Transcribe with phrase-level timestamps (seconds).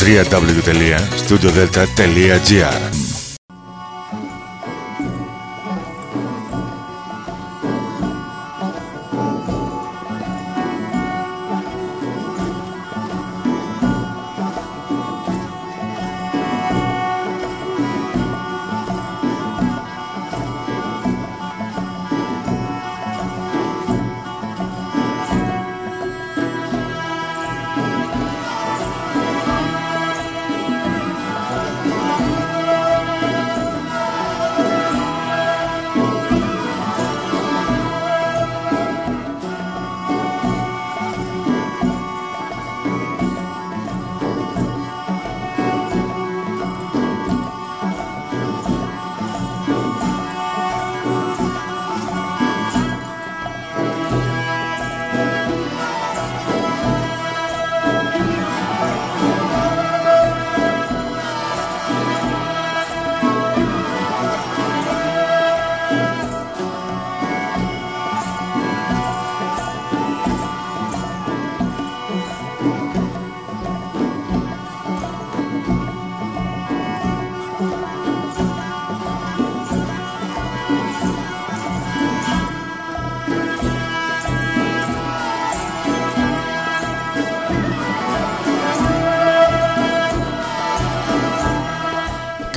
[0.00, 2.99] www.studiodelta.gr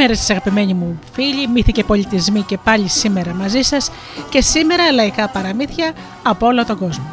[0.00, 3.90] Καλημέρα σας αγαπημένοι μου φίλοι, μύθοι και πολιτισμοί και πάλι σήμερα μαζί σας
[4.30, 7.04] και σήμερα λαϊκά παραμύθια από όλο τον κόσμο.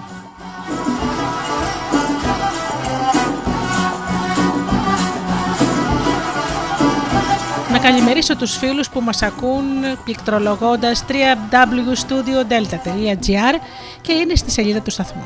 [7.71, 9.65] Να καλημερίσω τους φίλους που μας ακούν
[10.03, 13.55] πληκτρολογώντας www.studiodelta.gr
[14.01, 15.23] και είναι στη σελίδα του σταθμού.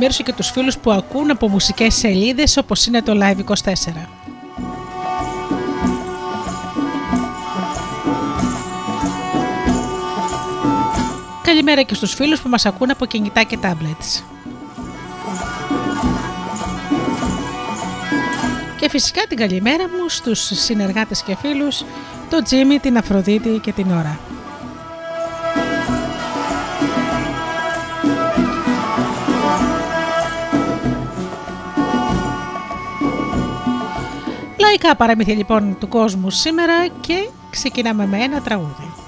[0.00, 4.08] Να καλημερίσω και τους φίλους που ακούν από μουσικές σελίδες όπως είναι το Live24.
[11.42, 14.22] Καλημέρα και στους φίλους που μας ακούν από κινητά και tablets.
[18.76, 21.84] Και φυσικά την καλημέρα μου στους συνεργάτες και φίλους,
[22.30, 24.18] τον Τζίμι, την Αφροδίτη και την Ωρα.
[34.70, 38.99] Λαϊκά παραμύθια λοιπόν του κόσμου σήμερα και ξεκινάμε με ένα τραγούδι.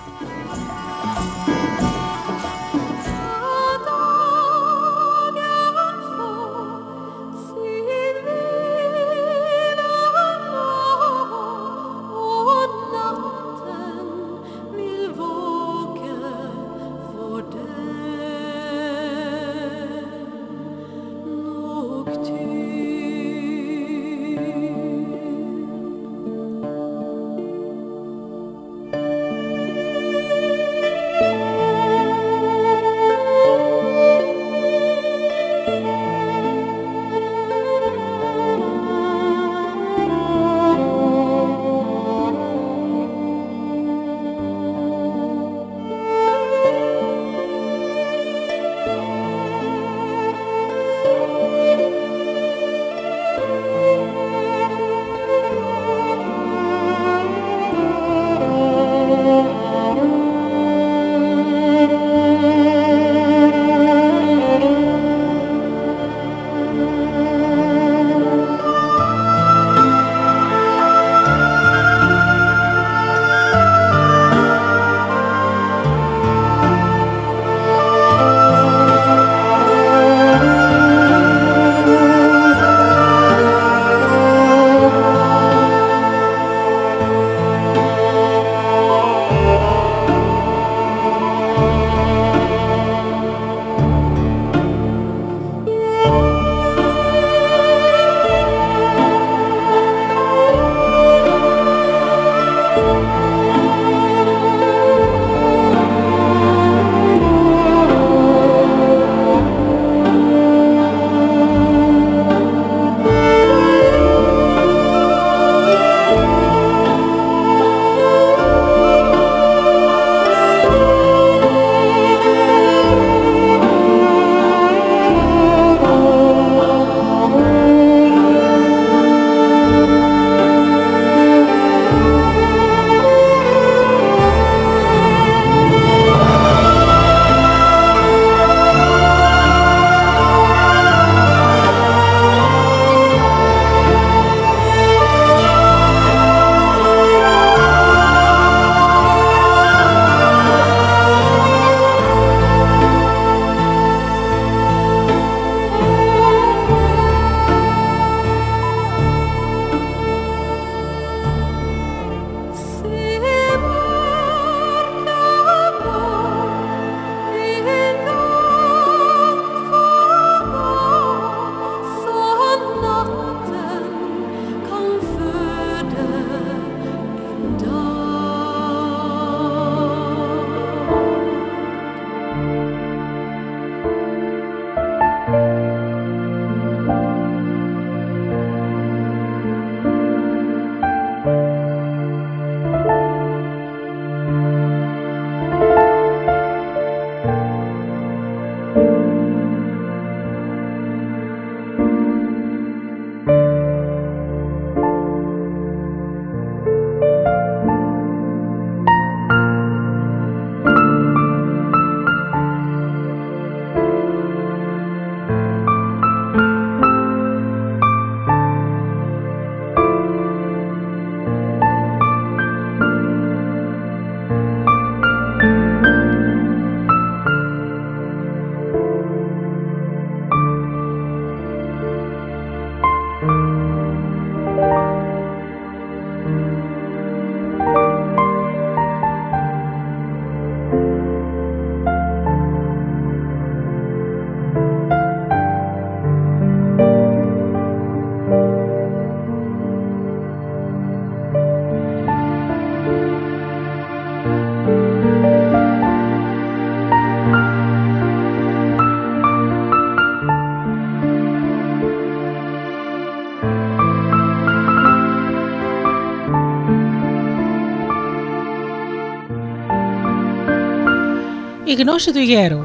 [271.73, 272.61] Η γνώση του γέρου.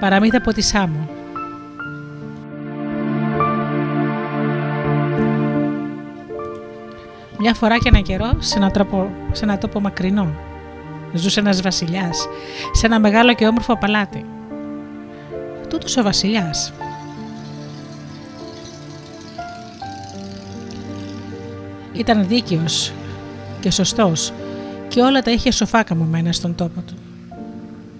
[0.00, 1.08] Παραμύθι από τη Σάμο.
[7.38, 10.34] Μια φορά και ένα καιρό σε ένα, τρόπο, σε ένα τόπο μακρινό
[11.12, 12.28] ζούσε ένας βασιλιάς
[12.72, 14.24] σε ένα μεγάλο και όμορφο παλάτι.
[15.68, 16.72] Τούτος ο βασιλιάς
[21.92, 22.92] ήταν δίκαιος
[23.60, 24.32] και σωστός
[24.88, 26.94] και όλα τα είχε σοφά καμωμένα στον τόπο του.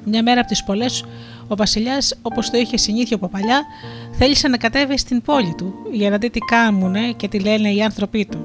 [0.05, 1.05] Μια μέρα από τις πολλές,
[1.49, 3.63] ο βασιλιάς όπως το είχε συνήθιο από παλιά
[4.13, 7.83] θέλησε να κατέβει στην πόλη του για να δει τι κάνουνε και τι λένε οι
[7.83, 8.45] άνθρωποι του.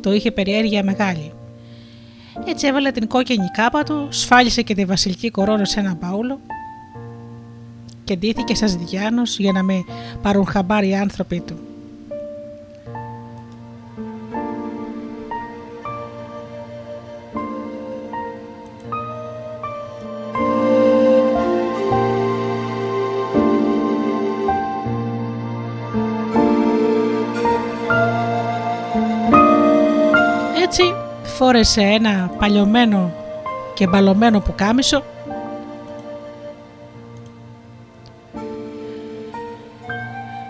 [0.00, 1.32] Το είχε περιέργεια μεγάλη.
[2.46, 6.40] Έτσι έβαλε την κόκκινη κάπα του, σφάλισε και τη βασιλική κορώνα σε ένα παούλο
[8.04, 9.84] και ντύθηκε σαν Διάνος για να με
[10.22, 11.69] πάρουν χαμπάρι οι άνθρωποι του.
[31.42, 33.12] Φόρεσε ένα παλιωμένο
[33.74, 35.02] και μπαλωμένο πουκάμισο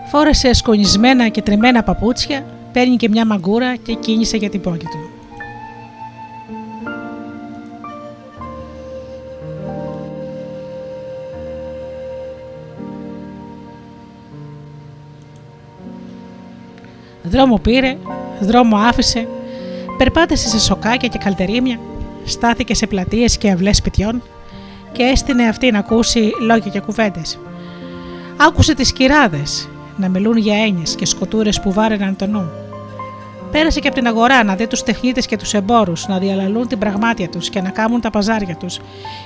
[0.09, 5.09] φόρεσε σκονισμένα και τρεμμένα παπούτσια, παίρνει και μια μαγκούρα και κίνησε για την πόλη του.
[17.23, 17.97] Δρόμο πήρε,
[18.39, 19.27] δρόμο άφησε
[20.01, 21.79] Περπάτησε σε σοκάκια και καλτερίμια,
[22.25, 24.21] στάθηκε σε πλατείες και αυλές σπιτιών
[24.91, 27.39] και έστεινε αυτή να ακούσει λόγια και κουβέντες.
[28.37, 32.49] Άκουσε τις κυράδες να μιλούν για έννοιες και σκοτούρες που βάρεναν το νου.
[33.51, 36.77] Πέρασε και από την αγορά να δει τους τεχνίτες και τους εμπόρους να διαλαλούν την
[36.77, 38.79] πραγμάτια τους και να κάνουν τα παζάρια τους.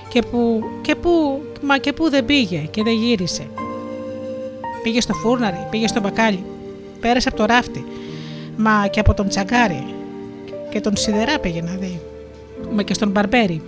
[0.10, 3.48] Και που, και που, μα και που δεν πήγε και δεν γύρισε.
[4.84, 6.44] Πήγε στο φούρναρι, πήγε στο μπακάλι,
[7.00, 7.86] πέρασε από το ράφτη,
[8.58, 9.95] μα και από τον τσαγκάρι,
[10.76, 12.00] και τον Σιδερά πήγε να δει.
[12.72, 13.62] Μα και στον Μπαρμπέρι.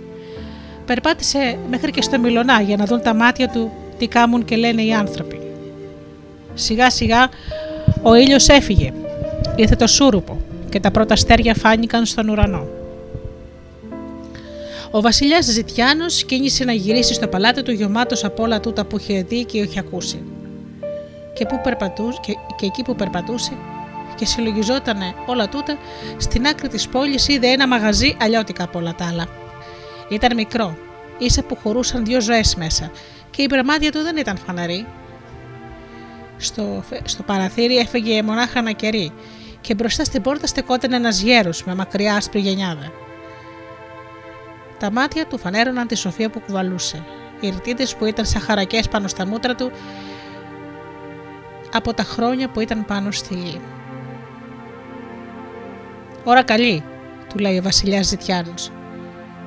[0.86, 4.82] Περπάτησε μέχρι και στο Μιλονά για να δουν τα μάτια του τι κάμουν και λένε
[4.82, 5.40] οι άνθρωποι.
[6.54, 7.28] Σιγά σιγά
[8.02, 8.92] ο ήλιος έφυγε.
[9.56, 12.66] Ήρθε το σούρουπο και τα πρώτα αστέρια φάνηκαν στον ουρανό.
[14.90, 19.22] Ο βασιλιάς Ζητιάνος κίνησε να γυρίσει στο παλάτι του γεμάτος από όλα τούτα που είχε
[19.22, 20.22] δει και είχε ακούσει.
[21.34, 23.52] Και, που περπατούσε, και, και εκεί που περπατούσε
[24.18, 25.78] και συλλογιζόταν όλα τούτα,
[26.16, 29.26] στην άκρη της πόλης είδε ένα μαγαζί αλλιώτικα από όλα τα άλλα.
[30.08, 30.76] Ήταν μικρό,
[31.18, 32.90] ίσα που χωρούσαν δύο ζωές μέσα
[33.30, 34.86] και η πραγμάτια του δεν ήταν φαναρή.
[36.36, 39.12] Στο, στο παραθύρι έφεγε μονάχα ένα κερί
[39.60, 42.92] και μπροστά στην πόρτα στεκόταν ένας γέρος με μακριά άσπρη γενιάδα.
[44.78, 47.04] Τα μάτια του φανέρωναν τη σοφία που κουβαλούσε.
[47.40, 49.70] Οι ρητίδε που ήταν σαν χαρακές πάνω στα μούτρα του
[51.72, 53.60] από τα χρόνια που ήταν πάνω στη γη.
[56.30, 56.82] Ωρα καλή,
[57.28, 58.70] του λέει ο Βασιλιάς Ζητιάνος.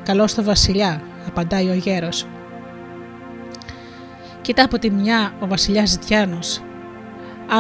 [0.04, 2.28] Καλώς το Βασιλιά, απαντάει ο γέρος.
[4.42, 6.62] Κοιτά από τη μια ο Βασιλιάς Ζητιάνος,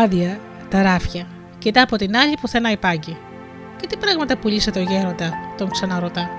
[0.03, 1.27] άδεια τα ράφια.
[1.57, 3.17] Κοιτά από την άλλη πουθενά υπάγει.
[3.79, 6.29] Και τι πράγματα πουλήσε το γέροντα, τον ξαναρωτά.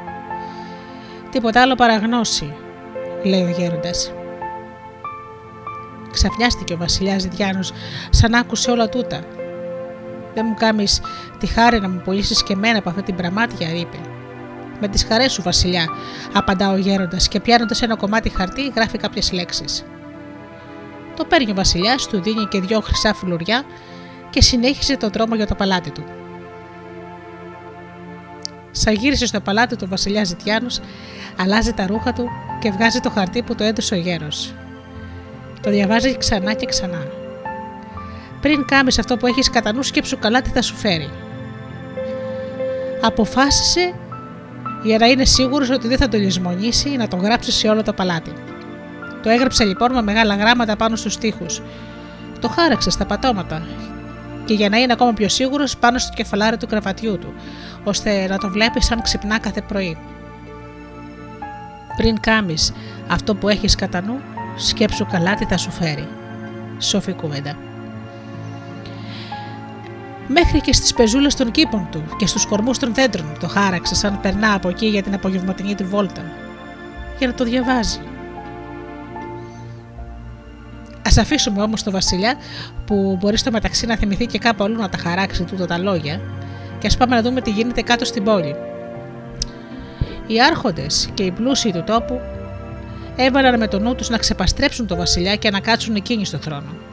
[1.31, 2.55] Τίποτα άλλο παραγνώση,
[3.23, 4.13] λέει ο γέροντας.
[6.13, 7.73] Ξαφνιάστηκε ο Βασιλιάς Ζητιάνος,
[8.11, 9.21] σαν άκουσε όλα τούτα
[10.35, 11.01] δεν μου κάνεις
[11.39, 13.97] τη χάρη να μου πουλήσεις και εμένα από αυτή την πραμάτια, είπε.
[14.81, 15.89] Με τις χαρές σου, Βασιλιά,
[16.33, 19.85] απαντά ο γέροντας και πιάνοντας ένα κομμάτι χαρτί γράφει κάποιες λέξεις.
[21.17, 23.63] Το παίρνει ο Βασιλιάς, του δίνει και δυο χρυσά φουλουριά
[24.31, 26.05] και συνέχισε τον δρόμο για το παλάτι του.
[28.71, 30.81] Σα γύρισε στο παλάτι του Βασιλιάς Ζητιάνος,
[31.39, 32.29] αλλάζει τα ρούχα του
[32.61, 34.55] και βγάζει το χαρτί που το έδωσε ο γέρος.
[35.61, 37.22] Το διαβάζει ξανά και ξανά.
[38.43, 41.11] Πριν κάνεις αυτό που έχεις κατά νου, σκέψου καλά τι θα σου φέρει.
[43.03, 43.95] Αποφάσισε
[44.83, 47.93] για να είναι σίγουρος ότι δεν θα τον λησμονήσει να τον γράψει σε όλο το
[47.93, 48.33] παλάτι.
[49.23, 51.63] Το έγραψε λοιπόν με μεγάλα γράμματα πάνω στους τοίχους.
[52.41, 53.67] Το χάραξε στα πατώματα
[54.45, 57.35] και για να είναι ακόμα πιο σίγουρος πάνω στο κεφαλάρι του κρεβατιού του,
[57.85, 59.99] ώστε να το βλέπεις σαν ξυπνά κάθε πρωί.
[61.97, 62.73] Πριν κάμεις
[63.09, 64.21] αυτό που έχεις κατά νου,
[64.57, 66.09] σκέψου καλά τι θα σου φέρει.
[66.79, 67.57] Σοφή κουβέντα
[70.29, 74.21] μέχρι και στις πεζούλες των κήπων του και στους κορμούς των δέντρων το χάραξε σαν
[74.21, 76.23] περνά από εκεί για την απογευματινή του βόλτα.
[77.19, 78.01] Για να το διαβάζει.
[80.97, 82.35] Α αφήσουμε όμως το Βασιλιά
[82.87, 86.21] που μπορεί στο μεταξύ να θυμηθεί και κάπου αλλού να τα χαράξει τούτο τα λόγια
[86.79, 88.55] και ας πάμε να δούμε τι γίνεται κάτω στην πόλη.
[90.27, 92.21] Οι άρχοντες και οι πλούσιοι του τόπου
[93.17, 96.92] έβαλαν με το νου τους να ξεπαστρέψουν τον Βασιλιά και να κάτσουν εκείνοι στο θρόνο.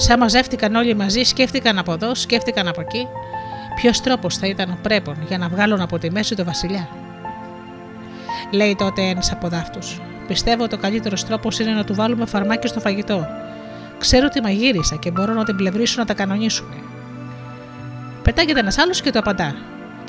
[0.00, 3.06] Σαν μαζεύτηκαν όλοι μαζί, σκέφτηκαν από εδώ, σκέφτηκαν από εκεί,
[3.74, 6.88] ποιος τρόπος θα ήταν ο πρέπον για να βγάλουν από τη μέση τον Βασιλιά;
[8.50, 10.00] Λέει τότε ένας από δάφτους.
[10.26, 13.26] Πιστεύω ότι ο καλύτερος τρόπος είναι να του βάλουμε φαρμάκι στο φαγητό.
[13.98, 16.74] Ξέρω ότι μαγείρισα και μπορώ να την πλευρίσω να τα κανονίσουμε.
[18.22, 19.54] Πετάγεται ένας άλλος και το απαντά.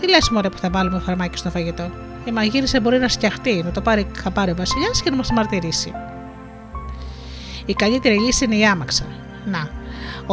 [0.02, 1.92] Τι λες, Μωρέ, που θα βάλουμε φαρμάκι στο φαγητό;
[2.26, 5.94] Η μαγείρισα μπορεί να σκιαχτεί, να το πάρει χαπάρει ο Βασιλιάς και να μας μαρτυρήσει.
[7.66, 9.06] Η καλύτερη λύση είναι η άμαξα.
[9.46, 9.70] Να,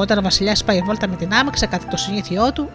[0.01, 2.71] όταν ο Βασιλιάς πάει βόλτα με την άμαξα κατά το συνήθειό του,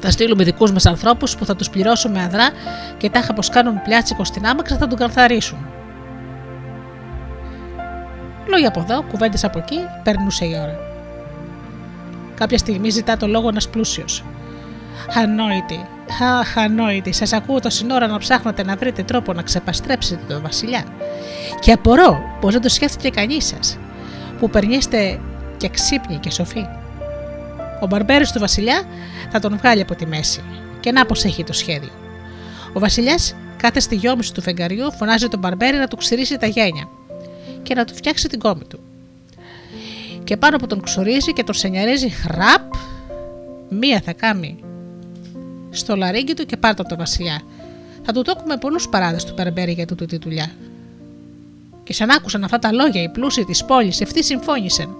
[0.00, 2.48] θα στείλουμε δικούς μας ανθρώπους που θα τους πληρώσουμε αδρά
[2.96, 5.58] και τάχα πως κάνουν πλιάτσικο στην άμαξα θα τον καθαρίσουν.
[8.46, 10.78] Λόγια από εδώ, κουβέντες από εκεί, περνούσε η ώρα.
[12.34, 14.24] Κάποια στιγμή ζητά το λόγο ένας πλούσιος.
[15.14, 15.86] Ανόητη,
[16.40, 20.84] αχ, ανόητη, σας ακούω το σύνορα να ψάχνετε να βρείτε τρόπο να ξεπαστρέψετε τον Βασιλιά.
[21.60, 23.78] Και απορώ πως δεν το σκέφτηκε κανείς σας,
[24.38, 25.20] που περνιέστε
[25.60, 26.66] και ξύπνοι και σοφοί.
[27.80, 28.82] Ο μπαρμπέρι του Βασιλιά
[29.30, 30.42] θα τον βγάλει από τη μέση.
[30.80, 31.90] Και να πως έχει το σχέδιο.
[32.72, 36.88] Ο Βασιλιάς κάθε στη γιόμιση του φεγγαριού φωνάζει τον μπαρμπέρι να του ξηρίσει τα γένια
[37.62, 38.80] και να του φτιάξει την κόμη του.
[40.24, 42.72] Και πάνω που τον ξορίζει και τον σενιαρίζει χραπ,
[43.68, 44.58] μία θα κάνει
[45.70, 47.40] στο λαρίγκι του και πάρτε τον Βασιλιά.
[48.02, 50.50] Θα του το έχουμε πολλούς παράδες του μπαρμπέρι για τούτη τη δουλειά.
[51.82, 54.96] Και σαν άκουσαν αυτά τα λόγια, οι πλούσιοι της πόλης ευθύς συμφώνησαν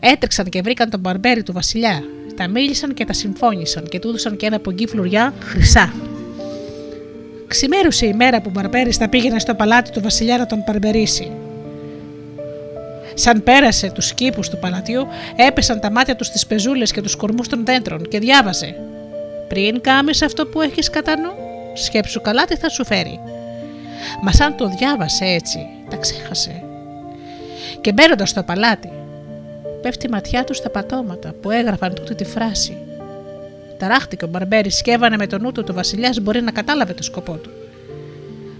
[0.00, 2.02] Έτρεξαν και βρήκαν τον μπαρμπέρι του Βασιλιά.
[2.36, 5.92] Τα μίλησαν και τα συμφώνησαν και του έδωσαν και ένα πογκί φλουριά χρυσά.
[7.48, 11.30] Ξημέρωσε η μέρα που ο Μπαρμπέρι θα πήγαινε στο παλάτι του Βασιλιά να τον παρμπερίσει.
[13.14, 17.48] Σαν πέρασε τους κήπου του παλατιού, έπεσαν τα μάτια τους στις πεζούλες και τους κορμούς
[17.48, 18.74] των δέντρων και διάβαζε.
[19.48, 21.30] Πριν κάμεις αυτό που έχεις κατά νου,
[21.74, 23.20] σκέψου καλά τι θα σου φέρει.
[24.22, 26.62] Μα σαν το διάβασε έτσι, τα ξέχασε.
[27.80, 28.90] Και μπαίνοντας στο παλάτι,
[29.82, 32.76] πέφτει η ματιά του στα πατώματα που έγραφαν τούτη τη φράση.
[33.78, 37.02] Ταράχτηκε ο Μπαρμπέρι και έβανε με τον νου του ο Βασιλιάς μπορεί να κατάλαβε το
[37.02, 37.50] σκοπό του.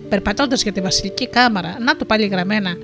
[0.08, 2.76] Περπατώντας για τη βασιλική κάμαρα, να το πάλι γραμμένα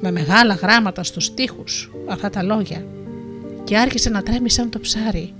[0.00, 2.84] με μεγάλα γράμματα στους τοίχους αυτά τα λόγια,
[3.64, 5.34] και άρχισε να τρέμει σαν το ψάρι.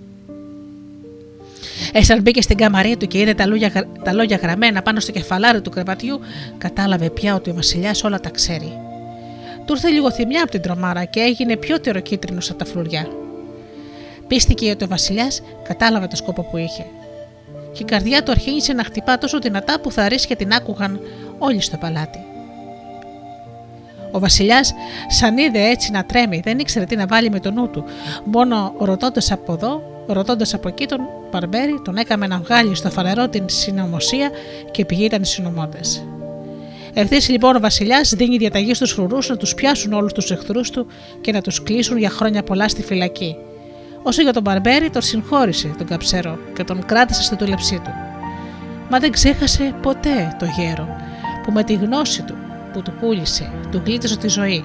[1.92, 5.61] Έσαν μπήκε στην καμαρία του και είδε τα λόγια, τα λόγια γραμμένα πάνω στο κεφαλάρι
[5.61, 6.20] του κρεβατιού,
[6.58, 8.72] κατάλαβε πια ότι ο Βασιλιάς όλα τα ξέρει.
[9.73, 13.07] Του ήρθε λίγο θυμιά από την τρομάρα και έγινε πιο τεροκίτρινο από τα φλουριά.
[14.26, 16.87] Πίστηκε ότι ο Βασιλιάς κατάλαβε το σκόπο που είχε.
[17.73, 21.00] Και η καρδιά του αρχίνησε να χτυπά τόσο δυνατά που θα και την άκουγαν
[21.38, 22.19] όλοι στο παλάτι.
[24.11, 24.75] Ο Βασιλιάς,
[25.09, 27.85] σαν είδε έτσι να τρέμει, δεν ήξερε τι να βάλει με το νου του.
[28.25, 31.00] Μόνο ρωτώντας από εδώ, ρωτώντας από εκεί τον
[31.31, 34.31] Παρμπέρι, τον έκαμε να βγάλει στο φανερό την συνωμοσία
[34.71, 36.05] και πηγήταν οι συνωμότες.
[36.94, 40.87] Ευθύ λοιπόν ο Βασιλιάς δίνει διαταγή στους φρουρούς να τους πιάσουν όλους τους εχθρούς του
[41.20, 43.37] και να τους κλείσουν για χρόνια πολλά στη φυλακή.
[44.02, 47.90] Όσο για τον Μπαρμπέρι, τον συγχώρησε τον καψέρο και τον κράτησε στο τουλεψί του.
[48.90, 50.88] Μα δεν ξέχασε ποτέ το γέρο
[51.42, 52.34] που με τη γνώση του
[52.72, 54.64] που του πούλησε, του γλίτωσε τη ζωή.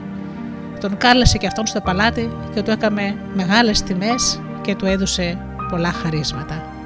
[0.79, 5.37] Τον κάλεσε και αυτόν στο παλάτι και του έκαμε μεγάλες τιμές και του έδωσε
[5.69, 6.76] πολλά χαρίσματα.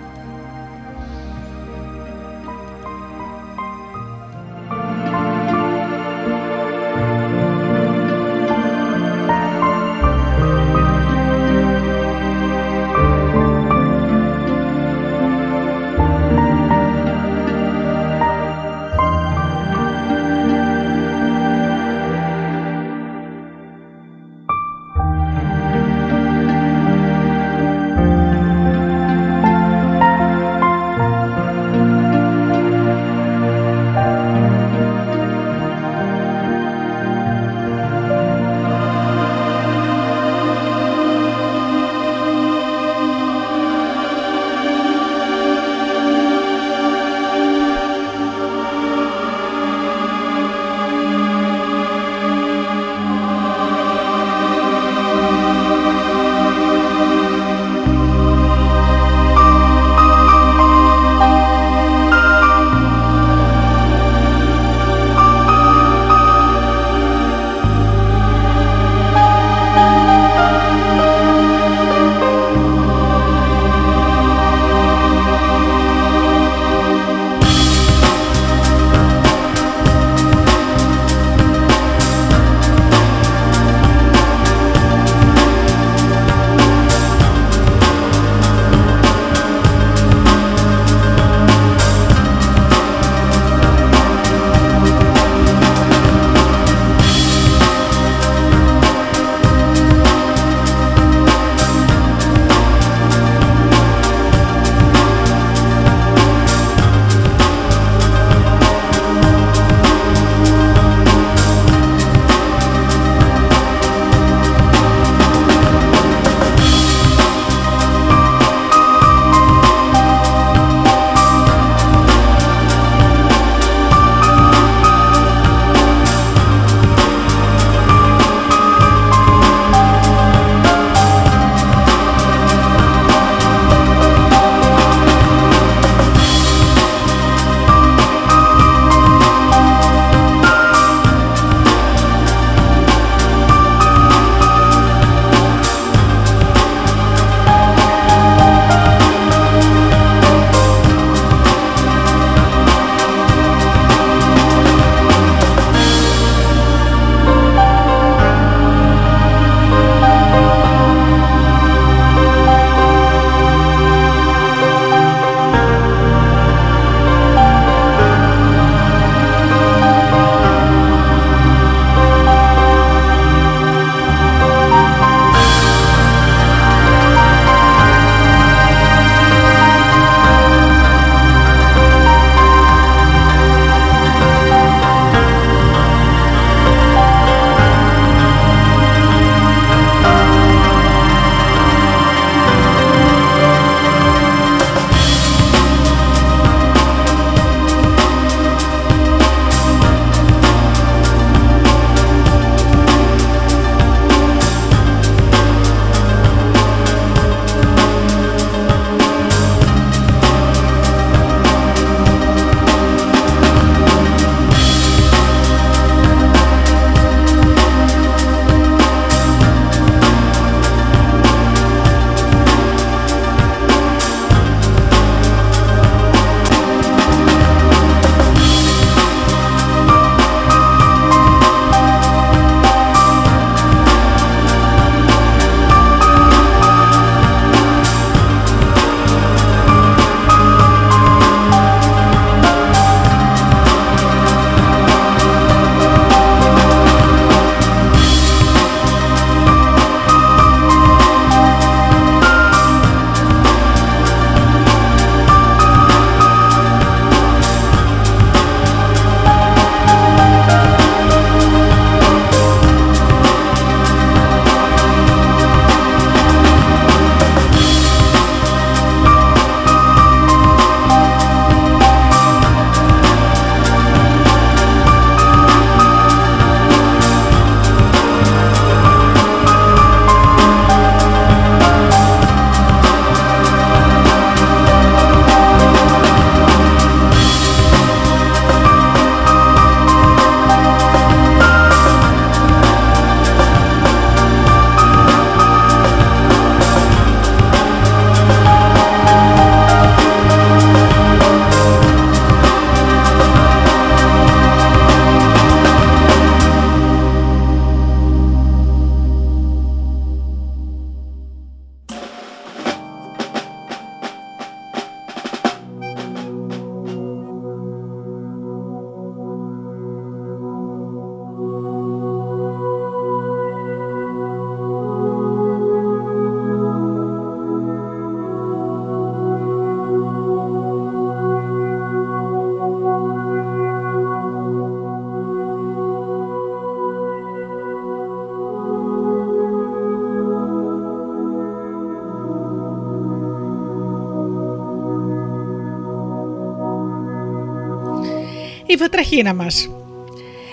[348.82, 349.70] Βατραχίνα μας.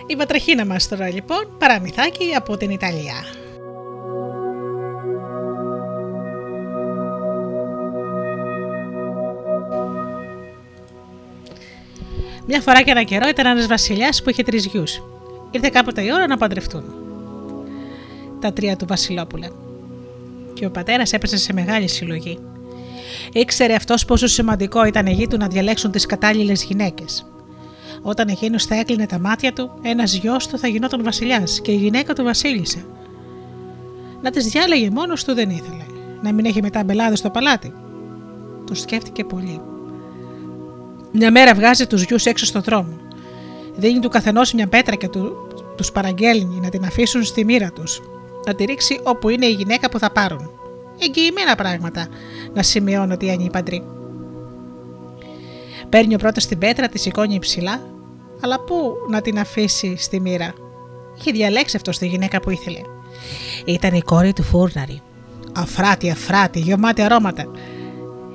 [0.07, 3.15] Η βατραχίνα μας τώρα λοιπόν, παραμυθάκι από την Ιταλία.
[12.47, 15.03] Μια φορά και ένα καιρό ήταν ένας βασιλιάς που είχε τρεις γιους.
[15.51, 16.85] Ήρθε κάποτε η ώρα να παντρευτούν.
[18.41, 19.49] Τα τρία του Βασιλόπουλα.
[20.55, 22.39] Και ο πατέρας έπεσε σε μεγάλη συλλογή.
[23.33, 27.27] Ήξερε αυτός πόσο σημαντικό ήταν οι γη του να διαλέξουν τις κατάλληλες γυναίκες.
[28.09, 31.77] Όταν εκείνος θα έκλεινε τα μάτια του, ένας γιος του θα γινόταν βασιλιάς και η
[31.77, 32.79] γυναίκα του βασίλισσα.
[34.23, 35.85] Να τις διάλεγε μόνος του δεν ήθελε.
[36.23, 37.73] Να μην έχει μετά μπελάδες στο παλάτι.
[38.67, 39.61] Το σκέφτηκε πολύ.
[41.13, 42.97] Μια μέρα βγάζει τους γιους έξω στον δρόμο.
[43.77, 48.03] Δίνει του καθενός μια πέτρα και του τους παραγγέλνει να την αφήσουν στη μοίρα τους.
[48.47, 50.51] Να τη ρίξει όπου είναι η γυναίκα που θα πάρουν.
[50.99, 52.09] Εγγυημένα πράγματα
[52.55, 53.85] να σημειώνω ότι είναι η παντρή.
[55.89, 57.97] Παίρνει ο πρώτος την πέτρα, τη σηκώνει υψηλά,
[58.41, 60.55] αλλά πού να την αφήσει στη μοίρα;
[61.19, 62.81] Είχε διαλέξει αυτός τη γυναίκα που ήθελε.
[63.65, 65.03] Ήταν η κόρη του φούρναρη.
[65.53, 67.51] Αφράτη, αφράτη, γεμάτη αρώματα.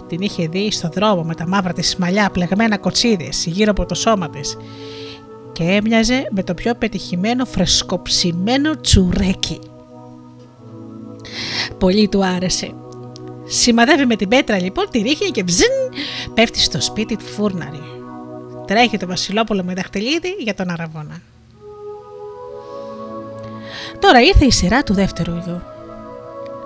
[0.07, 3.95] Την είχε δει στον δρόμο με τα μαύρα της μαλλιά πλεγμένα κοτσίδες γύρω από το
[3.95, 4.57] σώμα της
[5.51, 9.59] και έμοιαζε με το πιο πετυχημένο φρεσκοψημένο τσουρέκι.
[11.77, 12.73] Πολύ του άρεσε.
[13.45, 15.71] Σημαδεύει με την πέτρα λοιπόν, τη ρίχνει και βζιν
[16.33, 18.02] πέφτει στο σπίτι του φούρναρη.
[18.67, 21.21] Τρέχει το Βασιλόπουλο με δαχτυλίδι για τον Αραβόνα.
[23.99, 25.61] Τώρα ήρθε η σειρά του δεύτερου γιου.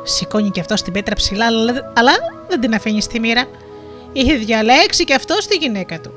[0.03, 1.45] Σηκώνει και αυτός την πέτρα ψηλά,
[1.93, 2.11] αλλά
[2.49, 3.45] δεν την αφήνει στη μοίρα.
[4.13, 6.11] Είχε διαλέξει και αυτό τη γυναίκα του.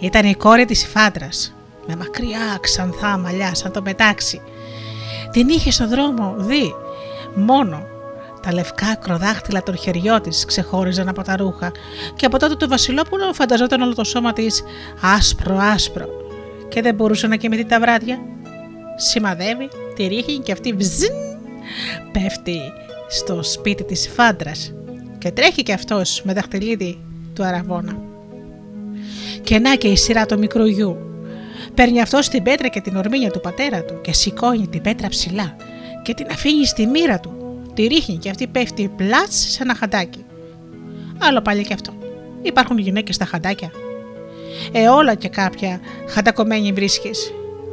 [0.00, 1.28] Ήταν η κόρη της Ιφάντρα,
[1.86, 4.40] με μακριά ξανθά μαλλιά, σαν το πετάξει.
[5.30, 6.74] Την είχε στο δρόμο δει
[7.34, 7.86] μόνο
[8.48, 11.72] τα λευκά ακροδάχτυλα των χεριών της ξεχώριζαν από τα ρούχα
[12.16, 14.62] και από τότε το Βασιλόπουλο φανταζόταν όλο το σώμα της
[15.00, 16.06] άσπρο άσπρο
[16.68, 18.18] και δεν μπορούσε να κοιμηθεί τα βράδια.
[18.96, 21.12] Σημαδεύει, τη ρίχνει και αυτή βζιν
[22.12, 22.58] πέφτει
[23.08, 24.72] στο σπίτι της υφάντρας
[25.18, 26.98] και τρέχει και αυτός με δαχτυλίδι
[27.34, 27.98] του αρραβώνα.
[29.42, 30.96] Και να και η σειρά του μικρού γιου.
[31.74, 35.56] Παίρνει αυτός την πέτρα και την ορμήνια του πατέρα του και σηκώνει την πέτρα ψηλά
[36.02, 37.37] και την αφήνει στη μοίρα του
[37.78, 40.24] Τη ρίχνει και αυτή πέφτει πλατς σε ένα χαντάκι.
[41.18, 41.92] Άλλο πάλι και αυτό.
[42.42, 43.70] Υπάρχουν γυναίκες στα χαντάκια.
[44.72, 47.32] Ε, όλο και κάποια χαντακωμένη βρίσκεις.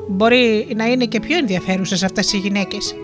[0.10, 2.96] Μπορεί να είναι και πιο ενδιαφέρουσες αυτές οι γυναίκες.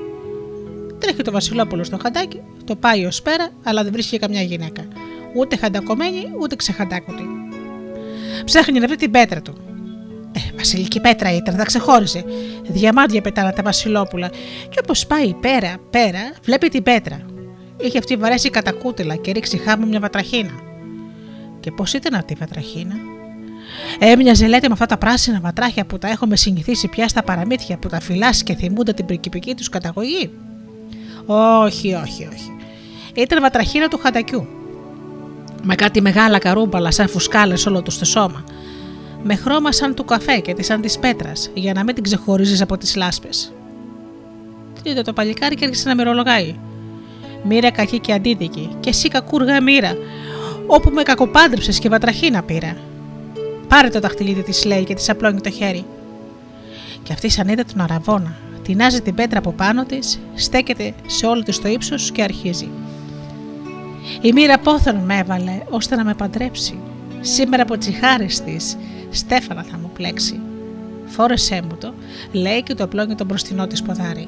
[0.99, 4.87] Τρέχει το Βασιλόπουλο στο χαντάκι, το πάει ως πέρα, αλλά δεν βρίσκει καμιά γυναίκα.
[5.35, 7.23] Ούτε χαντακωμένη, ούτε ξεχαντάκωτη.
[8.45, 9.70] Ψάχνει να βρει την πέτρα του.
[10.31, 12.23] Ε, βασιλική πέτρα ήταν, θα ξεχώριζε.
[12.67, 14.29] Διαμάντια πετάνα τα Βασιλόπουλα.
[14.69, 17.25] Και όπως πάει πέρα, πέρα, βλέπει την πέτρα.
[17.77, 20.53] Είχε αυτή βαρέσει κατακούτελα και ρίξει χάμου μια βατραχίνα.
[21.59, 22.95] Και πώς ήταν αυτή η βατραχίνα;
[23.99, 27.87] Έμοιαζε, λέτε, με αυτά τα πράσινα βατράχια που τα έχουμε συνηθίσει πια στα παραμύθια που
[27.87, 30.29] τα φυλάσει και θυμούνται την πρικυπική τους καταγωγή;
[31.25, 32.55] Όχι, όχι, όχι.
[33.15, 34.47] Ήταν βατραχίνα του χαντακιού.
[35.63, 38.43] Με κάτι μεγάλα καρούμπαλα σαν φουσκάλες όλο τους στο σώμα
[39.23, 42.61] με χρώμα σαν του καφέ και τη σαν της πέτρας, για να μην την ξεχωρίζεις
[42.61, 43.53] από τις λάσπες.
[44.83, 46.55] Τι είδε το παλικάρι και άρχισε να μυρολογάει.
[47.43, 49.97] Μοίρα κακή και αντίδικη, και εσύ κακούργα μοίρα,
[50.67, 52.77] όπου με κακοπάντρεψες και βατραχίνα πήρα.
[53.67, 55.85] Πάρε το δαχτυλίδι της, λέει και της απλώνει το χέρι.
[57.03, 61.43] Και αυτή σαν είδε τον αραβόνα, τεινάζει την πέτρα από πάνω της, στέκεται σε όλο
[61.43, 62.69] της το ύψος και αρχίζει.
[64.21, 66.79] Η μοίρα πόθον με έβαλε ώστε να με παντρέψει.
[67.21, 68.77] Σήμερα από τσιχάρες της
[69.11, 70.39] Στέφανα θα μου πλέξει.
[71.05, 71.93] Φόρεσέ μου το,
[72.31, 74.27] λέει και το απλώνει το μπροστινό της ποδάρι.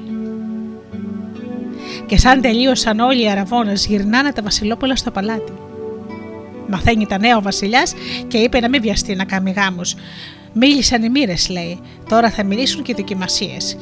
[2.06, 5.52] Και σαν τελείωσαν όλοι οι αραβώνες, γυρνάνε τα Βασιλόπουλα στο παλάτι.
[6.68, 7.94] Μαθαίνει τα νέα ο Βασιλιάς
[8.28, 9.94] και είπε να μην βιαστεί να κάνει γάμους.
[10.52, 11.80] Μίλησαν οι μοίρες, λέει.
[12.08, 13.76] Τώρα θα μιλήσουν και οι δοκιμασίες.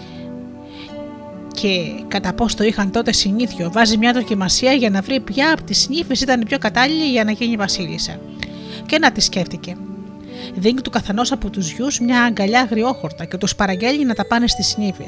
[1.55, 1.69] Και
[2.09, 5.89] κατά πώς το είχαν τότε συνήθιο, βάζει μια δοκιμασία για να βρει ποια από τις
[5.89, 8.21] νύφε ήταν η πιο κατάλληλη για να γίνει Βασίλισσα.
[8.87, 9.77] Και να τη σκέφτηκε
[10.55, 14.47] δίνει του καθενός από τους γιους μια αγκαλιά αγριόχορτα και τους παραγγέλνει να τα πάνε
[14.47, 15.07] στις νύφε,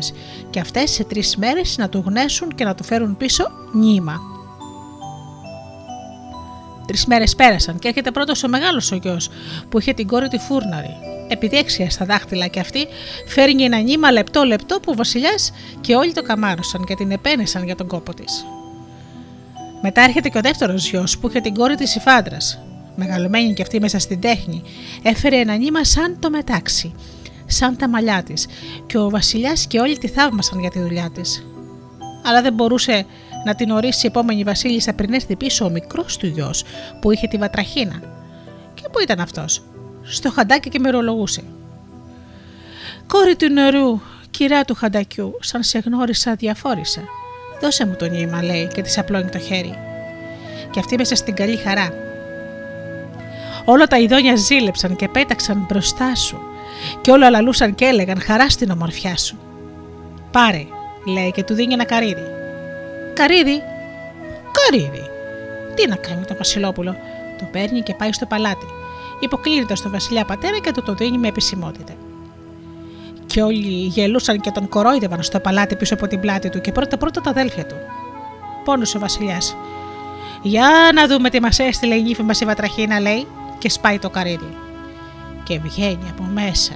[0.50, 4.20] και αυτές σε τρεις μέρες να του γνέσουν και να του φέρουν πίσω νήμα.
[6.87, 9.30] Τρεις μέρες πέρασαν και έρχεται πρώτος ο μεγάλος ο γιος
[9.68, 10.96] που είχε την κόρη τη φούρναρη.
[11.28, 12.87] Επειδή έξια στα δάχτυλα και αυτή,
[13.28, 17.76] φέρνει ένα νήμα λεπτό-λεπτό που ο Βασιλιάς και όλοι το καμάρωσαν και την επένεσαν για
[17.76, 18.44] τον κόπο της.
[19.83, 22.37] Μετά έρχεται και ο δεύτερος γιος που είχε την κόρη της Ιφάντρα,
[22.96, 24.62] μεγαλωμένη και αυτή μέσα στην τέχνη,
[25.02, 26.94] έφερε ένα νήμα σαν το μετάξι,
[27.46, 28.46] σαν τα μαλλιά της,
[28.87, 31.46] και ο Βασιλιάς και όλοι τη θαύμασαν για τη δουλειά της.
[32.24, 33.07] Αλλά δεν μπορούσε
[33.44, 36.64] να την ορίσει η επόμενη Βασίλισσα πριν έρθει πίσω ο μικρός του γιος
[37.00, 38.00] που είχε τη βατραχίνα.
[38.74, 39.62] Και πού ήταν αυτός,
[40.02, 41.42] στο χαντάκι και μερολογούσε.
[43.07, 47.02] Κόρη του νερού, κυρά του χαντακιού, σαν σε γνώρισα διαφόρησα.
[47.61, 49.74] Δώσε μου το νήμα, λέει, και της απλώνει το χέρι.
[50.70, 51.88] Και αυτή μέσα στην καλή χαρά.
[53.64, 56.38] Όλα τα ειδόνια ζήλεψαν και πέταξαν μπροστά σου
[57.00, 59.38] και όλα λαλούσαν και έλεγαν χαρά στην ομορφιά σου.
[60.31, 60.66] Πάρε,
[61.07, 62.27] λέει και του δίνει ένα καρύδι.
[63.14, 63.62] Καρύδι,
[64.53, 65.11] καρύδι.
[65.74, 66.96] Τι να κάνει το Βασιλόπουλο,
[67.38, 68.66] το παίρνει και πάει στο παλάτι.
[69.20, 71.92] Υποκλίνεται στο Βασιλιά πατέρα και του το δίνει με επισημότητα.
[73.27, 76.96] Και όλοι γελούσαν και τον κορόιδευαν στο παλάτι πίσω από την πλάτη του και πρώτα
[76.96, 77.74] πρώτα τα αδέλφια του.
[78.64, 79.57] Πόνος ο Βασιλιάς.
[80.42, 83.27] Για να δούμε τι μας έστειλε η νύφη μας η Βατραχίνα, λέει,
[83.64, 84.57] και σπάει το καρύδι.
[85.42, 86.72] Και βγαίνει από μέσα.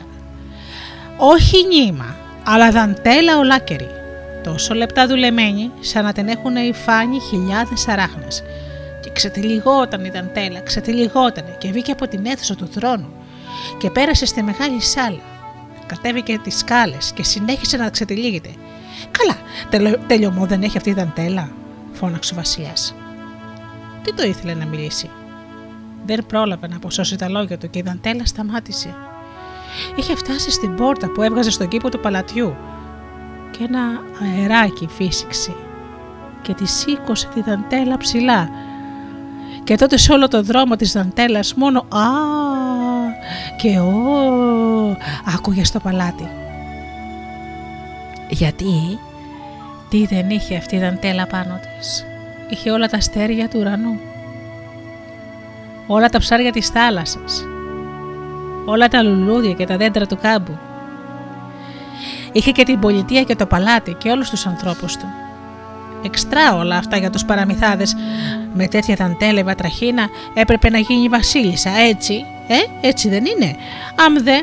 [1.16, 3.88] Όχι νήμα, αλλά δαντέλα ολάκερη.
[4.42, 8.42] Τόσο λεπτά δουλεμένη, σαν να την έχουν υφάνει χιλιάδες αράχνες.
[9.00, 13.12] Και ξετυλιγόταν η δαντέλα, ξετυλιγόταν και βγήκε από την αίθουσα του θρόνου
[13.78, 15.22] και πέρασε στη μεγάλη σάλα.
[15.86, 18.50] Κατέβηκε τις σκάλες και συνέχισε να ξετυλίγεται.
[19.10, 19.36] Καλά,
[20.06, 21.50] τελειωμό δεν έχει αυτή η δαντέλα,
[21.92, 22.94] φώναξε ο Βασιλιάς.
[24.02, 25.10] Τι το ήθελε να μιλήσει.
[26.06, 28.94] Δεν πρόλαβε να αποσώσει τα λόγια του και η δαντέλα σταμάτησε.
[29.96, 32.54] Είχε φτάσει στην πόρτα που έβγαζε στον κήπο του παλατιού
[33.50, 33.80] και ένα
[34.22, 35.54] αεράκι φύσηξε
[36.42, 38.48] και τη σήκωσε τη δαντέλα ψηλά
[39.64, 42.06] και τότε σε όλο το δρόμο της δαντέλας μόνο «Α»
[43.56, 44.96] και «Ω»
[45.34, 46.28] άκουγε στο παλάτι.
[48.28, 48.98] Γιατί,
[49.88, 52.04] τι δεν είχε αυτή η δαντέλα πάνω της;
[52.48, 53.98] Είχε όλα τα αστέρια του ουρανού.
[55.90, 57.44] Όλα τα ψάρια της θάλασσας.
[58.64, 60.58] Όλα τα λουλούδια και τα δέντρα του κάμπου.
[62.32, 65.06] Είχε και την πολιτεία και το παλάτι και όλους τους ανθρώπους του.
[66.04, 67.96] Εξτρά όλα αυτά για τους παραμυθάδες.
[68.54, 73.56] Με τέτοια δαντέλευα τραχίνα έπρεπε να γίνει βασίλισσα, έτσι, ε, έτσι δεν είναι.
[74.06, 74.42] Αμ δε,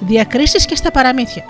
[0.00, 1.44] διακρίσεις και στα παραμύθια.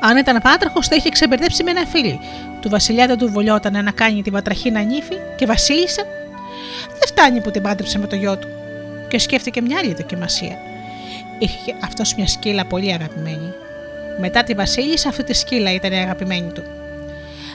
[0.00, 2.20] Αν ήταν πάτραχος, θα είχε ξεμπερδέψει με ένα φίλι.
[2.60, 6.02] Του βασιλιά δεν του βολιόταν να κάνει τη βατραχίνα νύφη και βασίλισσα.
[7.04, 8.48] Δεν φτάνει που την πάντρεψε με το γιο του.
[9.08, 10.58] Και σκέφτηκε μια άλλη δοκιμασία.
[11.38, 13.52] Είχε αυτός μια σκύλα πολύ αγαπημένη.
[14.20, 16.62] Μετά τη Βασίλισσα, αυτή τη σκύλα ήταν η αγαπημένη του.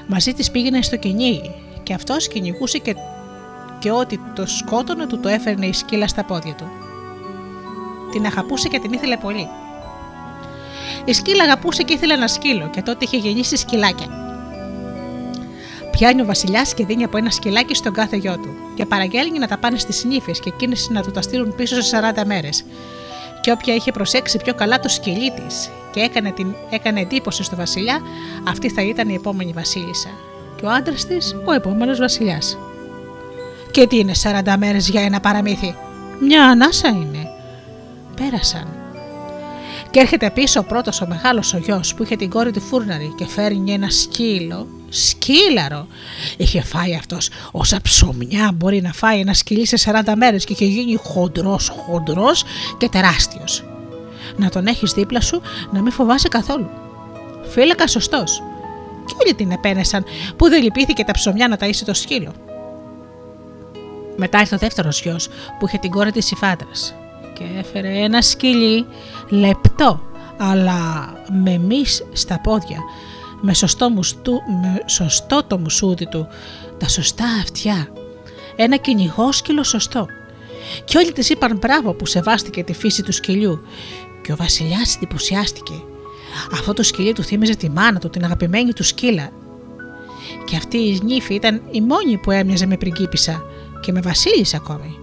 [0.08, 2.96] Μαζί της πήγαινε στο κυνήγι και αυτός κυνηγούσε και,
[3.80, 6.68] και ό,τι το σκότωνε του το έφερνε η σκύλα στα πόδια του.
[8.12, 9.48] Την αγαπούσε και την ήθελε πολύ.
[11.06, 14.27] Η σκύλα αγαπούσε και ήθελε ένα σκύλο και τότε είχε γεννήσει σκυλάκια.
[15.98, 19.48] Πιάνει ο Βασιλιάς και δίνει από ένα σκυλάκι στον κάθε γιο του και παραγγέλνει να
[19.48, 22.66] τα πάνε στις νύφε και εκείνες να του τα στείλουν πίσω σε 40 μέρες.
[23.42, 27.56] Και όποια είχε προσέξει πιο καλά το σκυλί της και έκανε, την, έκανε εντύπωση στο
[27.56, 28.02] Βασιλιά,
[28.48, 30.10] αυτή θα ήταν η επόμενη Βασίλισσα.
[30.56, 32.58] Και ο άντρας της ο επόμενος Βασιλιάς.
[33.72, 35.76] Και τι είναι 40 μέρες για ένα παραμύθι;
[36.20, 37.30] Μια ανάσα είναι.
[38.16, 38.77] Πέρασαν
[39.92, 43.14] και έρχεται πίσω ο πρώτος ο μεγάλος ο γιος που είχε την κόρη του φούρναρη
[43.18, 44.68] και φέρνει ένα σκύλο.
[44.90, 45.88] Σκύλαρο!
[46.38, 50.66] Είχε φάει αυτός όσα ψωμιά μπορεί να φάει ένα σκυλί σε 40 μέρες και είχε
[50.66, 52.44] γίνει χοντρός, χοντρός
[52.78, 53.64] και τεράστιος.
[54.36, 56.70] Να τον έχεις δίπλα σου να μην φοβάσαι καθόλου.
[57.50, 58.44] Φύλακα σωστός.
[59.06, 62.34] Και όλοι την επένεσαν που δεν λυπήθηκε τα ψωμιά να ταΐσει το σκύλο.
[64.18, 65.28] Μετά ήρθε ο δεύτερος γιος
[65.60, 66.68] που είχε την κόρη της Ιφάντρα
[67.38, 68.86] και έφερε ένα σκυλί
[69.30, 70.02] λεπτό
[70.38, 72.80] αλλά με μυς στα πόδια,
[73.42, 76.28] με σωστό, μουστού, με σωστό το μουσούδι του,
[76.78, 77.88] τα σωστά αυτιά,
[78.56, 80.06] ένα κυνηγό σκύλο σωστό.
[80.86, 83.62] Και όλοι της είπαν μπράβο που σεβάστηκε τη φύση του σκυλιού
[84.22, 85.74] και ο βασιλιάς εντυπωσιάστηκε.
[86.52, 89.30] Αυτό το σκυλί του θύμιζε τη μάνα του, την αγαπημένη του σκύλα.
[90.46, 93.44] Και αυτή η νύφη ήταν η μόνη που έμοιαζε με πριγκίπισσα
[93.82, 95.00] και με βασίλισσα ακόμη.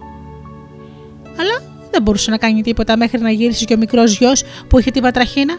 [1.37, 4.91] Αλλά δεν μπορούσε να κάνει τίποτα μέχρι να γύρισε και ο μικρός γιος που είχε
[4.91, 5.53] τη βατραχίνα.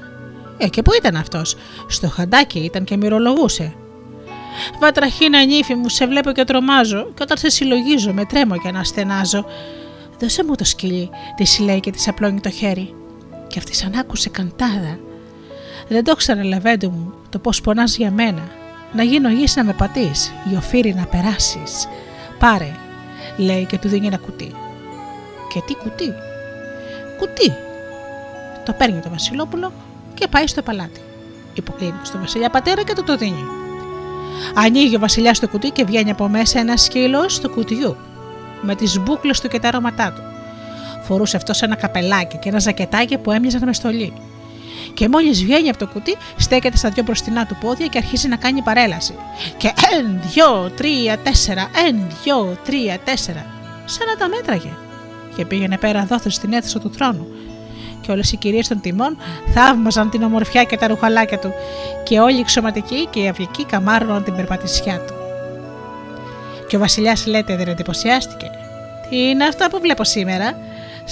[0.59, 1.57] Ε, και πού ήταν αυτός,
[1.89, 3.75] στο χαντάκι ήταν και μυρολογούσε.
[4.81, 8.85] Βατραχίνα νύφη μου, σε βλέπω και τρομάζω, και όταν σε συλλογίζω με τρέμω και να
[8.85, 9.45] στενάζω.
[10.19, 12.95] Δώσε μου το σκυλί, της λέει και της απλώνει το χέρι.
[13.47, 14.99] Και αυτής σαν άκουσε καντάδα.
[15.89, 18.49] Δεν το ήξερα, Λεβέντο μου, το πώς πονάς για μένα.
[18.93, 21.89] Να γίνω γης να με πατείς, γιοφύρι να περάσεις.
[22.39, 22.77] Πάρε,
[23.37, 24.66] λέει και του δίνει ένα κουτί.
[25.53, 26.15] Και τι κουτί.
[27.19, 27.55] Κουτί.
[28.65, 29.73] Το παίρνει το Βασιλόπουλο
[30.15, 31.01] και πάει στο παλάτι.
[31.55, 33.45] Υποκλίνει στο Βασιλιά πατέρα και το το δίνει.
[34.55, 37.97] Ανοίγει ο Βασιλιάς το κουτί και βγαίνει από μέσα ένας σκύλος του κουτιού
[38.61, 40.23] με τις μπουκλες του και τα αρώματά του.
[41.03, 44.13] Φορούσε αυτός ένα καπελάκι και ένα ζακετάκι που έμοιαζαν με στολή.
[44.95, 48.37] Και μόλις βγαίνει από το κουτί, στέκεται στα δυο μπροστινά του πόδια και αρχίζει να
[48.37, 49.15] κάνει παρέλαση.
[49.57, 53.47] Και εν, δυο, τρία, τέσσερα, εν, δυο, τρία, τέσσερα.
[53.85, 54.71] Σαν να τα μέτραγε
[55.37, 57.27] και πήγαινε πέρα δόθε στην αίθουσα του θρόνου.
[58.01, 59.17] και όλες οι κυρίες των τιμών
[59.55, 61.53] θαύμαζαν την ομορφιά και τα ρουχαλάκια του,
[62.05, 65.15] και όλοι οι ξωματικοί και οι αυγικοί καμάρωναν την περπατησιά του.
[66.69, 68.51] Και ο Βασιλιάς λέτε δεν εντυπωσιάστηκε.
[69.11, 70.59] Τι είναι αυτό που βλέπω σήμερα,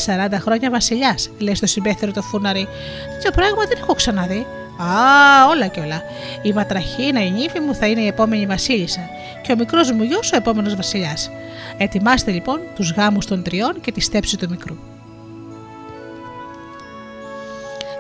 [0.07, 2.69] 40 χρόνια Βασιλιάς, λέει στο συμπέθερο το φούρναρι.
[3.13, 4.47] Τέτοιο πράγμα δεν έχω ξαναδεί.
[4.83, 6.03] Α, όλα και όλα.
[6.43, 9.01] Η Βατραχίνα, η νύφη μου, θα είναι η επόμενη Βασίλισσα
[9.43, 11.31] και ο μικρός μου γιος ο επόμενος Βασιλιάς.
[11.77, 14.77] Ετοιμάστε λοιπόν τους γάμους των τριών και τη στέψη του μικρού.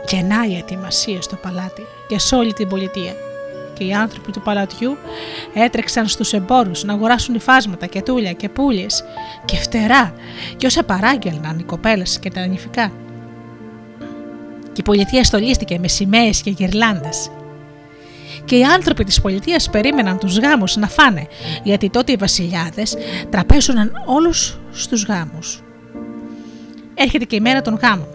[0.06, 3.12] Και να η ετοιμασία στο παλάτι και σε όλη την πολιτεία.
[3.78, 4.96] Και οι άνθρωποι του παλατιού
[5.54, 9.04] έτρεξαν στους εμπόρους να αγοράσουν υφάσματα και τούλια και πουλιες
[9.44, 10.14] και φτερά
[10.56, 12.92] και όσα παράγγελναν οι κοπέλες και τα νηφικά.
[14.74, 17.30] Και η πολιτεία στολίστηκε με σημαίες και γυρλάντες.
[18.44, 21.26] Και οι άνθρωποι της πολιτείας περίμεναν τους γάμους να φάνε,
[21.62, 22.96] γιατί τότε οι βασιλιάδες
[23.30, 25.62] τραπέζωναν όλους στους γάμους.
[26.94, 28.08] Έρχεται και η μέρα των γάμων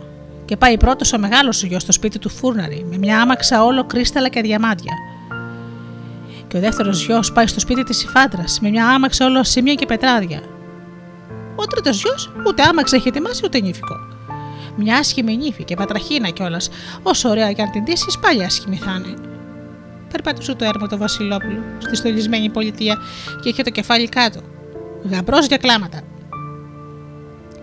[0.45, 4.29] και πάει πρώτος ο μεγάλος γιος στο σπίτι του φούρναρη με μια άμαξα όλο κρίσταλα
[4.29, 4.93] και διαμάντια.
[6.47, 9.85] Και ο δεύτερος γιος πάει στο σπίτι της υφάντρας με μια άμαξα όλο σημεία και
[9.85, 10.41] πετράδια.
[11.55, 14.18] Ο τρίτος γιος ούτε άμαξα έχει ετοιμάσει ούτε νύφικο.
[14.81, 16.69] Μια άσχημη νύφη και πατραχίνα κιόλας,
[17.03, 19.17] όσο ωραία και αν την τύσει, πάλι άσχημη θα είναι.
[20.11, 22.97] Περπατούσε το έρμο το Βασιλόπουλο στη στολισμένη πολιτεία
[23.41, 24.39] και είχε το κεφάλι κάτω.
[25.11, 26.01] Γαμπρός για κλάματα.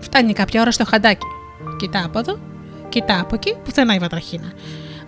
[0.00, 1.26] Φτάνει κάποια ώρα στο χαντάκι.
[1.76, 2.38] Κοιτά από εδώ,
[2.88, 4.52] κοιτά από εκεί, πουθενά η βατραχίνα.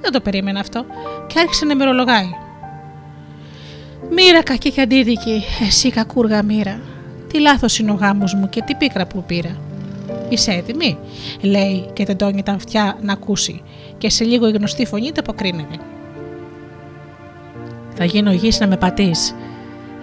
[0.01, 0.85] Δεν το περίμενα αυτό
[1.27, 2.31] και άρχισε να μυρολογάει.
[4.11, 6.81] Μοίρα κακή και αντίδικη, εσύ κακούργα μοίρα.
[7.33, 9.68] Τι λάθος είναι ο γάμος μου και τι πίκρα που πήρα.
[10.29, 10.99] Είσαι έτοιμη,
[11.41, 13.63] λέει και τεντώνει τα αυτιά να ακούσει,
[13.99, 15.77] και σε λίγο η γνωστή φωνή το αποκρίνεται.
[17.95, 19.35] Θα γίνω γης να με πατείς,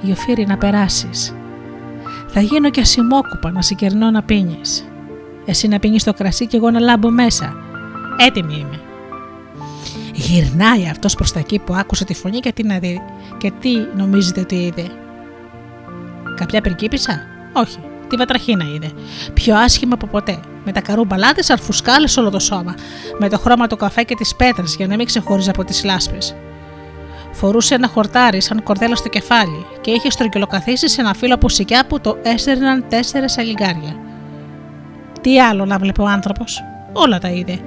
[0.01, 1.35] γιοφύρι να περάσεις.
[2.27, 4.85] Θα γίνω και ασημόκουπα να σε κερνώ να πίνεις.
[5.45, 7.55] Εσύ να πίνεις το κρασί και εγώ να λάμπω μέσα.
[8.27, 8.79] Έτοιμη είμαι.
[10.13, 13.01] Γυρνάει αυτός προς τα εκεί που άκουσε τη φωνή και τι να δει.
[13.37, 14.87] Και τι νομίζετε ότι είδε.
[16.35, 17.21] Κάποια πριγκίπισσα.
[17.53, 17.79] Όχι.
[18.09, 18.91] Τη βατραχίνα είδε.
[19.33, 20.39] Πιο άσχημα από ποτέ.
[20.65, 22.75] Με τα καρούμπαλά τη αρφουσκάλες όλο το σώμα.
[23.19, 26.35] Με το χρώμα του καφέ και τη πέτρα για να μην ξεχώριζε από τις λάσπες.
[27.31, 31.85] Φορούσε ένα χορτάρι σαν κορδέλα στο κεφάλι και είχε στρογγυλοκαθίσει σε ένα φύλλο από σικιά
[31.87, 33.95] που το έστερναν τέσσερα σαλιγκάρια.
[35.21, 37.59] Τι άλλο να βλέπει ο άνθρωπος, όλα τα είδε.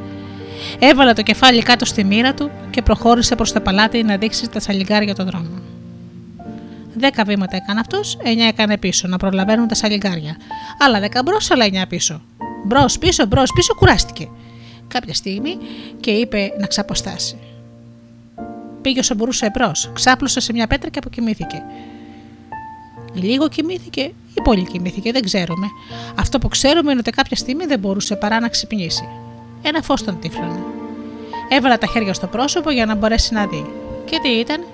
[0.79, 4.61] Έβαλε το κεφάλι κάτω στη μοίρα του και προχώρησε προς το παλάτι να δείξει τα
[4.61, 5.78] σαλιγκάρια τον δρόμο.
[6.99, 10.37] Δέκα βήματα έκανε αυτός, εννιά έκανε πίσω να προλαβαίνουν τα σαλιγκάρια.
[10.79, 12.23] Άλλα δέκα μπρος, άλλα εννιά πίσω.
[12.65, 14.29] Μπρος, πίσω, μπρος, πίσω, κουράστηκε.
[14.89, 15.59] Κάποια στιγμή
[16.01, 17.39] και είπε να ξαποστάσει.
[18.83, 21.63] Πήγε όσο μπορούσε εμπρό, ξάπλωσε σε μια πέτρα και αποκοιμήθηκε.
[23.13, 24.01] Λίγο κοιμήθηκε
[24.35, 25.67] ή πολύ κοιμήθηκε, δεν ξέρουμε.
[26.19, 29.09] Αυτό που ξέρουμε είναι ότι κάποια στιγμή δεν μπορούσε παρά να ξυπνήσει.
[29.63, 30.63] Ένα φως τον τύφλωνε.
[31.49, 33.67] Έβαλε τα χέρια στο πρόσωπο για να μπορέσει να δει.
[34.05, 34.65] Και τι ήταν,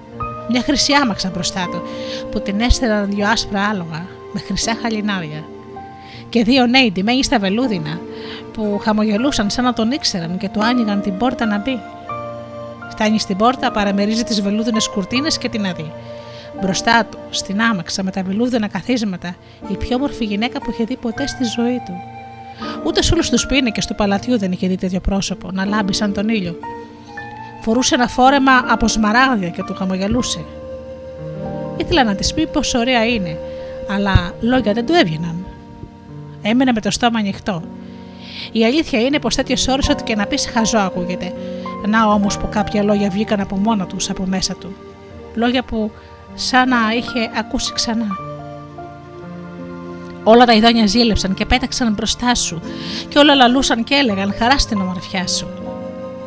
[0.49, 1.83] μια χρυσή άμαξα μπροστά του,
[2.31, 5.45] που την έστεραν δυο άσπρα άλογα με χρυσά χαλινάρια.
[6.29, 8.01] Και δύο νέοι ντυμένοι στα βελούδινα,
[8.53, 11.79] που χαμογελούσαν σαν να τον ήξεραν και του άνοιγαν την πόρτα να μπει.
[12.91, 15.93] Φτάνει στην πόρτα, παραμερίζει τις βελούδινες κουρτίνες και την αδεί.
[16.61, 19.37] Μπροστά του, στην άμαξα με τα βελούδινα καθίσματα,
[19.69, 21.93] η πιο μορφή γυναίκα που είχε δει ποτέ στη ζωή του.
[22.85, 26.13] Ούτε σε όλους τους πίνακε του παλατιού δεν είχε δει τέτοιο πρόσωπο, να λάμπει σαν
[26.13, 26.59] τον ήλιο.
[27.65, 30.45] Φορούσε ένα φόρεμα από σμαράγδια και του χαμογελούσε.
[31.77, 33.39] Ήθελα να της πει πόσο ωραία είναι,
[33.91, 35.47] αλλά λόγια δεν του έβγαιναν.
[36.43, 37.63] Έμενε με το στόμα ανοιχτό.
[38.53, 41.33] Η αλήθεια είναι πως τέτοιε ώρε ό,τι και να πεις χαζό ακούγεται,
[41.87, 44.77] να όμως που κάποια λόγια βγήκαν από μόνα τους από μέσα του.
[45.35, 45.91] Λόγια που
[46.35, 48.07] σαν να είχε ακούσει ξανά.
[50.25, 52.61] Όλα τα ειδόνια ζήλεψαν και πέταξαν μπροστά σου
[53.09, 55.64] και όλα λαλούσαν και έλεγαν χαρά στην ομορφιά σου.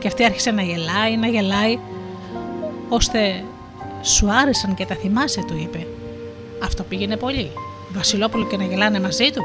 [0.07, 1.79] Και αυτή άρχισε να γελάει, να γελάει,
[2.89, 3.43] ώστε
[4.01, 5.87] σου άρεσαν και τα θυμάσαι, του είπε.
[6.63, 7.51] Αυτό πήγαινε πολύ.
[7.93, 9.41] Βασιλόπουλο και να γελάνε μαζί του.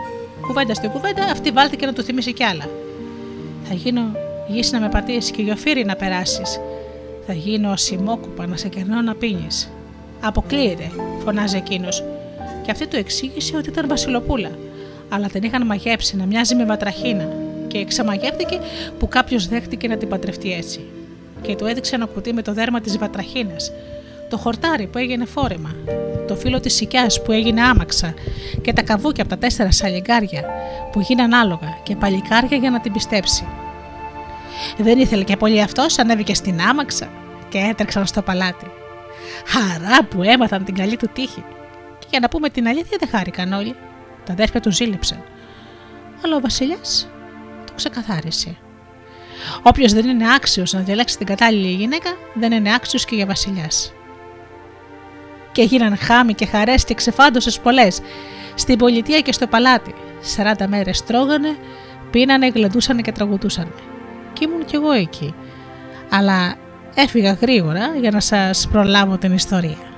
[0.46, 2.68] Κουβέντα στην κουβέντα, αυτή βάλτε και να του θυμίσει κι άλλα.
[3.62, 4.00] Θα γίνω
[4.48, 6.60] γη να με πατήσει και γιοφύρι να περάσεις.
[7.26, 9.70] Θα γίνω ασημόκουπα να σε κερνώ να πίνεις.
[10.20, 10.90] Αποκλείεται,
[11.24, 12.04] φωνάζει εκείνος.
[12.62, 14.50] Και αυτή του εξήγησε ότι ήταν Βασιλοπούλα.
[15.08, 17.28] Αλλά την είχαν μαγέψει να μοιάζει με βατραχίνα.
[17.72, 18.58] Και ξαμαγεύτηκε
[18.98, 20.80] που κάποιος δέχτηκε να την παντρευτεί έτσι.
[21.42, 23.72] Και του έδειξε ένα κουτί με το δέρμα της βατραχίνας.
[24.30, 25.74] Το χορτάρι που έγινε φόρεμα.
[26.28, 28.14] Το φύλλο της σικιά που έγινε άμαξα.
[28.62, 30.44] Και τα καβούκια από τα τέσσερα σαλιγκάρια
[30.92, 33.46] που γίναν άλογα και παλικάρια για να την πιστέψει.
[34.78, 37.08] Δεν ήθελε και πολύ αυτός, ανέβηκε στην άμαξα
[37.48, 38.66] και έτρεξαν στο παλάτι.
[39.46, 41.44] Χαρά που έμαθαν την καλή του τύχη.
[41.98, 43.74] Και για να πούμε την αλήθεια, δεν χάρηκαν όλοι.
[44.24, 45.22] Τα αδέρφια τους ζήλεψαν.
[46.24, 47.08] Αλλά ο Βασιλιάς
[47.72, 48.56] το ξεκαθάρισε.
[49.62, 53.92] Όποιος δεν είναι άξιος να διαλέξει την κατάλληλη γυναίκα, δεν είναι άξιος και για βασιλιάς.
[55.52, 58.00] Και έγιναν χάμοι και χαρές και ξεφάντωσες πολλές.
[58.54, 59.94] Στην πολιτεία και στο παλάτι.
[60.36, 61.56] 40 μέρες τρώγανε,
[62.10, 63.74] πίνανε, γλεντούσαν και τραγουδούσαν.
[64.32, 65.34] Και ήμουν κι εγώ εκεί.
[66.10, 66.54] Αλλά
[66.94, 69.91] έφυγα γρήγορα για να σας προλάβω την ιστορία.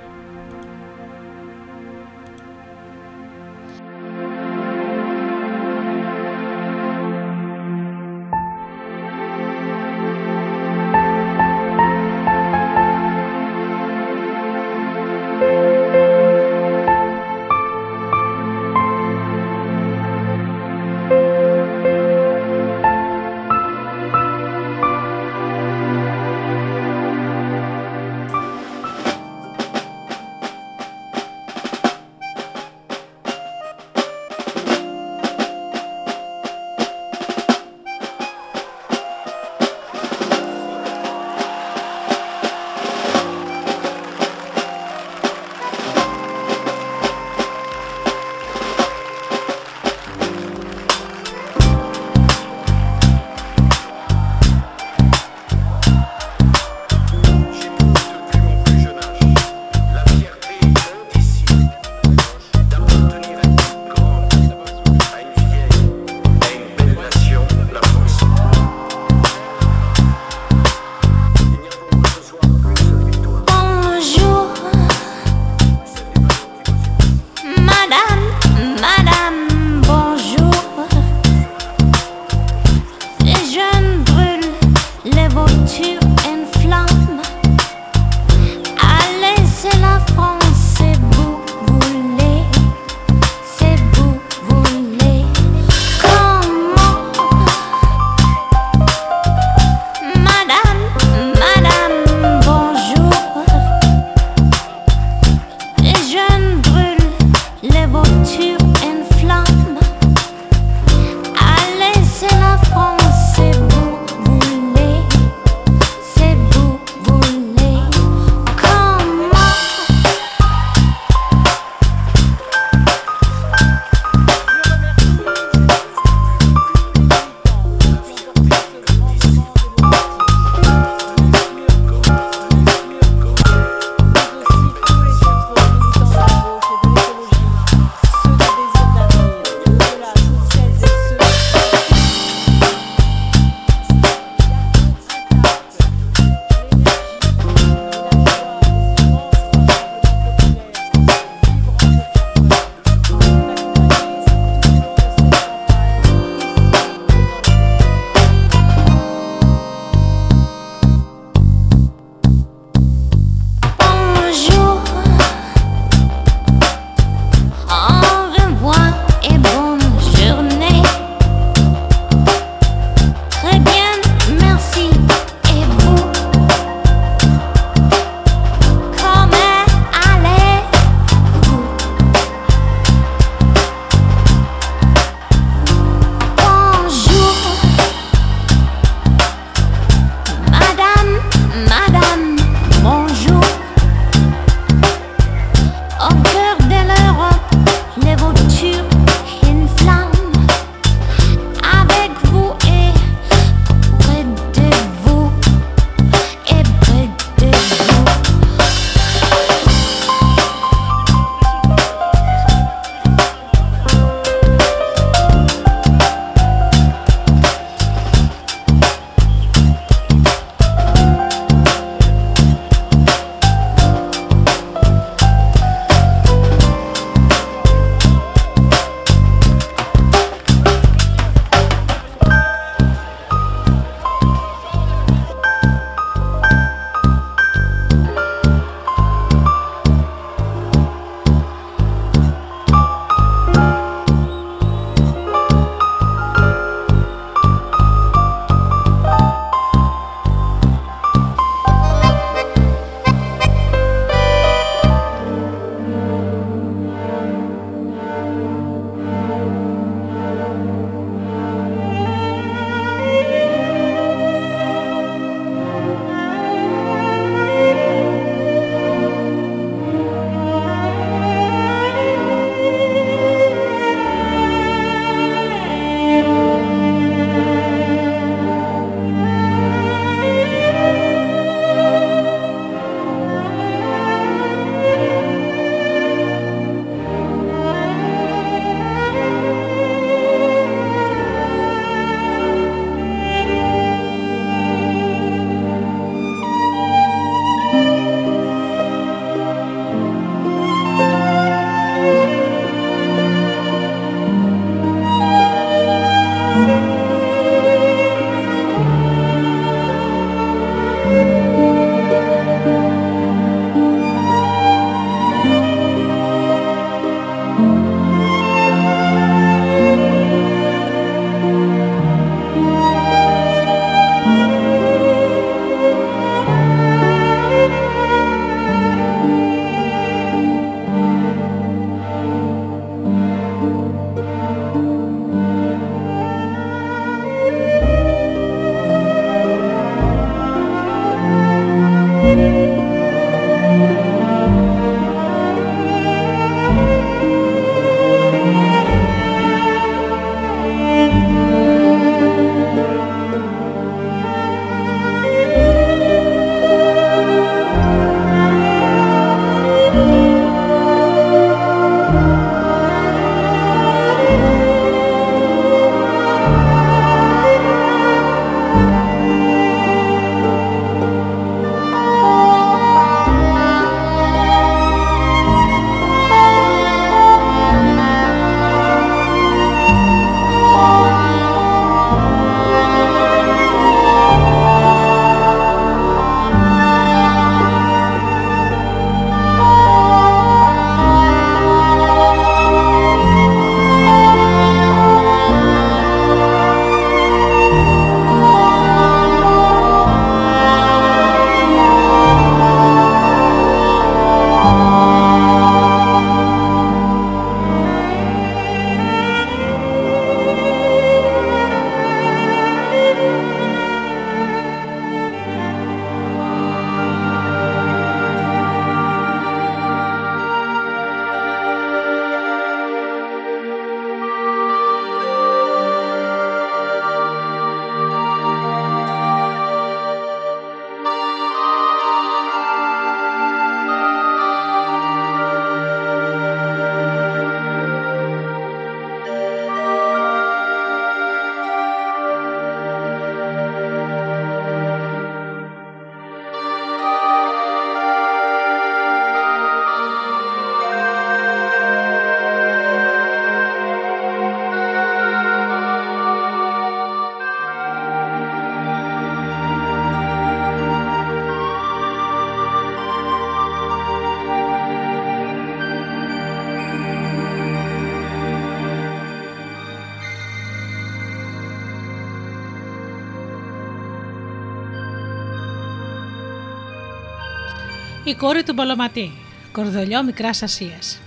[478.27, 479.33] Η κόρη του Μπολοματή,
[479.73, 481.21] κορδολιό Μικράς Ασίας.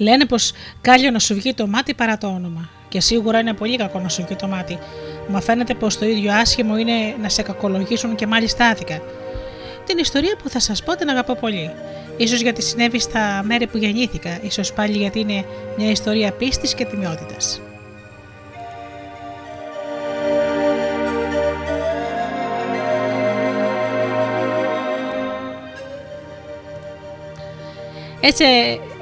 [0.00, 2.68] Λένε πως κάλλιο να σου βγει το μάτι παρά το όνομα.
[2.88, 4.78] Και σίγουρα είναι πολύ κακό να σου βγει το μάτι.
[5.28, 6.92] Μα φαίνεται πως το ίδιο άσχημο είναι
[7.22, 9.02] να σε κακολογήσουν και μάλιστα άδικα.
[9.86, 11.70] Την ιστορία που θα σας πω την αγαπώ πολύ.
[12.28, 15.44] σω γιατί συνέβη στα μέρη που γεννήθηκα, ίσως πάλι γιατί είναι
[15.76, 17.60] μια ιστορία πίστης και τιμιότητας.
[28.20, 28.44] Έτσι,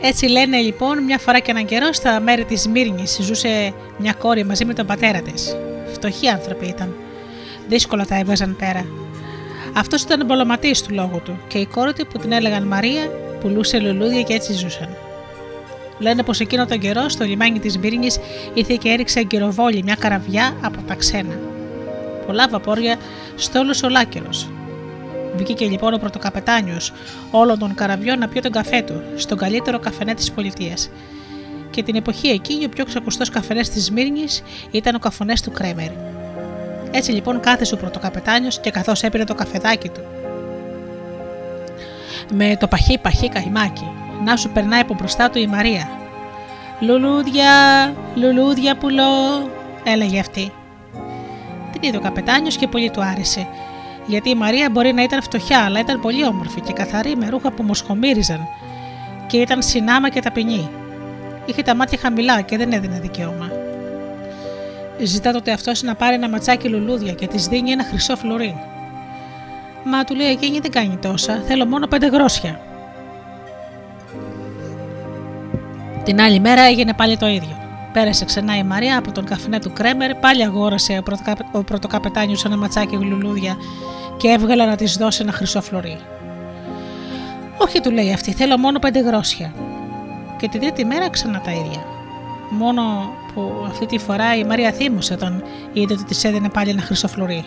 [0.01, 4.45] έτσι λένε λοιπόν μια φορά και έναν καιρό στα μέρη της Μύρνης ζούσε μια κόρη
[4.45, 5.57] μαζί με τον πατέρα της.
[5.93, 6.95] Φτωχοί άνθρωποι ήταν.
[7.69, 8.87] Δύσκολα τα έβγαζαν πέρα.
[9.77, 13.11] Αυτός ήταν μπολοματή του λόγου του και η κόρη του που την έλεγαν Μαρία
[13.41, 14.97] πουλούσε λουλούδια και έτσι ζούσαν.
[15.99, 18.09] Λένε πως εκείνο τον καιρό στο λιμάνι της Μύρνη
[18.55, 21.39] ήρθε και έριξε εγκυροβόλη μια καραβιά από τα ξένα.
[22.27, 22.97] Πολλά βαπόρια
[23.37, 24.29] στόλος ολάκερο.
[25.39, 26.93] Βγήκε λοιπόν ο πρωτοκαπετάνιος
[27.31, 30.91] όλων των καραβιών να πιει τον καφέ του, στον καλύτερο καφενέ της πολιτείας.
[31.71, 35.91] Και την εποχή εκείνη ο πιο ξακουστό καφενές της Σμύρνης ήταν ο καφονές του Κρέμερ.
[36.91, 40.01] Έτσι λοιπόν κάθεσε ο πρωτοκαπετάνιος και καθώς έπαιρνε το καφεδάκι του.
[42.33, 43.87] Με το παχύ παχύ καϊμάκι,
[44.25, 45.91] να σου περνάει από μπροστά του η Μαρία.
[46.81, 47.53] Λουλούδια,
[48.15, 49.51] λουλούδια πουλό,
[49.85, 50.53] έλεγε αυτή.
[51.73, 53.47] Την είδε ο καπετάνιος και πολύ του άρεσε
[54.09, 57.51] γιατί η Μαρία μπορεί να ήταν φτωχιά, αλλά ήταν πολύ όμορφη και καθαρή με ρούχα
[57.51, 58.41] που μοσχομύριζαν
[59.27, 60.71] και ήταν συνάμα και ταπεινή.
[61.47, 63.51] Είχε τα μάτια χαμηλά και δεν έδινε δικαίωμα.
[65.03, 68.57] Ζητά τότε αυτός να πάρει ένα ματσάκι λουλούδια και της δίνει ένα χρυσό φλουρί.
[69.85, 72.61] Μα του λέει εκείνη δεν κάνει τόσα, θέλω μόνο πέντε γρόσια.
[76.05, 77.57] Την άλλη μέρα έγινε πάλι το ίδιο.
[77.93, 81.03] Πέρασε ξανά η Μαρία από τον καφενέ του Κρέμερ, πάλι αγόρασε
[81.53, 83.57] ο πρωτοκαπετάνιος ένα ματσάκι λουλούδια
[84.19, 85.99] και έβγαλε να της δώσει ένα χρυσό φλουρί.
[87.59, 89.55] Όχι, του λέει αυτή, θέλω μόνο πέντε γρόσια.
[90.39, 91.85] Και τη τρίτη μέρα ξανά τα ίδια.
[92.51, 92.83] Μόνο
[93.35, 95.43] που αυτή τη φορά η Μαρία θύμωσε όταν
[95.73, 97.45] είδε ότι της έδινε πάλι ένα χρυσό φλουρί.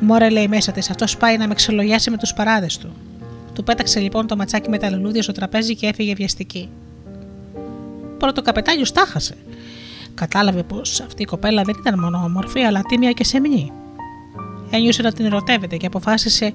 [0.00, 2.92] Μωρέ, λέει μέσα της, αυτός πάει να με ξελογιάσει με τους παράδες του.
[3.54, 6.68] Του πέταξε λοιπόν το ματσάκι με τα λουλούδια στο τραπέζι και έφυγε βιαστική.
[8.18, 9.34] πρωτοκαπετάνιο τάχασε.
[10.14, 13.72] Κατάλαβε πως αυτή η κοπέλα δεν ήταν μόνο όμορφη, αλλά τίμια και σεμνή.
[14.70, 16.52] Ένιωσε να την ερωτεύεται και αποφάσισε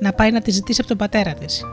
[0.00, 1.64] να πάει να τη ζητήσει από τον πατέρα της.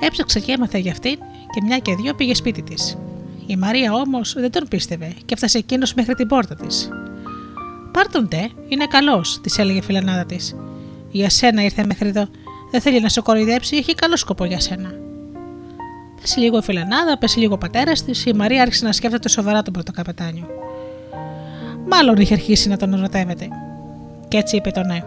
[0.00, 1.18] Έψαξε και έμαθε για αυτήν
[1.54, 2.98] και μια και δύο πήγε σπίτι της.
[3.46, 6.88] Η Μαρία όμως δεν τον πίστευε και έφτασε εκείνος μέχρι την πόρτα της.
[7.92, 10.56] Πάρ τον τε, είναι καλός, της έλεγε η φιλανάδα της.
[11.10, 12.28] Για σένα ήρθε μέχρι εδώ.
[12.70, 14.92] Δεν θέλει να σε κοροϊδέψει, έχει καλό σκοπό για σένα.
[16.20, 19.62] Πέσει λίγο η φιλανάδα, πέσει λίγο ο πατέρας της, η Μαρία άρχισε να σκέφτεται σοβαρά
[19.62, 20.46] τον πρωτοκαπετάνιο.
[21.88, 23.48] Μάλλον είχε αρχίσει να τον ερωτεύεται.
[24.34, 24.98] Και έτσι είπε το ναι.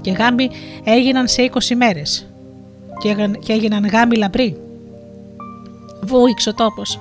[0.00, 0.50] Και γάμοι
[0.84, 2.26] έγιναν σε 20 μέρες.
[3.44, 4.56] Και έγιναν γάμοι λαμπροί.
[6.00, 7.00] Βούηξε ο τόπος.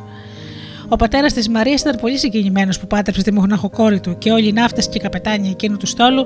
[0.89, 4.51] Ο πατέρας της Μαρίας ήταν πολύ συγκινημένος που πάτρεψε τη μοναχοκόρη του και όλοι οι
[4.51, 6.25] ναύτες και οι καπετάνοι εκείνου του στόλου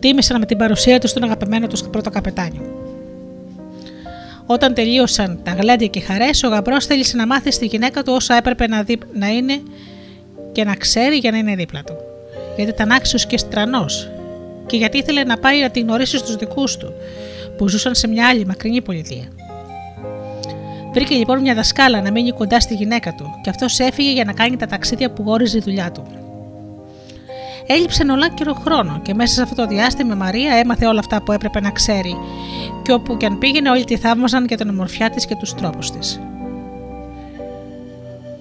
[0.00, 2.62] τίμησαν με την παρουσία τους στον αγαπημένο τους πρώτο καπετάνιο.
[4.46, 8.12] Όταν τελείωσαν τα γλέντια και οι χαρές, ο γαμπρός θέλησε να μάθει στη γυναίκα του
[8.12, 8.98] όσα έπρεπε να, δι...
[9.12, 9.60] να είναι
[10.52, 11.94] και να ξέρει για να είναι δίπλα του.
[12.56, 14.11] Γιατί ήταν άξιος και στρανός,
[14.72, 16.92] και γιατί ήθελε να πάει να την γνωρίσει στους δικούς του,
[17.56, 19.24] που ζούσαν σε μια άλλη μακρινή πολιτεία.
[20.92, 24.32] Βρήκε λοιπόν μια δασκάλα να μείνει κοντά στη γυναίκα του, και αυτός έφυγε για να
[24.32, 26.02] κάνει τα ταξίδια που γόριζε η δουλειά του.
[27.66, 31.32] Έλειψε ολάκυρο χρόνο και μέσα σε αυτό το διάστημα η Μαρία έμαθε όλα αυτά που
[31.32, 32.16] έπρεπε να ξέρει,
[32.82, 35.90] και όπου και αν πήγαινε, όλοι τη θαύμαζαν για την ομορφιά της και τους τρόπους
[35.90, 36.20] της.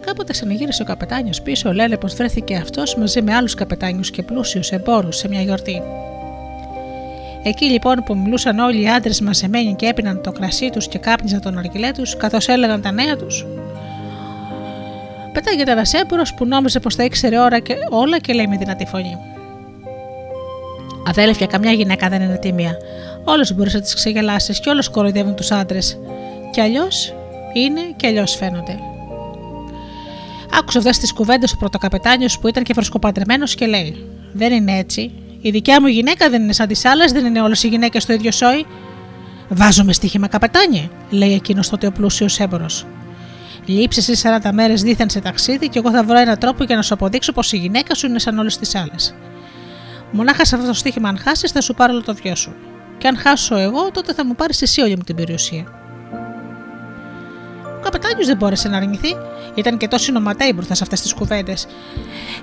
[0.06, 4.72] Κάποτε ξαναγύρισε ο καπετάνιος πίσω, λένε πως βρέθηκε αυτός μαζί με άλλους καπετάνιους και πλούσιους
[4.72, 5.82] εμπόρους σε μια γιορτή.
[7.44, 11.42] Εκεί λοιπόν που μιλούσαν όλοι οι άντρες μαζεμένοι και έπιναν το κρασί τους και κάπνιζαν
[11.42, 13.46] τον αργυλέ τους, καθώς έλεγαν τα νέα τους.
[15.34, 18.86] Πετάγεται ένα έμπορο που νόμιζε πως τα ήξερε ώρα και όλα και λέει με δυνατή
[18.86, 19.18] φωνή.
[21.08, 22.78] Αδέλφια, καμιά γυναίκα δεν είναι τίμια.
[23.24, 26.00] Όλε μπορείς να τις ξεγελάσεις και όλε κοροϊδεύουν τους άντρες.
[26.52, 27.14] Και αλλιώς
[27.54, 28.80] είναι και αλλιώς φαίνονται.
[30.60, 35.12] Άκουσε αυτέ τι κουβέντε ο πρωτοκαπετάνιος που ήταν και φρεσκοπαντρεμένο και λέει: Δεν είναι έτσι.
[35.42, 38.14] Η δικιά μου γυναίκα δεν είναι σαν τις άλλες, δεν είναι όλες οι γυναίκες το
[38.14, 38.66] ίδιο σόι.
[39.50, 42.66] Βάζομαι στοίχημα καπετάνιε, λέει εκείνος τότε ο πλούσιος έμπορο.
[43.66, 46.82] Λείψε εσύ 40 μέρες δίθεν σε ταξίδι και εγώ θα βρω έναν τρόπο για να
[46.82, 49.16] σου αποδείξω πως η γυναίκα σου είναι σαν όλες τις άλλες.
[50.12, 52.56] Μονάχα σε αυτό το στοίχημα, αν χάσεις, θα σου πάρω όλο το βιό σου.
[52.98, 55.81] Και αν χάσω εγώ, τότε θα μου πάρεις εσύ όλη μου την περιουσία.
[57.92, 59.18] Ο καπετάνιος δεν μπόρεσε να αρνηθεί,
[59.56, 61.68] ήταν και τόσο νοματέοι μπροστά σε αυτές τις κουβέντες.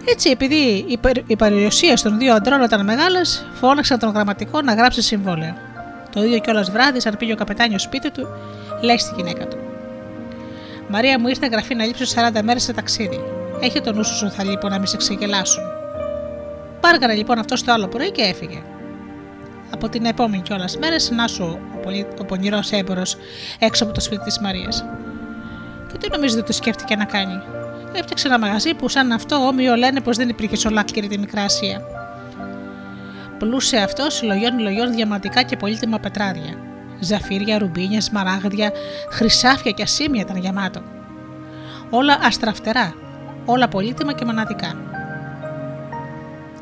[0.05, 0.85] Έτσι, επειδή
[1.27, 5.55] οι περιουσίε των δύο αντρών ήταν μεγάλες, φώναξαν τον γραμματικό να γράψει συμβόλαιο.
[6.13, 8.27] Το ίδιο κιόλας βράδυ, αν πήγε ο καπετάνιος σπίτι του,
[8.83, 9.57] λέει στη γυναίκα του.
[10.89, 13.21] Μαρία μου ήρθε γραφή να λείψω 40 μέρες σε ταξίδι.
[13.61, 15.63] Έχει τον νου σου θα λείπω να μη σε ξεγελάσουν.
[16.81, 18.63] Πάργαρε λοιπόν αυτό το άλλο πρωί και έφυγε.
[19.71, 21.91] Από την επόμενη κιόλας μέρες, να σου ο,
[22.21, 23.17] ο πονηρός έμπορος
[23.59, 24.85] έξω από το σπίτι της Μαρίας.
[25.99, 27.41] Και τι νομίζετε ότι σκέφτηκε να κάνει;
[27.93, 31.43] Έφτιαξε ένα μαγαζί που σαν αυτό όμοιο λένε πως δεν υπήρχε σε ολάκυρη τη Μικρά
[31.43, 31.83] Ασία.
[33.39, 36.55] Πλούσε αυτός λογιών λογιών διαμαντικά και πολύτιμα πετράδια.
[37.01, 38.73] Ζαφύρια, ρουμπίνια, σμαράγδια,
[39.11, 40.81] χρυσάφια και ασήμια ήταν γεμάτο.
[41.91, 42.95] Όλα αστραφτερά,
[43.45, 44.75] όλα πολύτιμα και μοναδικά.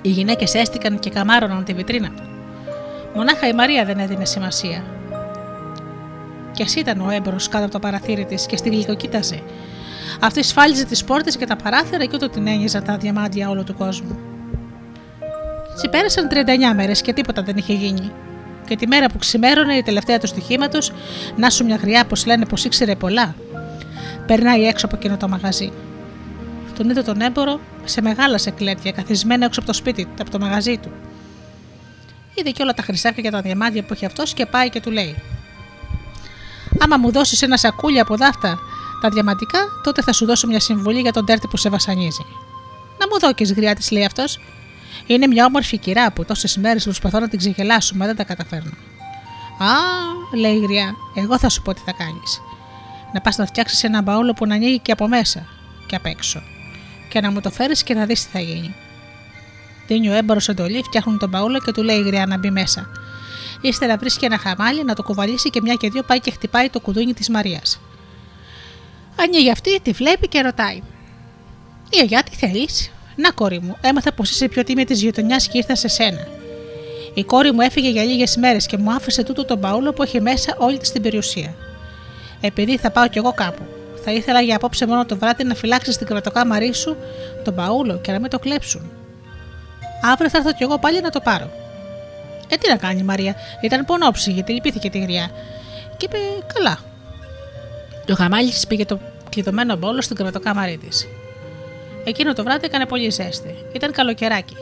[0.02, 2.22] Οι γυναίκες έστηκαν και καμάρωναν τη βιτρίνα του.
[3.14, 4.95] Μονάχα η Μαρία δεν έδινε σημασία.
[6.56, 9.42] Κι ας ήταν ο έμπορο κάτω από το παραθύρι της και στη γλυκοκοίταζε.
[10.20, 13.74] Αυτή σφάλιζε τις πόρτες και τα παράθυρα και ούτε την ένιζαν τα διαμάντια όλου του
[13.74, 14.18] κόσμου.
[15.72, 16.28] Έτσι πέρασαν
[16.72, 18.12] 39 μέρες και τίποτα δεν είχε γίνει.
[18.66, 20.92] Και τη μέρα που ξημέρωνε η τελευταία του στοιχήματος,
[21.36, 23.34] να σου μια γριά πως λένε πως ήξερε πολλά,
[24.26, 25.72] περνάει έξω από εκείνο το μαγαζί.
[26.76, 30.78] Τον είδε τον έμπορο σε μεγάλα σεκλέτια, καθισμένο έξω από το σπίτι, από το μαγαζί
[30.78, 30.90] του.
[32.34, 34.90] Είδε και όλα τα χρυσάκια και τα διαμάντια που έχει αυτός και πάει και του
[34.90, 35.16] λέει:
[36.78, 38.58] Άμα μου δώσεις ένα σακούλι από δάφτα
[39.00, 42.26] τα διαμαντικά, τότε θα σου δώσω μια συμβουλή για τον τέρτη που σε βασανίζει.
[42.98, 44.38] Να μου δώκει, γριά της, λέει αυτός.
[45.06, 48.70] Είναι μια όμορφη κυρά που τόσες μέρες προσπαθώ να την ξεγελάσω, μα δεν τα καταφέρνω.
[49.58, 49.74] Α,
[50.36, 52.40] λέει η γριά, εγώ θα σου πω τι θα κάνεις.
[53.12, 55.46] Να πας να φτιάξεις ένα μπαούλο που να ανοίγει και από μέσα
[55.86, 56.42] και απ' έξω.
[57.08, 58.74] Και να μου το φέρεις και να δεις τι θα γίνει.
[59.86, 62.88] Δίνει ο έμπορο εντολή, φτιάχνουν τον μπαούλο και του λέει η γριά να μπει μέσα.
[63.60, 66.80] Ύστερα βρίσκει ένα χαμάλι να το κουβαλήσει και μια και δύο πάει και χτυπάει το
[66.80, 67.80] κουδούνι της Μαρίας.
[69.16, 70.82] Ανοίγει αυτή, τη βλέπει και ρωτάει.
[71.90, 75.58] Η αγιά τι θέλεις; Να κόρη μου, έμαθα πως είσαι πιο τίμη της γειτονιάς και
[75.58, 76.26] ήρθα σε σένα.
[77.14, 80.20] Η κόρη μου έφυγε για λίγες μέρες και μου άφησε τούτο τον παούλο που έχει
[80.20, 81.54] μέσα όλη της την περιουσία.
[82.40, 83.62] Επειδή θα πάω κι εγώ κάπου.
[84.04, 86.96] Θα ήθελα για απόψε μόνο το βράδυ να φυλάξεις στην κρεβατοκάμαρή σου
[87.44, 88.90] τον παούλο και να μην το κλέψουν.
[90.12, 91.50] Αύριο θα έρθω κι εγώ πάλι να το πάρω.
[92.48, 95.30] Ε, τι να κάνει η Μαρία, ήταν πονόψη γιατί λυπήθηκε τη γριά.
[95.96, 96.18] Και είπε:
[96.54, 96.78] Καλά.
[98.06, 101.06] Το χαμάλι της πήγε το κλειδωμένο μπόλο στην κρεβατοκάμαρή της.
[102.04, 103.54] Εκείνο το βράδυ έκανε πολύ ζέστη.
[103.72, 104.56] Ήταν καλοκαιράκι.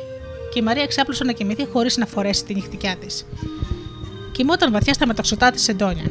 [0.53, 3.27] Και η Μαρία ξάπλωσε να κοιμηθεί χωρίς να φορέσει τη νυχτικιά της.
[4.33, 6.05] Κοιμόταν βαθιά στα μεταξωτά της εντόνια.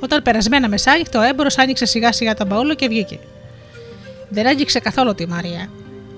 [0.00, 3.18] Όταν περασμένα μεσάγυχτα, ο έμπορος άνοιξε σιγά σιγά τον μπαούλο και βγήκε.
[4.28, 5.68] Δεν άγγιξε καθόλου τη Μαρία.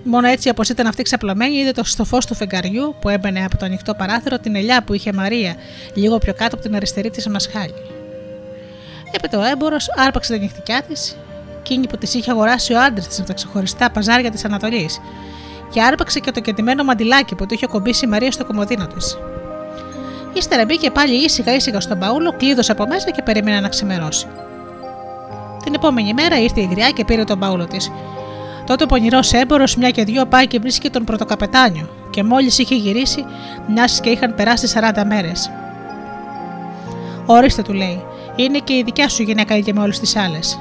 [0.09, 3.57] Μόνο έτσι, όπως ήταν αυτή ξαπλωμένη, είδε το στο φως του φεγγαριού που έμπαινε από
[3.57, 5.55] το ανοιχτό παράθυρο την ελιά που είχε Μαρία
[5.95, 7.75] λίγο πιο κάτω από την αριστερή της μασχάλη.
[9.13, 11.17] Έπειτα ο έμπορο άρπαξε τα νυχτικιά της,
[11.59, 15.01] εκείνη που της είχε αγοράσει ο άντρας της από τα ξεχωριστά παζάρια της Ανατολής,
[15.71, 19.19] και άρπαξε και το κεντυμένο μαντιλάκι που το είχε κομπήσει η Μαρία στο κομμωδίνο της.
[20.33, 24.27] Ύστερα μπήκε πάλι ήσυχα ήσυχα στον παούλο, κλείδωσε από μέσα και περίμενε να ξημερώσει.
[25.65, 27.91] Την επόμενη μέρα ήρθε η γριά και πήρε τον παούλο της.
[28.67, 32.75] Τότε ο πονηρός έμπορο, μια και δυο, πάει και βρίσκει τον πρωτοκαπετάνιο, και μόλις είχε
[32.75, 33.25] γυρίσει,
[33.67, 35.51] μια και είχαν περάσει 40 μέρες.
[37.27, 38.05] Ορίστε, του λέει,
[38.37, 40.59] είναι και η δικιά σου γυναίκα ίδια με όλες τις άλλες.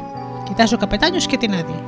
[0.47, 1.83] Κοιτάζει ο καπετάνιος και την άδει.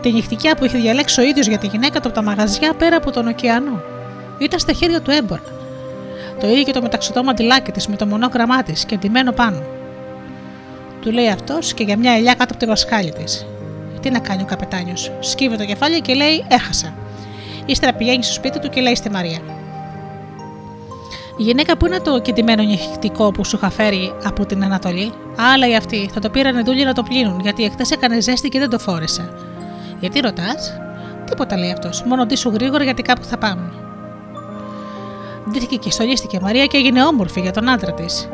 [0.00, 2.96] Τη νυχτικιά που είχε διαλέξει ο ίδιος για τη γυναίκα του από τα μαγαζιά πέρα
[2.96, 3.80] από τον ωκεανό.
[4.38, 5.42] Ήταν στα χέρια του έμπορα.
[6.40, 9.62] Το ίδιο και το μεταξωτό μαντιλάκι της με το μονόγραμμά της και ντυμένο πάνω.
[11.00, 13.46] Του λέει αυτός και για μια ελιά κάτω από τη βασκάλη της.
[14.06, 15.12] Τι να κάνει ο καπετάνιος.
[15.20, 16.94] Σκύβει το κεφάλι και λέει: Έχασα.
[17.66, 19.38] Ύστερα πηγαίνει στο σπίτι του και λέει στη Μαρία:
[21.36, 25.12] Η γυναίκα που είναι το κεντυμένο νυχτικό που σου είχα φέρει από την Ανατολή,
[25.54, 28.58] άλλα ή αυτή, θα το πήραν δούλοι να το πλύνουν, γιατί εχθές έκανε ζέστη και
[28.58, 29.32] δεν το φόρεσε.
[30.00, 30.78] Γιατί ρωτάς,
[31.24, 33.72] Τίποτα λέει αυτός, μόνο ντύσου γρήγορα γιατί κάπου θα πάμε.
[35.50, 38.28] Ντύθηκε και στολίστηκε Μαρία και έγινε όμορφη για τον άντρα της.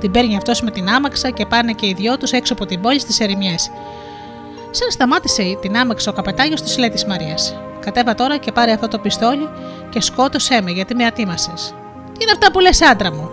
[0.00, 2.80] Την παίρνει αυτός με την άμαξα και πάνε και οι δυο τους έξω από την
[2.80, 3.70] πόλη στις ερημιές.
[4.76, 7.56] Σαν σταμάτησε την άμαξα ο καπετάνιος της λέει τη Μαρίας.
[7.80, 9.48] Κατέβα τώρα και πάρε αυτό το πιστόλι
[9.90, 11.74] και σκότωσέ με γιατί με ατίμασες.
[12.04, 13.30] Τι είναι αυτά που λες, άντρα μου,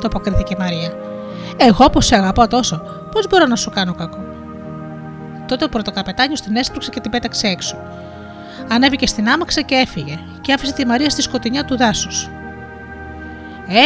[0.00, 0.92] το αποκρίθηκε η Μαρία.
[1.56, 4.18] Εγώ που σε αγαπώ τόσο, πώς μπορώ να σου κάνω κακό;
[5.46, 7.76] Τότε ο πρωτοκαπετάνιος την έσπρωξε και την πέταξε έξω.
[8.68, 12.30] Ανέβηκε στην άμαξα και έφυγε, και άφησε τη Μαρία στη σκοτεινιά του δάσους.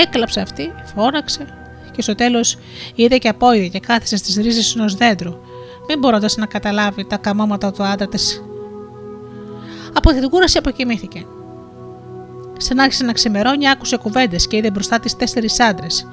[0.03, 1.47] Έκλαψε αυτή, φώναξε,
[1.91, 2.59] και στο τέλος
[2.95, 5.35] είδε και απόειδε και κάθισε στις ρίζες ενός δέντρου,
[5.89, 8.43] μην μπορώντα να καταλάβει τα καμώματα του άντρα της.
[9.93, 11.27] Από την κούραση αποκοιμήθηκε.
[12.57, 16.09] Σαν άρχισε να ξημερώνει, άκουσε κουβέντες και είδε μπροστά της τέσσερις άντρες.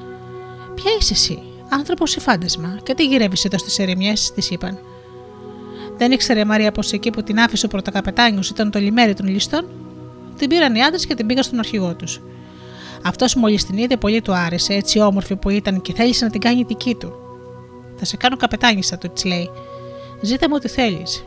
[0.76, 4.78] Ποια είσαι εσύ, άνθρωπος ή φάντασμα, και τι γυρεύεις εδώ στις ερημιές, της είπαν.
[5.98, 9.28] Δεν ήξερε η Μαρία πως εκεί που την άφησε ο πρωτοκαπετάνιο ήταν το λιμέρι των
[9.28, 9.66] ληστών,
[10.38, 12.22] την πήραν οι άντρες και την πήγαν στον αρχηγό τους.
[13.04, 16.42] Αυτός μόλις την είδε, πολύ του άρεσε, έτσι όμορφη που ήταν και θέλησε να την
[16.42, 17.14] κάνει δική του.
[18.04, 19.50] Θα σε κάνω καπετάνισσα, του της λέει.
[20.22, 21.26] Ζήτα μου ό,τι θέλεις.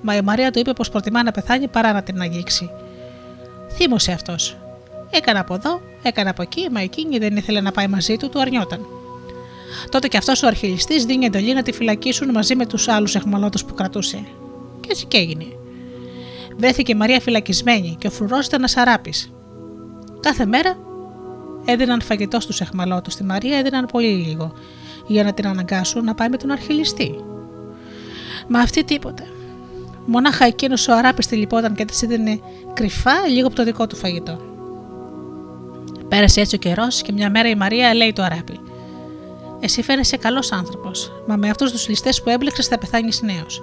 [0.00, 2.70] Μα η Μαρία του είπε πως προτιμά να πεθάνει παρά να την αγγίξει.
[3.72, 4.56] Θύμωσε αυτός.
[5.10, 8.40] Έκανε από εδώ, έκανε από εκεί, μα εκείνη δεν ήθελε να πάει μαζί του, του
[8.40, 8.86] αρνιόταν.
[9.90, 13.64] Τότε και αυτός ο αρχιλιστή δίνει εντολή να τη φυλακίσουν μαζί με τους άλλους εχμαλώτου
[13.64, 14.24] που κρατούσε.
[14.80, 15.44] Και έτσι και έγινε.
[16.56, 19.14] Βρέθηκε η Μαρία φυλακισμένη και ο φρουρό ήταν ασαράπη.
[20.20, 20.78] Κάθε μέρα
[21.64, 23.10] έδιναν φαγητό στους εχμαλώτου.
[23.10, 24.52] Στη Μαρία έδιναν πολύ λίγο,
[25.08, 27.14] για να την αναγκάσουν να πάει με τον αρχιλιστή.
[28.48, 29.22] Μα αυτή τίποτε.
[30.06, 32.40] Μονάχα εκείνος ο αράπης τη λυπόταν και της έδινε
[32.74, 34.40] κρυφά λίγο από το δικό του φαγητό.
[36.08, 38.60] Πέρασε έτσι ο καιρός και μια μέρα η Μαρία λέει το αράπη:
[39.60, 43.62] Εσύ φαίνεσαι καλός άνθρωπος, μα με αυτούς τους ληστές που έμπλεξες θα πεθάνεις νέος.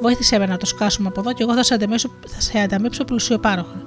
[0.00, 3.04] Βοήθησε με να το σκάσουμε από εδώ και εγώ θα σε ανταμείψω, θα σε ανταμείψω
[3.04, 3.84] πλουσιοπάροχα.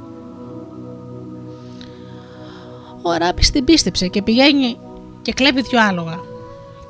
[3.01, 4.77] Ο Αράπης την πίστεψε και πηγαίνει
[5.21, 6.19] και κλέβει δυο άλογα.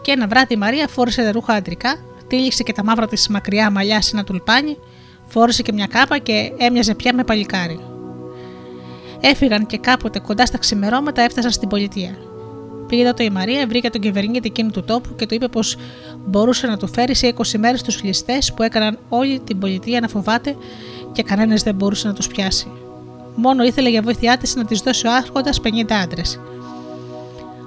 [0.05, 1.95] Και ένα βράδυ η Μαρία φόρησε τα ρούχα αντρικά,
[2.27, 4.77] τύλιξε και τα μαύρα της μακριά μαλλιά σε ένα τουλπάνι,
[5.27, 7.79] φόρησε και μια κάπα και έμοιαζε πια με παλικάρι.
[9.19, 12.17] Έφυγαν και κάποτε κοντά στα ξημερώματα έφτασαν στην πολιτεία.
[12.87, 15.77] Πήγε τότε η Μαρία, βρήκε τον κυβερνήτη εκείνου του τόπου και του είπε πως
[16.25, 20.07] μπορούσε να του φέρει σε 20 μέρες τους ληστές που έκαναν όλη την πολιτεία να
[20.07, 20.55] φοβάται
[21.11, 22.67] και κανένας δεν μπορούσε να τους πιάσει.
[23.35, 26.39] Μόνο ήθελε για βοήθειά της να της δώσει ο Άρχοντας 50 άντρες.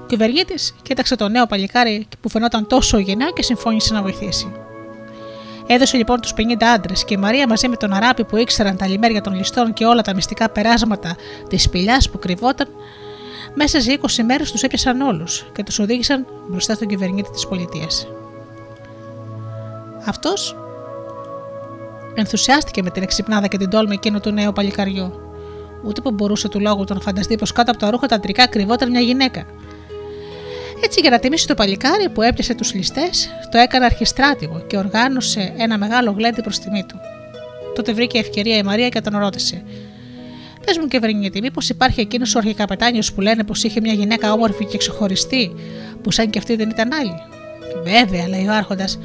[0.09, 4.53] Ο κυβερνήτης κοίταξε το νέο παλικάρι που φαινόταν τόσο γενναίο και συμφώνησε να βοηθήσει.
[5.67, 6.41] Έδωσε λοιπόν τους 50
[6.75, 9.85] άντρες και η Μαρία μαζί με τον Αράπη που ήξεραν τα λιμέρια των ληστών και
[9.85, 11.17] όλα τα μυστικά περάσματα
[11.49, 12.69] της σπηλιάς που κρυβόταν,
[13.55, 18.09] μέσα σε 20 μέρες τους έπιασαν όλους και τους οδήγησαν μπροστά στον κυβερνήτη της πολιτείας.
[20.07, 20.57] Αυτός
[22.15, 25.13] ενθουσιάστηκε με την εξυπνάδα και την τόλμη εκείνου του νέου παλικαριού.
[25.85, 28.47] Ούτε που μπορούσε του λόγου του να φανταστεί πως κάτω από τα ρούχα τα αντρικά
[28.47, 29.45] κρυβόταν μια γυναίκα.
[30.85, 35.53] Έτσι, για να τιμήσει το παλικάρι που έπιασε τους ληστές, το έκανε αρχιστράτηγο και οργάνωσε
[35.57, 37.01] ένα μεγάλο γλέντι προς τιμή του.
[37.75, 39.63] Τότε βρήκε ευκαιρία η Μαρία και τον ρώτησε:
[40.65, 44.33] Πες μου και βρήκε μήπως υπάρχει εκείνος ο αρχικαπετάνιος που λένε πως είχε μια γυναίκα
[44.33, 45.55] όμορφη και ξεχωριστή,
[46.03, 47.23] που σαν και αυτή δεν ήταν άλλη;
[47.83, 48.99] Βέβαια, λέει ο Άρχοντας,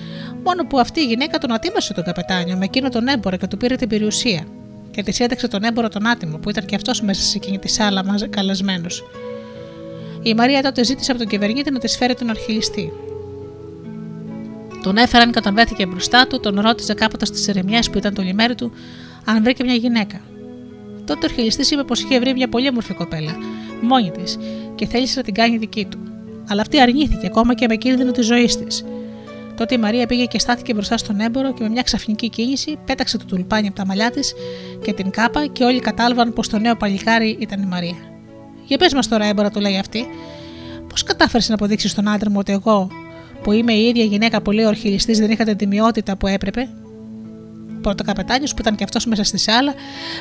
[0.43, 3.57] Μόνο που αυτή η γυναίκα τον ατίμασε τον καπετάνιο με εκείνο τον έμπορο και του
[3.57, 4.43] πήρε την περιουσία.
[4.91, 7.69] Και της έταξε τον έμπορο τον άτιμο που ήταν και αυτός μέσα σε εκείνη τη
[7.69, 9.03] σάλα καλεσμένος.
[10.24, 12.91] Η Μαρία τότε ζήτησε από τον κυβερνήτη να της φέρει τον αρχιλιστή.
[14.84, 18.21] Τον έφεραν και όταν βρέθηκε μπροστά του, τον ρώτησε κάποτε στις ερεμιέ που ήταν το
[18.21, 18.71] λιμέρι του,
[19.26, 20.21] αν βρήκε μια γυναίκα.
[21.05, 23.36] Τότε ο αρχιλιστή είπε πως είχε βρει μια πολύ όμορφη κοπέλα,
[23.82, 24.38] μόνη της,
[24.76, 25.97] και θέλησε να την κάνει δική του.
[26.47, 28.86] Αλλά αυτή αρνήθηκε ακόμα και με κίνδυνο της ζωής της.
[29.57, 33.17] Τότε η Μαρία πήγε και στάθηκε μπροστά στον έμπορο και με μια ξαφνική κίνηση πέταξε
[33.17, 34.34] το τουλπάνι από τα μαλλιά της
[34.82, 38.12] και την κάπα και όλοι κατάλαβαν πως το νέο παλικάρι ήταν η Μαρία.
[38.66, 40.05] Για πες μας τώρα, έμπορα, του λέει αυτή,
[40.89, 42.88] πώς κατάφερες να αποδείξεις στον άντρα μου ότι εγώ,
[43.43, 46.70] που είμαι η ίδια γυναίκα πολύ ορχιλιστή, δεν είχα την τιμιότητα που έπρεπε;
[47.78, 49.74] Ο πρωτοκαπετάνιο, που ήταν και αυτός μέσα στη σάλα,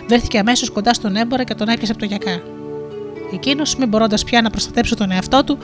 [0.06, 2.42] βρέθηκε αμέσως κοντά στον έμπορα και τον έπιασε από το γιακά.
[3.32, 5.58] Εκείνος, μην μπορώντας πια να προστατέψει τον εαυτό του,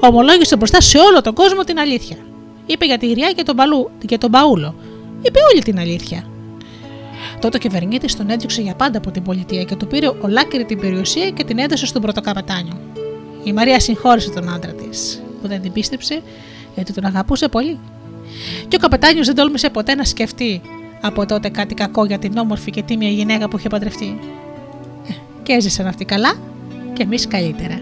[0.00, 2.16] ομολόγησε μπροστά σε όλο τον κόσμο την αλήθεια.
[2.66, 4.74] Είπε για τη γριά και τον, παλού, και τον Παούλο.
[5.22, 6.24] Είπε όλη την αλήθεια.
[7.40, 10.80] Τότε ο κυβερνήτης τον έδιωξε για πάντα από την πολιτεία και του πήρε ολάκερη την
[10.80, 12.78] περιουσία και την έδωσε στον πρωτοκαπετάνιο.
[13.44, 16.22] Η Μαρία συγχώρησε τον άντρα της, που δεν την πίστεψε
[16.74, 17.78] γιατί τον αγαπούσε πολύ.
[18.68, 20.60] Και ο καπετάνιος δεν τόλμησε ποτέ να σκεφτεί
[21.00, 24.18] από τότε κάτι κακό για την όμορφη και τίμια γυναίκα που είχε παντρευτεί.
[25.08, 25.12] Ε,
[25.42, 26.34] και έζησαν αυτοί καλά
[26.92, 27.80] και εμείς καλύτερα.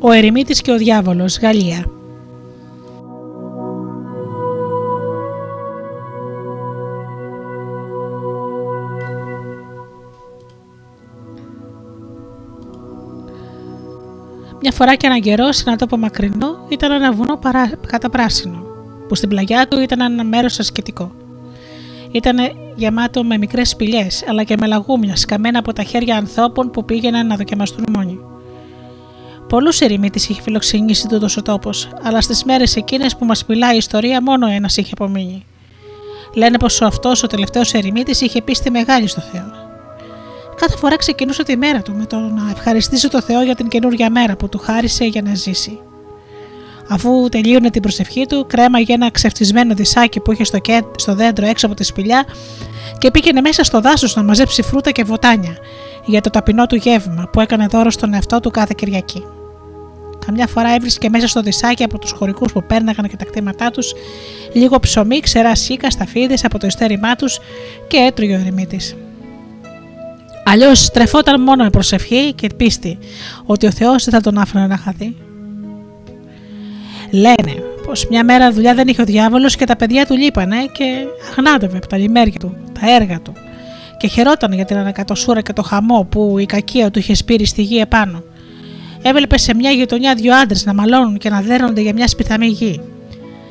[0.00, 1.84] Ο Ερημίτης και ο Διάβολος, Γαλλία.
[14.60, 17.70] Μια φορά και έναν καιρό σε ένα τόπο μακρινό ήταν ένα βουνό παρά,
[18.10, 18.62] πράσινο,
[19.08, 21.12] που στην πλαγιά του ήταν ένα μέρος ασκητικό.
[22.12, 22.36] Ήταν
[22.76, 27.26] γεμάτο με μικρές σπηλιές, αλλά και με λαγούμιας σκαμμένα από τα χέρια ανθρώπων που πήγαιναν
[27.26, 28.27] να δοκιμαστούν μόνοι.
[29.48, 33.76] Πολλούς ερημίτες είχε φιλοξενήσει τούτος ο τόπος, αλλά στις μέρες εκείνες που μας μιλάει η
[33.76, 35.44] ιστορία, μόνο ένας είχε απομείνει.
[36.34, 39.66] Λένε πως αυτός ο τελευταίος ερημίτης είχε πίστη μεγάλη στο Θεό
[40.58, 44.10] Κάθε φορά ξεκινούσε τη μέρα του με το να ευχαριστήσει το Θεό για την καινούργια
[44.10, 45.78] μέρα που του χάρισε για να ζήσει.
[46.88, 50.58] Αφού τελείωνε την προσευχή του, κρέμαγε ένα ξεφτισμένο δισάκι που είχε στο,
[50.96, 52.24] στο δέντρο έξω από τη σπηλιά
[52.98, 55.56] και πήγαινε μέσα στο δάσος να μαζέψει φρούτα και βοτάνια
[56.04, 59.24] για το ταπεινό του γεύμα που έκανε δώρο στον εαυτό του κάθε Κυριακή.
[60.28, 63.92] Καμιά φορά έβρισκε μέσα στο δισάκι από τους χωρικούς που πέρναγαν και τα κτήματά τους
[64.52, 67.40] λίγο ψωμί, ξερά σίκα, σταφίδες από το ειστέρημά τους
[67.86, 68.96] και έτρωγε ο ερημίτης.
[70.44, 72.98] Αλλιώς τρεφόταν μόνο με προσευχή και πίστη
[73.46, 75.16] ότι ο Θεός δεν θα τον άφηνε να χαθεί.
[77.10, 81.06] Λένε πως μια μέρα δουλειά δεν είχε ο διάβολος και τα παιδιά του λείπανε και
[81.30, 83.32] αγνάδευε από τα λιμέρια του, τα έργα του
[83.98, 87.62] και χαιρόταν για την ανακατοσούρα και το χαμό που η κακία του είχε σπείρει στη
[87.62, 88.22] γη επάνω.
[89.08, 92.80] Έβλεπε σε μια γειτονιά δύο άντρες να μαλώνουν και να δέρνονται για μια σπιθαμή γη.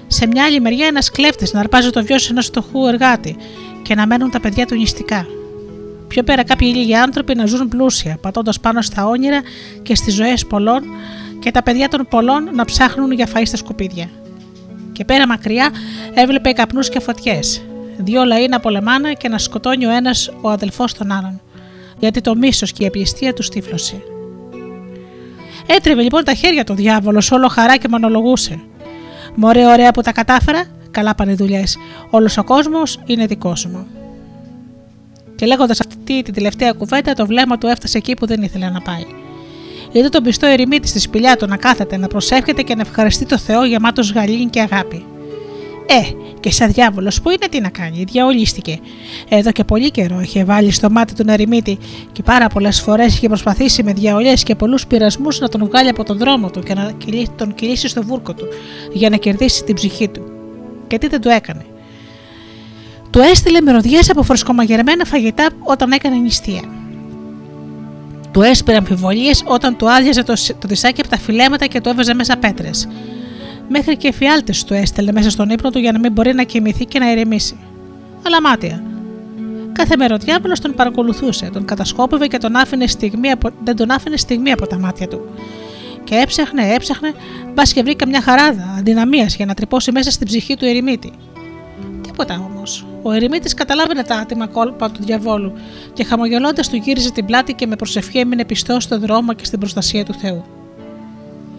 [0.08, 3.36] Σε μια άλλη μεριά ένας κλέφτης να αρπάζει το βιός ενός φτωχού εργάτη
[3.82, 5.26] και να μένουν τα παιδιά του νηστικά.
[6.08, 9.42] Πιο πέρα, κάποιοι λίγοι άνθρωποι να ζουν πλούσια, πατώντας πάνω στα όνειρα
[9.82, 10.84] και στις ζωές πολλών
[11.40, 14.10] και τα παιδιά των πολλών να ψάχνουν για φαΐ στα σκουπίδια.
[14.92, 15.70] Και πέρα μακριά
[16.14, 17.62] έβλεπε καπνούς και φωτιές.
[17.98, 21.42] Δύο λαοί να πολεμάνε και να σκοτώνει ο ένας ο αδελφός τον άλλον,
[22.00, 24.02] γιατί το μίσος και η απληστία τους στύφλωσε.
[25.68, 28.60] Έτρεβε λοιπόν τα χέρια του διάβολος, όλο χαρά και μονολογούσε.
[29.36, 31.78] Μωρέ, ωραία που τα κατάφερα, καλά πάνε δουλειές.
[32.10, 33.88] Όλος ο κόσμος είναι δικός μου.
[35.36, 38.82] Και λέγοντας αυτή την τελευταία κουβέντα, το βλέμμα του έφτασε εκεί που δεν ήθελε να
[38.82, 39.06] πάει.
[39.92, 43.38] Είδε τον πιστό ερημίτη στη σπηλιά του να κάθεται, να προσεύχεται και να ευχαριστεί το
[43.38, 45.06] Θεό γεμάτος γαλήνη και αγάπη.
[45.90, 46.02] Ε,
[46.40, 48.80] και σαν διάβολος που είναι τι να κάνει, διαολίστηκε.
[49.30, 51.78] Εδώ και πολύ καιρό είχε βάλει στο μάτι του ερημίτη
[52.12, 56.04] και πάρα πολλές φορές είχε προσπαθήσει με διαολιέ και πολλούς πειρασμούς να τον βγάλει από
[56.04, 56.94] τον δρόμο του και να
[57.36, 58.48] τον κυλήσει στο βούρκο του
[58.94, 60.22] για να κερδίσει την ψυχή του.
[60.88, 61.66] Και τι δεν του έκανε.
[63.10, 66.62] Του έστειλε μυρωδιές από φρεσκομαγερμένα φαγητά όταν έκανε νηστεία.
[68.32, 72.14] Του έσπηρε αμφιβολίες όταν του άδειαζε το, το δισάκι από τα φιλέματα και το έβαζε
[72.14, 72.88] μέσα πέτρες.
[73.70, 76.86] Μέχρι και φιάλτε του έστελνε μέσα στον ύπνο του για να μην μπορεί να κοιμηθεί
[76.86, 77.58] και να ηρεμήσει.
[78.26, 78.84] Αλλά μάτια.
[79.72, 83.92] Κάθε μέρα ο διάβολο τον παρακολουθούσε, τον κατασκόπευε και τον άφηνε στιγμή από, δεν τον
[83.92, 85.22] άφηνε στιγμή από τα μάτια του.
[86.04, 87.14] Και έψαχνε, έψαχνε,
[87.54, 91.12] μπα και βρήκα μια χαράδα αδυναμίας για να τρυπώσει μέσα στην ψυχή του ερημίτη.
[92.02, 92.86] Τίποτα όμως.
[93.02, 95.54] Ο ερημίτης καταλάβαινε τα άτιμα κόλπα του διαβόλου
[95.94, 99.60] και χαμογελώντας του γύριζε την πλάτη και με προσευχή έμεινε πιστός στον δρόμο και στην
[99.60, 100.44] προστασία του Θεού.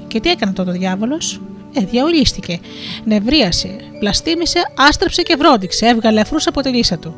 [0.09, 1.41] Και τι έκανε τότε ο διάβολος,
[1.73, 2.61] ε, διαολίστηκε,
[3.05, 7.15] νευρίασε, πλαστήμησε, άστρεψε και βρόντιξε, έβγαλε αφρού από τη λύσα του.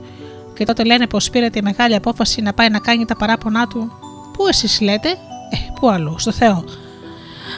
[0.54, 3.92] Και τότε λένε πως πήρε τη μεγάλη απόφαση να πάει να κάνει τα παράπονά του.
[4.32, 5.08] Πού εσείς λέτε,
[5.52, 6.64] Ε, πού αλλού, στο Θεό.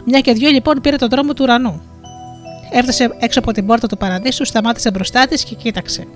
[0.05, 1.83] Μια και δυο λοιπόν πήρε τον δρόμο του ουρανού.
[2.71, 6.07] Έφτασε έξω από την πόρτα του παραδείσου, σταμάτησε μπροστά της και κοίταξε.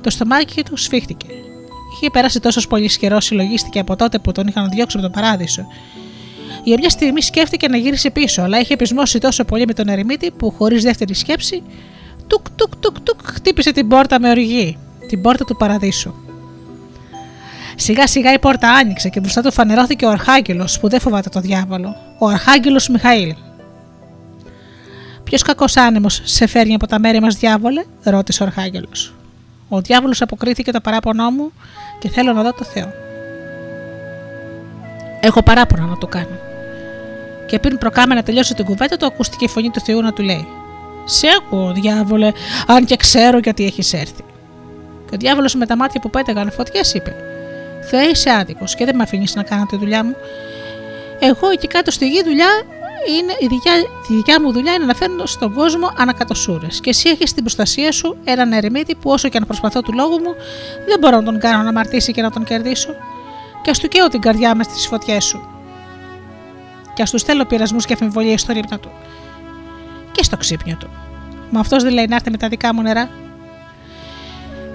[0.00, 1.26] Το στομάχι του σφίχτηκε.
[1.94, 5.66] Είχε περάσει τόσος πολύς καιρός, συλλογίστηκε από τότε που τον είχαν διώξει από τον παράδεισο.
[6.64, 10.30] Για μια στιγμή σκέφτηκε να γυρίσει πίσω, αλλά είχε πεισμώσει τόσο πολύ με τον ερημίτη
[10.30, 11.62] που χωρίς δεύτερη σκέψη,
[12.26, 14.78] τουκ τουκ τουκ τουκ χτύπησε την πόρτα με οργή,
[15.08, 16.14] την πόρτα του παραδείσου.
[17.76, 21.40] Σιγά σιγά η πόρτα άνοιξε και μπροστά του φανερώθηκε ο Αρχάγγελος που δεν φοβάται το
[21.40, 23.34] διάβολο, ο Αρχάγγελος Μιχαήλ.
[25.24, 29.14] Ποιος κακός άνεμος σε φέρνει από τα μέρη μας, διάβολε, ρώτησε ο Αρχάγγελος.
[29.68, 31.52] Ο διάβολος αποκρίθηκε το παράπονό μου
[31.98, 32.92] και θέλω να δω το Θεό.
[35.20, 36.49] Έχω παράπονα να το κάνω.
[37.50, 40.22] Και πριν προκάμε να τελειώσει την κουβέντα του, ακούστηκε η φωνή του Θεού να του
[40.22, 40.48] λέει:
[41.04, 42.32] Σε ακούω, διάβολε,
[42.66, 44.24] αν και ξέρω γιατί έχεις έρθει.
[45.08, 47.14] Και ο διάβολος με τα μάτια που πέταγαν φωτιές είπε:
[47.90, 50.14] Θεέ, είσαι άδικος και δεν με αφήνεις να κάνω τη δουλειά μου.
[51.20, 52.48] Εγώ εκεί κάτω στη γη δουλειά
[53.18, 53.72] είναι η δικιά,
[54.08, 56.80] η δικιά μου δουλειά είναι να φέρνω στον κόσμο ανακατοσούρες.
[56.80, 60.20] Και εσύ έχεις στην προστασία σου έναν ερημίτη που όσο και αν προσπαθώ του λόγου
[60.20, 60.34] μου,
[60.86, 62.94] δεν μπορώ να τον κάνω να μαρτήσει και να τον κερδίσω.
[63.62, 65.59] Και ας του καίω την καρδιά μες στις φωτιές σου.
[66.94, 68.90] Και ας τους στέλνω πειρασμούς και αφιβολίε στο ρήπνα του.
[70.12, 70.90] Και στο ξύπνιο του.
[71.50, 73.10] Μα αυτός δεν λέει να έρθει με τα δικά μου νερά.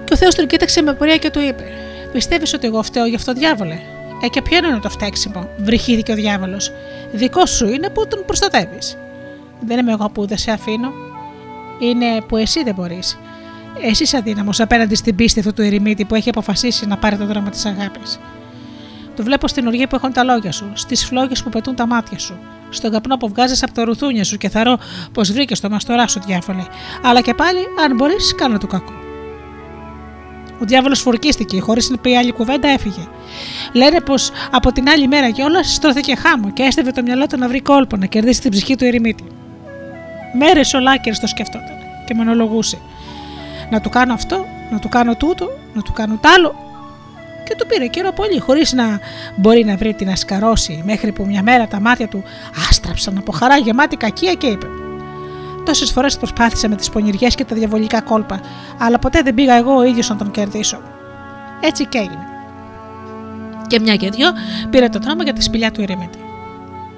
[0.04, 1.64] Και ο Θεός τον κοίταξε με πορεία και του είπε:
[2.12, 3.78] Πιστεύεις ότι εγώ φταίω γι' αυτό, διάβολε;
[4.22, 6.72] Ε, και ποιο είναι το φταίξιμο, βρυχήθηκε ο διάβολος;
[7.12, 8.96] Δικό σου είναι που τον προστατεύεις.
[9.60, 10.92] Δεν είμαι εγώ που δεν σε αφήνω.
[11.80, 13.18] Είναι που εσύ δεν μπορείς.
[13.82, 17.26] Εσύ είσαι αδύναμος απέναντι στην πίστη αυτού του ερημίτη που έχει αποφασίσει να πάρει το
[17.26, 18.18] δρόμο της αγάπης.
[19.16, 22.18] Το βλέπω στην οργή που έχουν τα λόγια σου, στις φλόγες που πετούν τα μάτια
[22.18, 22.38] σου,
[22.68, 24.78] στον καπνό που βγάζεις από τα ρουθούνια σου και θαρώ
[25.12, 26.64] πως βρήκες το μαστορά σου διάφολε.
[27.02, 28.92] Αλλά και πάλι, αν μπορείς, κάνω του κακό.
[30.60, 33.06] Ο διάβολος φουρκίστηκε, χωρίς να πει άλλη κουβέντα έφυγε.
[33.72, 37.48] Λένε πως από την άλλη μέρα κιόλας στρώθηκε χάμο και έστευε το μυαλό του να
[37.48, 39.24] βρει κόλπο να κερδίσει την ψυχή του ερημίτη.
[40.38, 41.76] Μέρες ολάκερε το σκεφτόταν
[42.06, 42.78] και μονολογούσε.
[43.70, 46.65] Να του κάνω αυτό, να του κάνω τούτο, να του κάνω τ' άλλο.
[47.48, 49.00] Και του πήρε καιρό πολύ, χωρίς να
[49.36, 52.22] μπορεί να βρει την ασκαρόση, μέχρι που μια μέρα τα μάτια του
[52.68, 54.66] άστραψαν από χαρά γεμάτη κακία και είπε:
[55.64, 58.40] Τόσες φορές προσπάθησα με τις πονηριές και τα διαβολικά κόλπα,
[58.78, 60.80] αλλά ποτέ δεν πήγα εγώ ο ίδιος να τον κερδίσω.
[61.60, 62.26] Έτσι και έγινε.
[63.66, 64.28] Και μια και δυο
[64.70, 66.18] πήρε το δρόμο για τη σπηλιά του ερημίτη.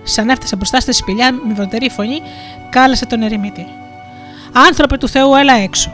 [0.03, 2.23] Σαν έφτασε μπροστά στη σπηλιά με βροντερή φωνή,
[2.71, 3.67] κάλεσε τον ερημίτη.
[4.53, 5.93] Άνθρωπε του Θεού, έλα έξω.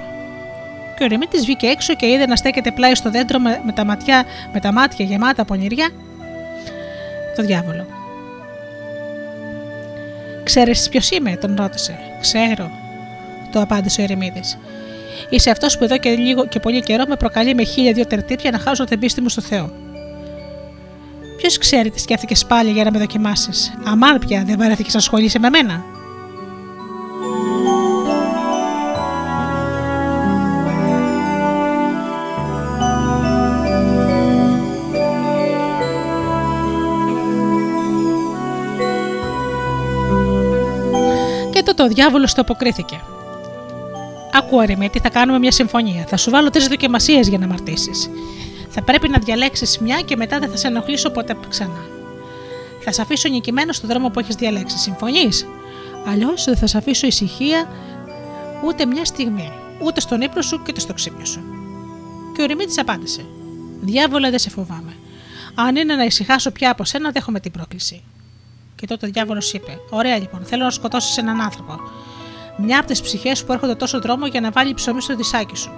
[0.96, 3.84] Και ο ερημίτη βγήκε έξω και είδε να στέκεται πλάι στο δέντρο με, με, τα,
[3.84, 5.90] ματιά, με τα μάτια γεμάτα από νηριά.
[7.36, 7.86] Το διάβολο.
[10.44, 11.98] Ξέρεις ποιος είμαι, τον ρώτησε.
[12.20, 12.70] Ξέρω,
[13.52, 14.40] το απάντησε ο Ερημίδη.
[15.28, 18.50] Είσαι αυτός που εδώ και λίγο και πολύ καιρό με προκαλεί με χίλια δύο τερτύπια
[18.50, 19.72] να χάσω την πίστη μου στο Θεό.
[21.36, 25.38] Ποιος ξέρει τι σκέφτηκες πάλι για να με δοκιμάσεις; Αμάν πια δεν βαρέθηκες να ασχολείσαι
[25.38, 25.84] με μένα.
[41.64, 43.00] Τότε ο διάβολος το αποκρίθηκε.
[44.32, 46.04] Άκου, Αρεμίτη, θα κάνουμε μια συμφωνία.
[46.08, 47.90] Θα σου βάλω τρεις δοκιμασίες για να μαρτήσει.
[48.68, 51.86] Θα πρέπει να διαλέξεις μια και μετά δεν θα σε ενοχλήσω ποτέ ξανά.
[52.80, 54.78] Θα σε αφήσω νικημένο στον δρόμο που έχεις διαλέξει.
[54.78, 55.46] Συμφωνείς;
[56.06, 57.68] Αλλιώς δεν θα σε αφήσω ησυχία
[58.64, 59.52] ούτε μια στιγμή.
[59.82, 61.40] Ούτε στον ύπνο σου και ούτε στο ξύπνιο σου.
[62.36, 63.26] Και ο Ρημίτη απάντησε:
[63.80, 64.92] Διάβολα, δεν σε φοβάμαι.
[65.54, 68.02] Αν είναι να ησυχάσω πια από σένα, δέχομαι την πρόκληση.
[68.84, 71.76] Και τότε ο διάβολος είπε: Ωραία λοιπόν, θέλω να σκοτώσεις έναν άνθρωπο.
[72.56, 75.72] Μια από τις ψυχές που έρχονται τόσο δρόμο για να βάλει ψωμί στο δισάκι σου.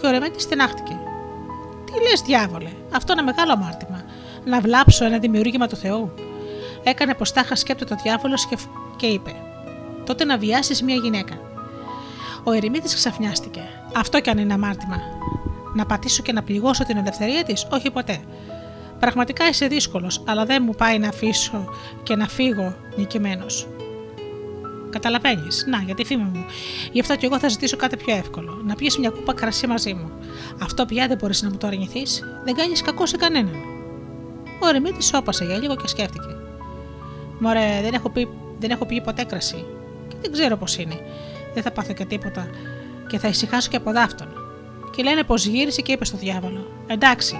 [0.00, 0.98] Και ο Ρεμέτη στενάχτηκε.
[1.84, 4.04] Τι λες, διάβολε, αυτό είναι μεγάλο αμάρτημα.
[4.44, 6.14] Να βλάψω ένα δημιούργημα του Θεού.
[6.82, 8.48] Έκανε πως τάχα σκέπτεται το διάβολος
[8.96, 9.34] και είπε:
[10.06, 11.34] Τότε να βιάσεις μια γυναίκα.
[12.44, 13.62] Ο Ερημίτης ξαφνιάστηκε.
[13.96, 15.00] Αυτό κι αν είναι αμάρτημα.
[15.74, 18.20] Να πατήσω και να πληγώσω την ελευθερία της, όχι ποτέ.
[19.04, 21.68] Πραγματικά είσαι δύσκολος, αλλά δεν μου πάει να αφήσω
[22.02, 23.66] και να φύγω νικημένος.
[24.90, 26.44] Καταλαβαίνεις; Να, για τη φήμη μου.
[26.92, 28.62] Γι' αυτό και εγώ θα ζητήσω κάτι πιο εύκολο.
[28.66, 30.10] Να πιεις μια κούπα κρασί μαζί μου.
[30.62, 32.24] Αυτό πια δεν μπορείς να μου το αρνηθείς.
[32.44, 33.54] Δεν κάνεις κακό σε κανέναν.
[34.60, 36.36] Ο Ρεμίτη σώπασε για λίγο και σκέφτηκε.
[37.38, 38.28] Μωρέ, δεν έχω, πει,
[38.58, 39.64] δεν έχω πει ποτέ κρασί.
[40.08, 41.00] Και δεν ξέρω πώς είναι.
[41.54, 42.48] Δεν θα πάθω και τίποτα.
[43.08, 44.28] Και θα ησυχάσω και από δάφτον.
[44.96, 46.66] Και λένε πως γύρισε και είπε στο διάβολο.
[46.86, 47.36] Εντάξει,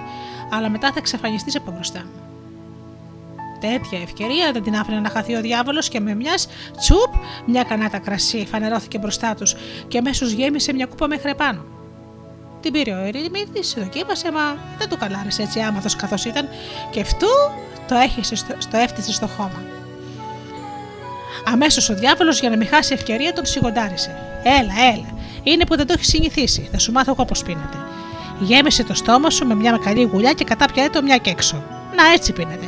[0.51, 2.25] αλλά μετά θα εξαφανιστείς από μπροστά μου.
[3.59, 6.47] Τέτοια ευκαιρία δεν την άφηνε να χαθεί ο διάβολος και με μιας
[6.77, 7.13] τσουπ
[7.45, 9.55] μια κανάτα κρασί φανερώθηκε μπροστά τους
[9.87, 11.65] και αμέσως γέμισε μια κούπα μέχρι επάνω.
[12.61, 16.47] Την πήρε ο Ερημίτη, δοκίμασε, μα δεν του καλάρισε έτσι άμαθος καθώς ήταν
[16.89, 17.27] και αυτού
[17.87, 19.63] το έχισε στο, στο έφτιασε στο χώμα.
[21.45, 24.39] Αμέσως ο διάβολος για να μην χάσει ευκαιρία τον σιγοντάρισε.
[24.43, 25.13] Έλα, έλα,
[25.43, 27.77] είναι που δεν το έχει συνηθίσει, θα σου μάθω εγώ πώς πίνεται.
[28.39, 31.63] Γέμισε το στόμα σου με μια καλή γουλιά και κατάπια το μια και έξω.
[31.95, 32.65] Να έτσι πίνετε.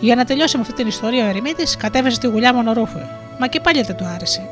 [0.00, 2.98] Για να τελειώσει με αυτή την ιστορία ο Ερημίτης κατέβασε τη γουλιά μονορούφου,
[3.38, 4.48] μα και πάλι δεν του άρεσε.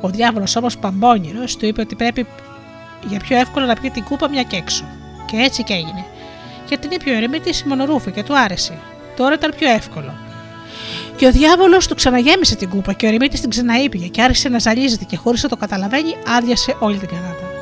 [0.00, 2.26] Ο διάβολος όμως παμπώνυρος του είπε ότι πρέπει
[3.08, 4.84] για πιο εύκολο να πιει την κούπα μια και έξω.
[5.26, 6.04] Και έτσι και έγινε.
[6.68, 8.78] Και την είπε ο Ερημίτης μονορούφου και του άρεσε.
[9.16, 10.14] Τώρα ήταν πιο εύκολο.
[11.16, 14.58] Και ο διάβολος του ξαναγέμισε την κούπα και ο Ερημίτης την ξαναείπηγε και άρχισε να
[14.58, 17.55] ζαλίζεται και χωρίς να το καταλαβαίνει άδειασε όλη την κανάτα.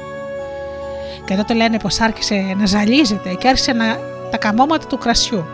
[1.27, 3.99] Και τότε λένε πως άρχισε να ζαλίζεται και άρχισε να...
[4.31, 5.45] τα καμώματα του κρασιού.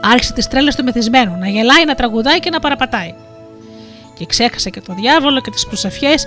[0.00, 3.14] Άρχισε τις τρέλες του μεθυσμένου, να γελάει, να τραγουδάει και να παραπατάει.
[4.14, 6.26] Και ξέχασε και το διάβολο και τις προσευχές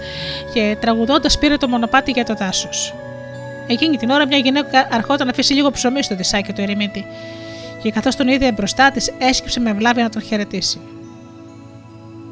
[0.53, 2.93] και τραγουδώντας πήρε το μονοπάτι για το δάσος.
[3.67, 7.05] Εκείνη την ώρα μια γυναίκα αρχόταν να αφήσει λίγο ψωμί στο δισάκι του ερημίτη,
[7.81, 10.79] και καθώς τον είδε μπροστά της, έσκυψε με βλάβη να τον χαιρετήσει.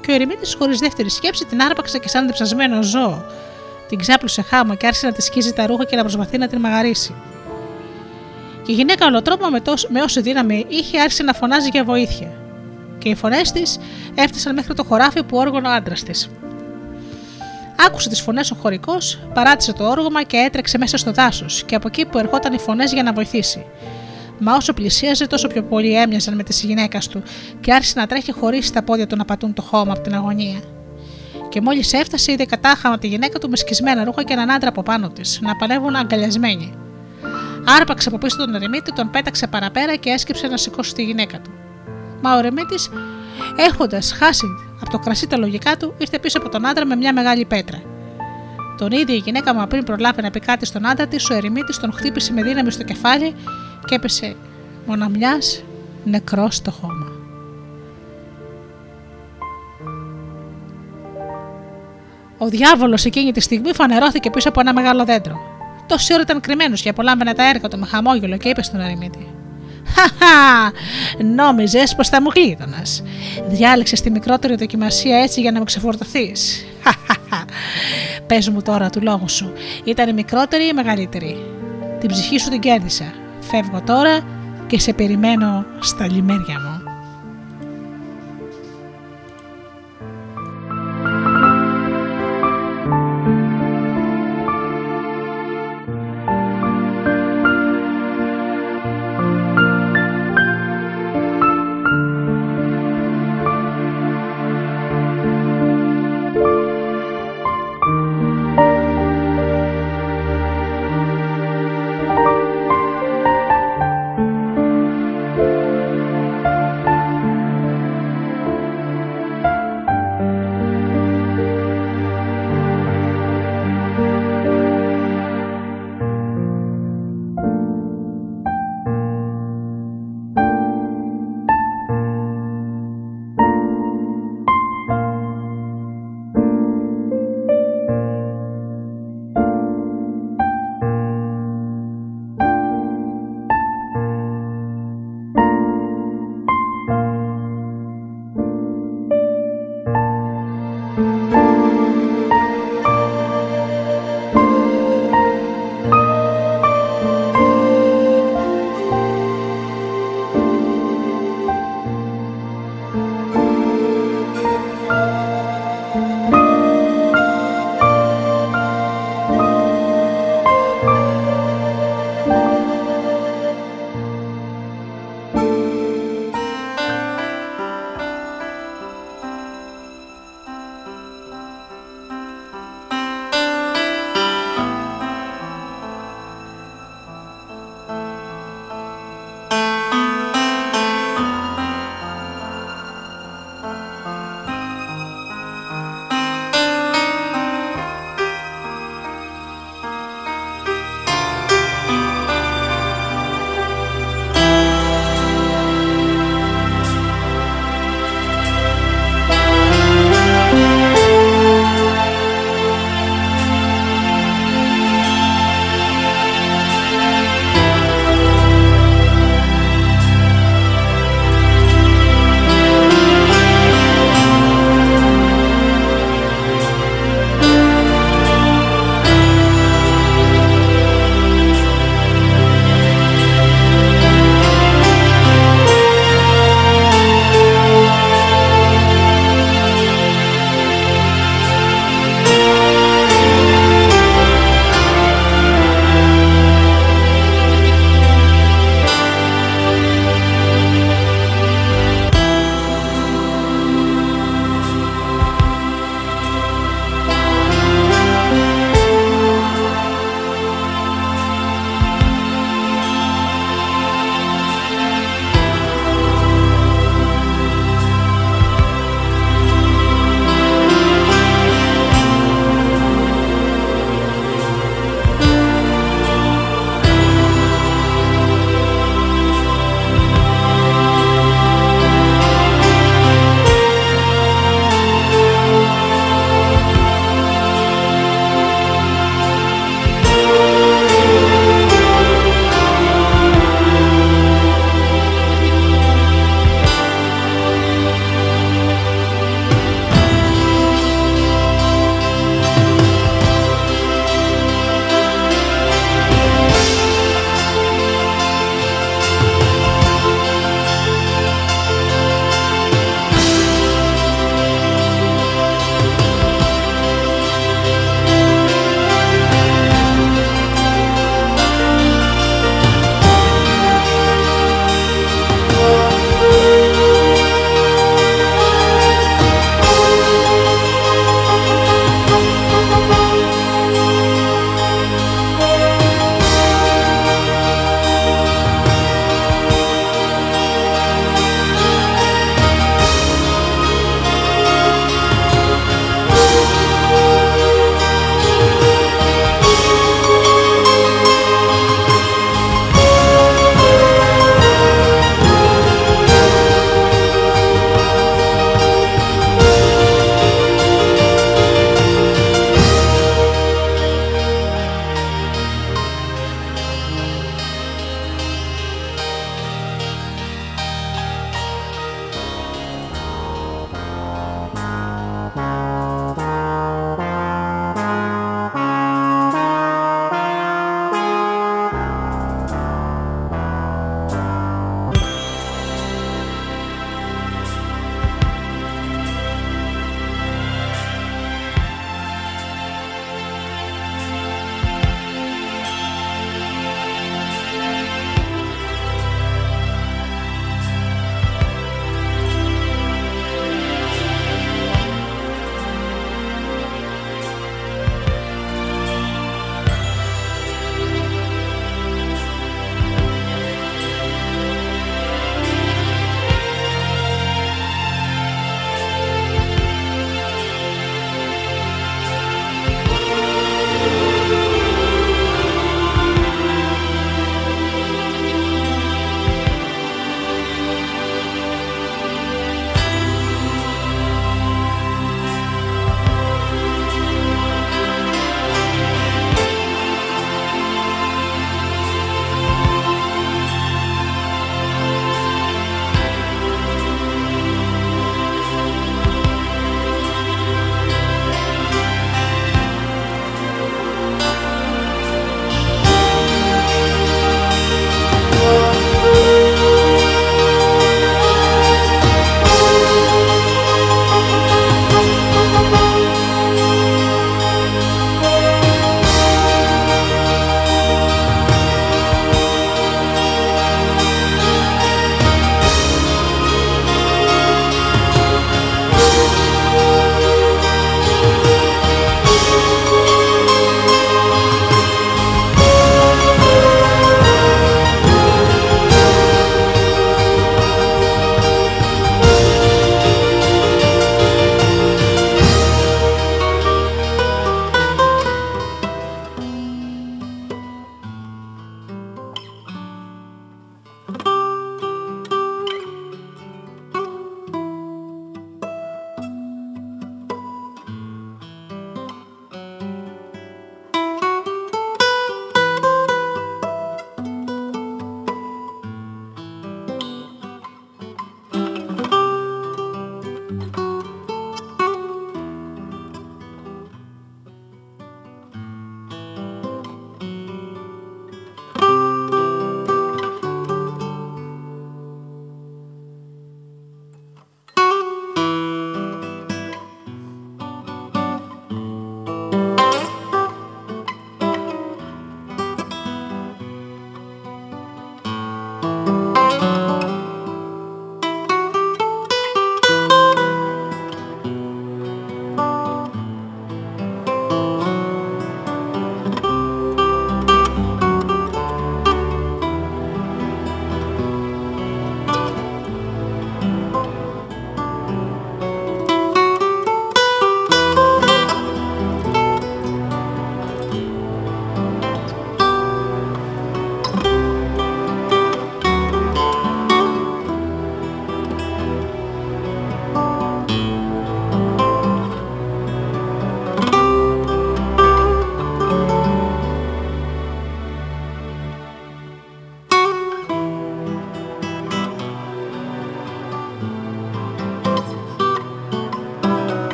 [0.00, 3.24] Και ο ερημίτης, χωρίς δεύτερη σκέψη, την άρπαξε και σαν διψασμένο ζώο,
[3.90, 6.60] την ξάπλωσε χάμα και άρχισε να τη σκίζει τα ρούχα και να προσπαθεί να την
[6.60, 7.14] μαγαρίσει.
[8.62, 12.32] Και η γυναίκα ολοτρόπα με, με όση δύναμη είχε άρχισε να φωνάζει για βοήθεια.
[12.98, 13.78] Και οι φωνές της
[14.14, 16.30] έφτασαν μέχρι το χωράφι που όργωνε ο άντρας της.
[17.86, 21.88] Άκουσε τις φωνές ο χωρικός, παράτησε το όργωμα και έτρεξε μέσα στο δάσος και από
[21.88, 23.66] εκεί που ερχόταν οι φωνές για να βοηθήσει.
[24.38, 27.22] Μα όσο πλησίαζε, τόσο πιο πολύ έμοιαζαν με τη γυναίκα του
[27.60, 30.60] και άρχισε να τρέχει χωρίς τα πόδια του να πατούν το χώμα από την αγωνία.
[31.50, 34.82] Και μόλις έφτασε, είδε κατάχαμα τη γυναίκα του με σκισμένα ρούχα και έναν άντρα από
[34.82, 36.74] πάνω της, να πανεύουν αγκαλιασμένοι.
[37.78, 41.50] Άρπαξε από πίσω τον ερημίτη, τον πέταξε παραπέρα και έσκυψε να σηκώσει τη γυναίκα του.
[42.22, 42.74] Μα ο ερεμίτη,
[43.56, 44.46] έχοντας χάσει
[44.80, 47.82] από το κρασί τα λογικά του, ήρθε πίσω από τον άντρα με μια μεγάλη πέτρα.
[48.78, 51.78] Τον ίδιο η γυναίκα μα πριν προλάβει να πει κάτι στον άντρα της, ο ερημίτης
[51.78, 53.34] τον χτύπησε με δύναμη στο κεφάλι
[53.84, 54.36] και έπεσε
[54.86, 55.62] μοναμιάς
[56.04, 57.09] νεκρός στο χώμα.
[62.42, 65.40] Ο διάβολος εκείνη τη στιγμή φανερώθηκε πίσω από ένα μεγάλο δέντρο.
[65.86, 69.26] Τόση ώρα ήταν κρυμμένο και απολάμβανε τα έργα του με χαμόγελο και είπε στον ερημίτη:
[69.86, 70.72] Χαχά!
[71.34, 72.82] Νόμιζες πως θα μου γλίτωνα.
[73.48, 76.64] Διάλεξες τη μικρότερη δοκιμασία έτσι για να με ξεφορτωθείς.
[78.26, 79.52] Πες μου τώρα του λόγου σου,
[79.84, 81.36] ήταν η μικρότερη ή η μεγαλύτερη;
[82.00, 83.12] Την ψυχή σου την κέρδισα.
[83.40, 84.20] Φεύγω τώρα
[84.66, 86.79] και σε περιμένω στα λιμέρια μου.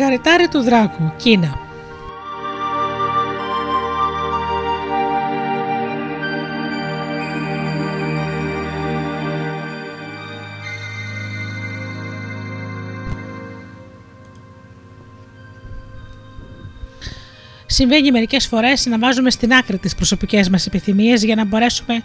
[0.00, 1.58] Μαργαριτάρι του δράκου, Κίνα.
[17.66, 22.02] Συμβαίνει μερικές φορές να βάζουμε στην άκρη τις προσωπικές μας επιθυμίες για να μπορέσουμε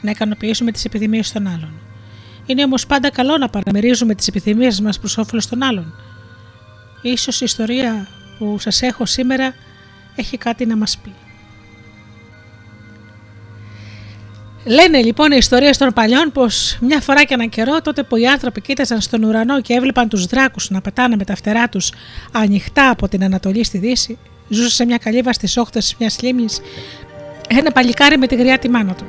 [0.00, 1.72] να ικανοποιήσουμε τις επιθυμίες των άλλων.
[2.46, 5.94] Είναι όμως πάντα καλό να παραμερίζουμε τις επιθυμίες μας προς όφελος των άλλων.
[7.06, 8.08] Ίσως η ιστορία
[8.38, 9.54] που σας έχω σήμερα
[10.16, 11.12] έχει κάτι να μας πει.
[14.64, 18.26] Λένε λοιπόν οι ιστορίες των παλιών πως μια φορά και έναν καιρό, τότε που οι
[18.26, 21.92] άνθρωποι κοίταζαν στον ουρανό και έβλεπαν τους δράκους να πετάνε με τα φτερά τους
[22.32, 24.18] ανοιχτά από την Ανατολή στη Δύση,
[24.48, 26.60] ζούσε σε μια καλύβα στις όχθες μιας λίμνης
[27.48, 29.04] ένα παλικάρι με τη γριά τη μάνα του.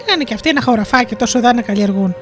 [0.00, 2.14] Είχαν και αυτοί ένα χωραφάκι τόσο δάνα καλλιεργούν.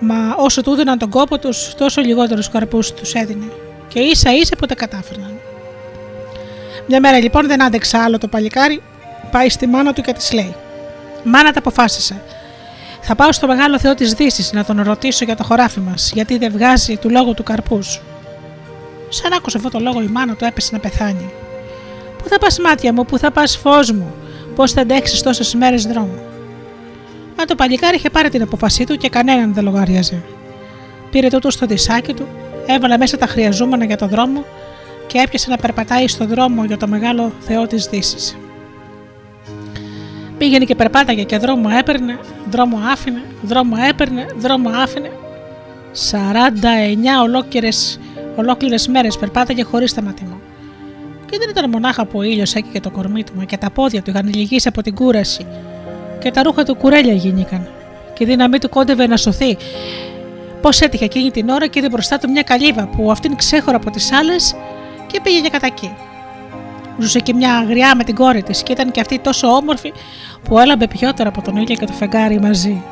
[0.00, 3.44] Μα όσο του έδιναν τον κόπο τους, τόσο λιγότερους καρπούς τους έδινε
[3.92, 5.40] και ίσα ίσα ποτέ κατάφερναν.
[6.86, 8.82] Μια μέρα λοιπόν δεν άντεξε άλλο το παλικάρι,
[9.30, 10.54] πάει στη μάνα του και της λέει:
[11.24, 12.22] Μάνα τα αποφάσισα.
[13.00, 16.38] Θα πάω στο μεγάλο Θεό της Δύσης να τον ρωτήσω για το χωράφι μας, γιατί
[16.38, 18.00] δεν βγάζει του λόγου του καρπούς.
[19.08, 21.32] Σαν άκουσε αυτό το λόγο, η μάνα του έπεσε να πεθάνει.
[22.18, 24.14] Πού θα πας, μάτια μου, πού θα πας, φως μου,
[24.54, 26.18] πώς θα αντέξεις τόσες μέρες δρόμο.
[27.36, 30.22] Μα το παλικάρι είχε πάρει την αποφασή του και κανέναν δεν λογάριαζε.
[31.10, 32.26] Πήρε τούτο στο δισάκι του
[32.72, 34.44] έβαλε μέσα τα χρειαζόμενα για το δρόμο
[35.06, 38.36] και έπιασε να περπατάει στο δρόμο για το μεγάλο Θεό της Δύσης.
[40.38, 42.18] Πήγαινε και περπάταγε και δρόμο έπαιρνε,
[42.50, 45.10] δρόμο άφηνε, δρόμο έπαιρνε, δρόμο άφηνε.
[46.10, 48.00] 49 ολόκληρες,
[48.36, 50.40] ολόκληρες μέρες περπάταγε χωρίς σταματημό.
[51.30, 54.02] Και δεν ήταν μονάχα που ο ήλιος έκαιγε το κορμί του, μα και τα πόδια
[54.02, 55.46] του είχαν λυγίσει από την κούραση
[56.18, 57.68] και τα ρούχα του κουρέλια γίνηκαν
[58.14, 59.56] και η δύναμή του κόντευε να σωθεί
[60.62, 63.90] Πώς έτυχε εκείνη την ώρα και είδε μπροστά του μια καλύβα που αυτήν ξέχωρα από
[63.90, 64.54] τις άλλες
[65.06, 65.94] και πήγε για κατά εκεί.
[66.98, 69.92] Ζούσε και μια αγριά με την κόρη της και ήταν και αυτή τόσο όμορφη
[70.42, 72.82] που έλαμπε πιότερα από τον ήλιο και το φεγγάρι μαζί.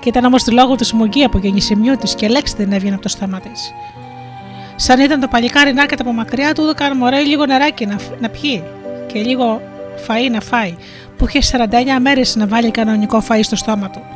[0.00, 3.02] Και ήταν όμως της λόγω του σμογγί από γεννησιμιού τη και λέξη δεν έβγαινε από
[3.02, 3.72] το στόμα της.
[4.76, 8.28] Σαν ήταν το παλικάρι να έρχεται από μακριά, του έδωκαν μωρέ λίγο νεράκι να, να
[8.28, 8.62] πιει
[9.12, 9.62] και λίγο
[10.06, 10.76] φαΐ να φάει,
[11.16, 11.66] που είχε 49
[12.00, 14.15] μέρες να βάλει κανονικό φαΐ στο στόμα του.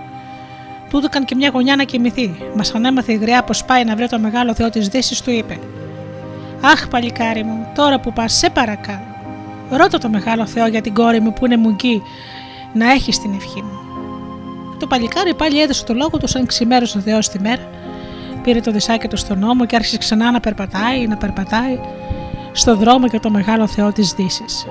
[0.90, 2.36] Του έδωκαν και μια γωνιά να κοιμηθεί.
[2.56, 5.58] Μας ανέμαθε η γριά πως πάει να βρει το μεγάλο Θεό της Δύσης, του είπε:
[6.60, 9.10] Αχ, παλικάρι μου, τώρα που πας, σε παρακαλώ.
[9.70, 12.02] Ρώτα το μεγάλο Θεό για την κόρη μου που είναι μουγκή,
[12.72, 13.78] να έχεις την ευχή μου.
[14.78, 17.68] Το παλικάρι πάλι έδωσε το λόγο του σαν ξημέρωσε ο Θεός τη μέρα.
[18.42, 21.78] Πήρε το δισάκι του στον νόμο και άρχισε ξανά να περπατάει, να περπατάει
[22.52, 24.66] στο δρόμο για το μεγάλο Θεό της Δύσης.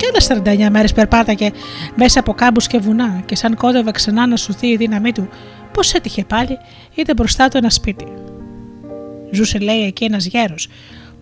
[0.00, 1.50] Και άλλε 49 μέρες περπάταγε
[1.94, 5.28] μέσα από κάμπους και βουνά, και σαν κόντευε ξανά να σωθεί η δύναμή του,
[5.72, 6.58] πώς έτυχε πάλι,
[6.94, 8.06] είδε μπροστά του ένα σπίτι.
[9.30, 10.68] Ζούσε, λέει, εκεί ένας γέρος,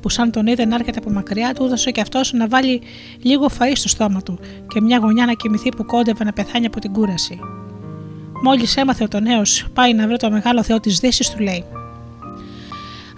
[0.00, 2.82] που σαν τον είδε να έρχεται από μακριά, του έδωσε και αυτός να βάλει
[3.22, 4.38] λίγο φαΐ στο στόμα του
[4.68, 7.38] και μια γωνιά να κοιμηθεί που κόντευε να πεθάνει από την κούραση.
[8.42, 9.42] Μόλις έμαθε ο νέο
[9.72, 11.64] πάει να βρει το μεγάλο Θεό της Δύσης, του λέει: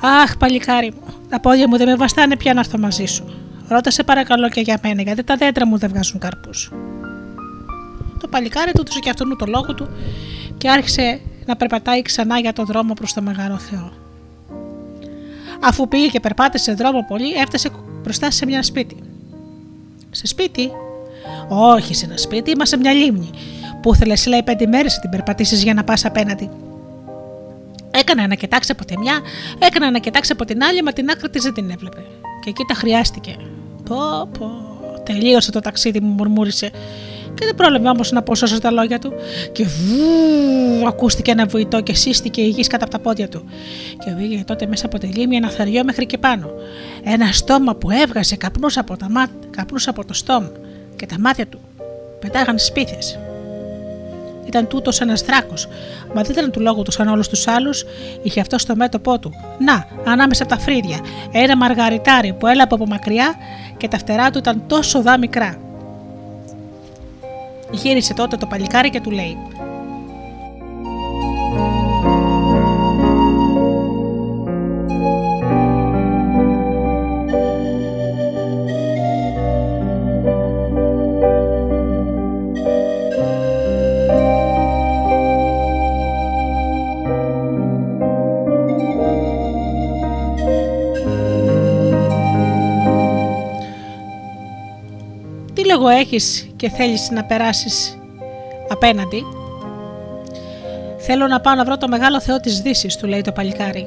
[0.01, 3.25] Αχ, παλικάρι μου, τα πόδια μου δεν με βαστάνε πια να έρθω μαζί σου.
[3.71, 6.73] Ρώτασε παρακαλώ και για μένα, γιατί τα δέντρα μου δεν βγάζουν καρπούς.
[8.21, 9.89] Το παλικάρι του έδωσε και αυτόν το λόγο του
[10.59, 13.93] και άρχισε να περπατάει ξανά για το δρόμο προς το μεγάλο Θεό.
[15.61, 17.71] Αφού πήγε και περπάτησε δρόμο πολύ, έφτασε
[18.03, 18.97] μπροστά σε μια σπίτι.
[20.11, 20.71] Σε σπίτι,
[21.49, 23.31] όχι σε ένα σπίτι, μα σε μια λίμνη.
[23.83, 26.51] Που ήθελε, λέει, πέντε μέρες να την περπατήσεις για να πας απέναντι.
[27.91, 29.21] Έκανε να κοιτάξει από τη μια,
[29.59, 32.05] έκανε να κοιτάξει από την άλλη, μα την άκρη της δεν την έβλεπε.
[32.45, 33.37] Και εκεί τα χρειάστηκε.
[33.91, 34.51] Πω, πω.
[35.03, 36.71] Τελείωσε το ταξίδι μου, μουρμούρισε.
[37.35, 39.13] Και δεν πρόλαβε όμως να αποσώσει τα λόγια του.
[39.53, 43.45] Και βου, ακούστηκε ένα βουητό και σύστηκε η γης κατά από τα πόδια του.
[44.05, 46.51] Και βγήκε τότε μέσα από τη λίμνη ένα θεριό μέχρι και πάνω.
[47.05, 48.97] Ένα στόμα που έβγαζε καπνού από,
[49.87, 50.53] από το στόμα
[50.97, 51.61] και τα μάτια του
[52.21, 52.99] πετάγαν σπίθε.
[54.47, 55.69] Ήταν τούτος ένας δράκος,
[56.15, 57.85] μα δεν ήταν του λόγου τους σαν όλους τους άλλους,
[58.23, 59.33] είχε αυτό στο μέτωπό του.
[59.59, 60.99] Να, ανάμεσα από τα φρύδια,
[61.33, 63.35] ένα μαργαριτάρι που έλαβε από μακριά
[63.81, 65.57] και τα φτερά του ήταν τόσο δά μικρά.
[67.71, 69.39] Γύρισε τότε το παλικάρι και του λέει:
[95.81, 97.99] λόγο έχεις και θέλεις να περάσεις
[98.69, 99.25] απέναντι.
[100.99, 103.87] Θέλω να πάω να βρω το μεγάλο θεό της Δύσης, του λέει το παλικάρι.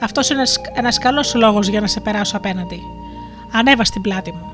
[0.00, 0.42] Αυτός είναι
[0.74, 2.80] ένας καλός λόγος για να σε περάσω απέναντι.
[3.52, 4.52] Ανέβα στην πλάτη μου.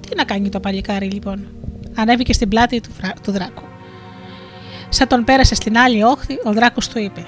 [0.00, 1.46] Τι να κάνει το παλικάρι λοιπόν;
[1.94, 2.90] Ανέβηκε στην πλάτη του,
[3.22, 3.62] του δράκου.
[4.88, 7.26] Σαν τον πέρασε στην άλλη όχθη, ο δράκος του είπε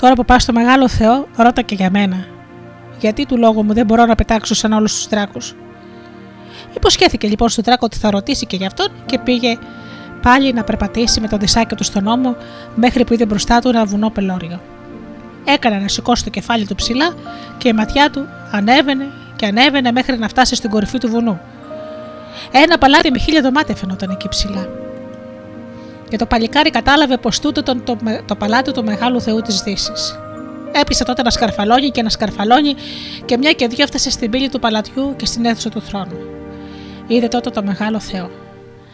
[0.00, 2.24] Τώρα που πας στο μεγάλο Θεό, ρώτα και για μένα.
[3.00, 5.38] Γιατί του λόγου μου δεν μπορώ να πετάξω σαν όλους τους δράκου.
[6.76, 9.58] Υποσχέθηκε λοιπόν στον δράκο ότι θα ρωτήσει και γι' αυτόν και πήγε
[10.22, 12.36] πάλι να περπατήσει με το δισάκι του στον ώμο
[12.74, 14.60] μέχρι που είδε μπροστά του ένα βουνό πελώριο.
[15.44, 17.14] Έκανε να σηκώσει το κεφάλι του ψηλά
[17.58, 19.06] και η ματιά του ανέβαινε
[19.36, 21.40] και ανέβαινε μέχρι να φτάσει στην κορυφή του βουνού.
[22.50, 24.68] Ένα παλάτι με χίλια δωμάτια φαινόταν εκεί ψηλά.
[26.10, 27.96] Και το παλικάρι κατάλαβε πως τούτο ήταν το,
[28.26, 30.18] το παλάτι του μεγάλου Θεού της Δύσης.
[30.72, 32.74] Έπεισε τότε να σκαρφαλώνει και να σκαρφαλώνει
[33.24, 36.18] και μια και δυο έφτασε στην πύλη του παλατιού και στην αίθουσα του θρόνου.
[37.06, 38.30] Είδε τότε το μεγάλο Θεό.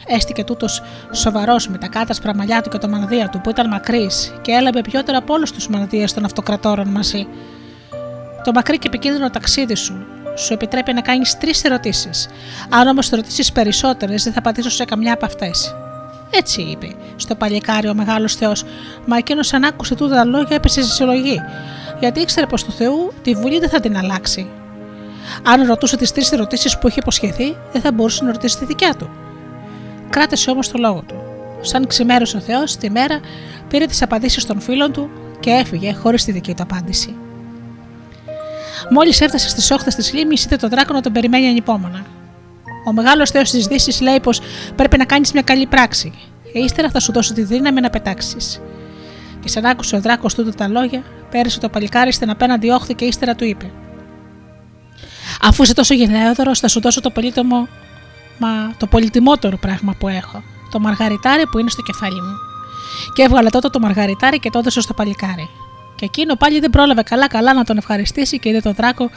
[0.07, 0.83] Έστηκε τούτος
[1.13, 4.81] σοβαρός με τα κάτασπρα μαλλιά του και το μανδύα του που ήταν μακρύς και έλαβε
[4.81, 7.27] πιότερα από όλους τους μανδύες των αυτοκρατόρων μαζί.
[8.45, 10.07] Το μακρύ και επικίνδυνο ταξίδι σου
[10.37, 12.29] σου επιτρέπει να κάνεις τρεις ερωτήσεις.
[12.71, 15.75] Αν όμως ρωτήσει περισσότερες, δεν θα απαντήσω σε καμιά από αυτές.
[16.31, 18.65] Έτσι είπε στο παλικάρι ο μεγάλος Θεός,
[19.07, 21.41] μα εκείνος αν άκουσε τούτα τα λόγια έπεσε σε συλλογή,
[22.01, 24.47] γιατί ήξερε πως του Θεού τη βουλή δεν θα την αλλάξει.
[25.43, 28.95] Αν ρωτούσε τις τρεις ερωτήσεις που είχε υποσχεθεί, δεν θα μπορούσε να ρωτήσει τη δικιά
[28.99, 29.11] του.
[30.11, 31.15] Κράτησε όμως το λόγο του.
[31.61, 33.21] Σαν ξημέρωσε ο Θεός, τη μέρα
[33.69, 37.15] πήρε τις απαντήσεις των φίλων του και έφυγε χωρίς τη δική του απάντηση.
[38.91, 42.05] Μόλις έφτασε στις όχθες της λίμνης, είδε τον δράκο να τον περιμένει ανυπόμονα.
[42.89, 44.41] Ο μεγάλος Θεός της Δύσης λέει πως
[44.77, 46.13] πρέπει να κάνεις μια καλή πράξη,
[46.53, 48.61] και ύστερα θα σου δώσω τη δύναμη να πετάξεις.
[49.41, 53.05] Και σαν άκουσε ο δράκος τούτο τα λόγια, πέρασε το παλικάρι στην απέναντι όχθη και
[53.05, 53.71] ύστερα του είπε:
[55.43, 57.69] Αφού είσαι τόσο γενναιόδωρος, θα σου δώσω το πολύτιμο,
[58.39, 62.35] μα το πολυτιμότερο πράγμα που έχω, το μαργαριτάρι που είναι στο κεφάλι μου.
[63.15, 65.49] Και έβγαλε τότε το μαργαριτάρι και το έδωσε στο παλικάρι.
[65.97, 69.11] Και εκείνο πάλι δεν πρόλαβε καλά-καλά να τον ευχαριστήσει και είδε τον δράκο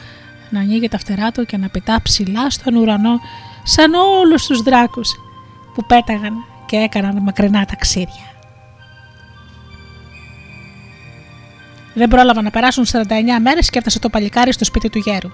[0.50, 3.20] να ανοίγει τα φτερά του και να πετά ψηλά στον ουρανό
[3.62, 5.10] σαν όλους τους δράκους
[5.74, 6.32] που πέταγαν
[6.66, 8.30] και έκαναν μακρινά ταξίδια.
[11.94, 13.02] Δεν πρόλαβαν να περάσουν 49
[13.42, 15.28] μέρες και έφτασε το παλικάρι στο σπίτι του γέρου.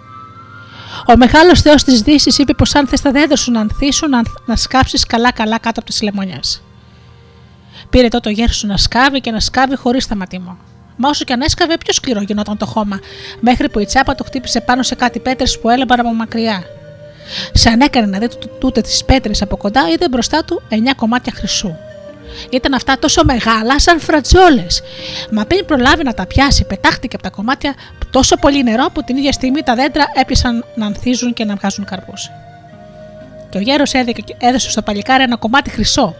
[1.06, 4.22] Ο μεγάλος Θεός της Δύσης είπε πως αν θες τα δέντρα σου να ανθίσουν, να,
[4.46, 6.62] να σκάψεις καλά-καλά κάτω από τις λεμονιές.
[7.90, 10.58] Πήρε τότε ο γέρος σου να σκάβει και να σκάβει χωρίς σταματήμα.
[10.96, 13.00] Μα όσο και αν έσκαβε, πιο σκληρό γινόταν το χώμα,
[13.40, 16.62] μέχρι που η τσάπα το χτύπησε πάνω σε κάτι πέτρες που έλεμπαν από μακριά.
[17.52, 18.28] Σαν έκανε να δει
[18.58, 21.74] τούτε τις πέτρες από κοντά, είδε μπροστά του 9 κομμάτια χρυσού.
[22.50, 24.82] Ήταν αυτά τόσο μεγάλα σαν φρατζόλες.
[25.30, 27.74] Μα πριν προλάβει να τα πιάσει, πετάχτηκε από τα κομμάτια
[28.10, 31.84] τόσο πολύ νερό που την ίδια στιγμή τα δέντρα έπιασαν να ανθίζουν και να βγάζουν
[31.84, 32.30] καρπούς.
[33.50, 33.92] Και ο γέρος
[34.38, 36.14] έδωσε στο παλικάρι ένα κομμάτι χρυσό.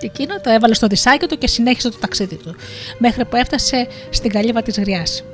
[0.00, 2.56] Και εκείνο το έβαλε στο δισάκι του και συνέχισε το ταξίδι του,
[2.98, 5.24] μέχρι που έφτασε στην καλύβα της γριάς.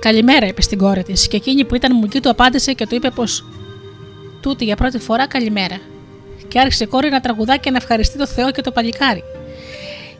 [0.00, 3.10] Καλημέρα, είπε στην κόρη της, και εκείνη που ήταν μουκή του απάντησε και του είπε
[3.10, 3.44] πως
[4.40, 5.78] τούτη για πρώτη φορά καλημέρα.
[6.48, 9.22] Και άρχισε η κόρη να τραγουδά και να ευχαριστεί το Θεό και το παλικάρι.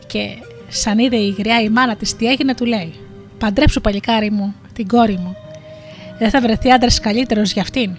[0.07, 0.37] Και
[0.67, 2.93] σαν είδε η γριά η μάνα της τι έγινε, του λέει:
[3.39, 5.35] Παντρέψου, παλικάρι μου, την κόρη μου.
[6.19, 7.95] Δεν θα βρεθεί άντρας καλύτερος για αυτήν.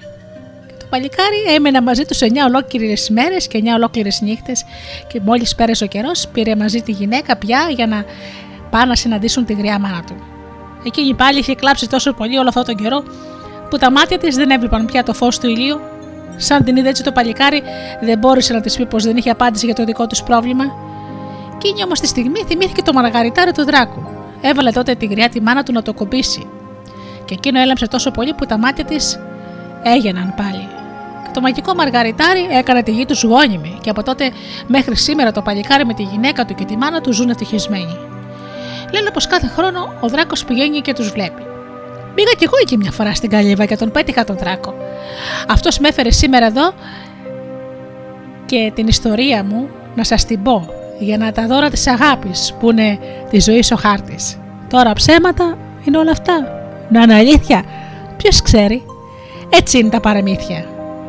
[0.67, 4.65] Και το παλικάρι έμεινε μαζί του 9 ολόκληρες μέρες και 9 ολόκληρες νύχτες,
[5.13, 8.05] και μόλις πέρασε ο καιρός, πήρε μαζί τη γυναίκα πια για να
[8.71, 10.38] πάνε να συναντήσουν τη γριά μάνα του.
[10.83, 13.03] Εκείνη πάλι είχε κλάψει τόσο πολύ όλο αυτόν τον καιρό
[13.71, 15.81] που τα μάτια της δεν έβλεπαν πια το φως του ηλίου.
[16.37, 17.63] Σαν την είδε έτσι το παλικάρι,
[18.01, 20.65] δεν μπόρεσε να της πει πως δεν είχε απάντηση για το δικό τους πρόβλημα.
[21.55, 24.03] Εκείνη όμως τη στιγμή θυμήθηκε το μαργαριτάρι του δράκου.
[24.41, 26.47] Έβαλε τότε τη γριά τη μάνα του να το κομπήσει.
[27.25, 29.21] Και εκείνο έλαμψε τόσο πολύ που τα μάτια της
[29.83, 30.69] έγιναν πάλι.
[31.25, 34.31] Και το μαγικό μαργαριτάρι έκανε τη γη τους γόνιμη, και από τότε
[34.67, 37.99] μέχρι σήμερα το παλικάρι με τη γυναίκα του και τη μάνα του ζουν ευτυχισμένοι
[38.93, 41.43] λένε πως κάθε χρόνο ο δράκος πηγαίνει και τους βλέπει.
[42.15, 44.75] Πήγα κι εγώ εκεί μια φορά στην καλύβα και τον πέτυχα τον δράκο.
[45.49, 46.73] Αυτός με έφερε σήμερα εδώ
[48.47, 52.71] και την ιστορία μου να σας την πω για να τα δώρα της αγάπης που
[52.71, 52.99] είναι
[53.31, 54.39] τη ζωή ο χάρτης.
[54.69, 56.63] Τώρα ψέματα είναι όλα αυτά.
[56.89, 57.65] Να είναι αλήθεια.
[58.17, 58.83] Ποιος ξέρει.
[59.51, 60.65] Έτσι είναι τα παραμύθια.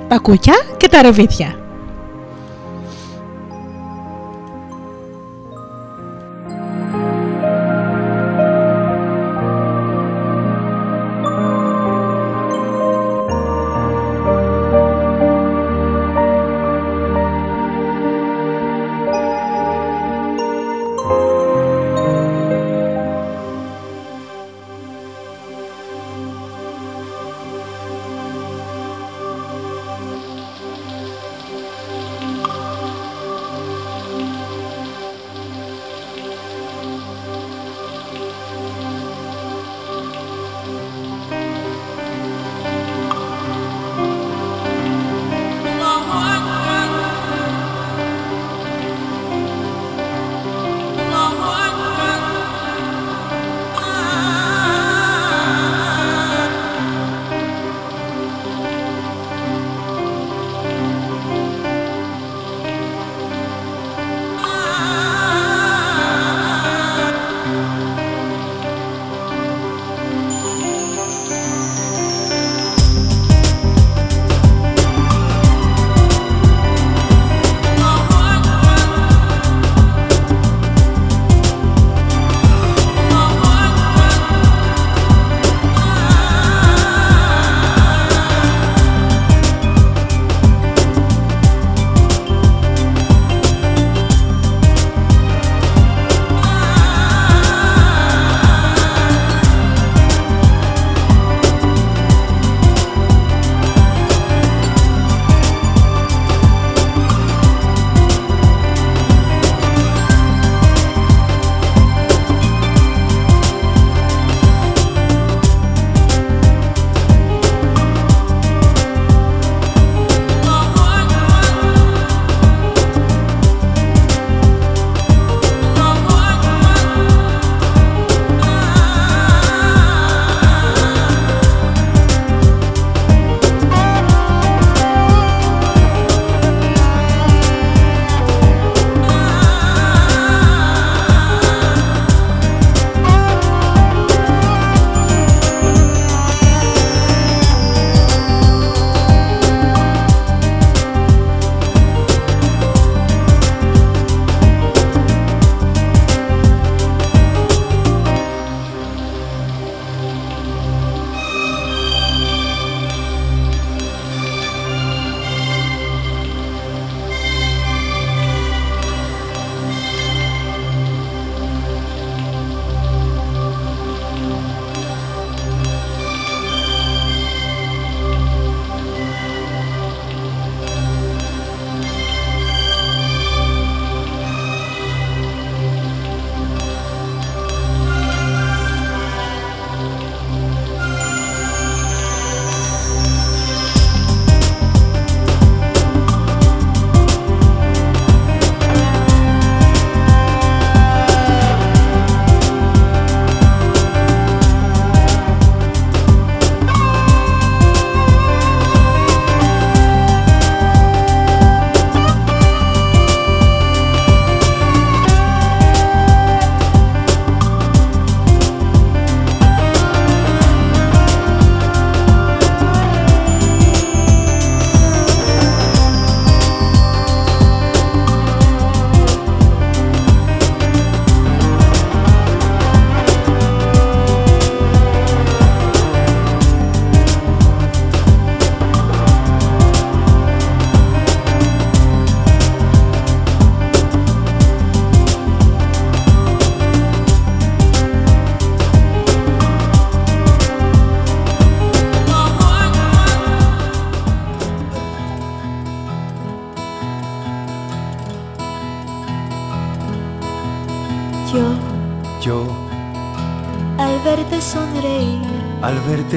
[0.08, 1.60] Τα κουκιά και τα ρεβίθια.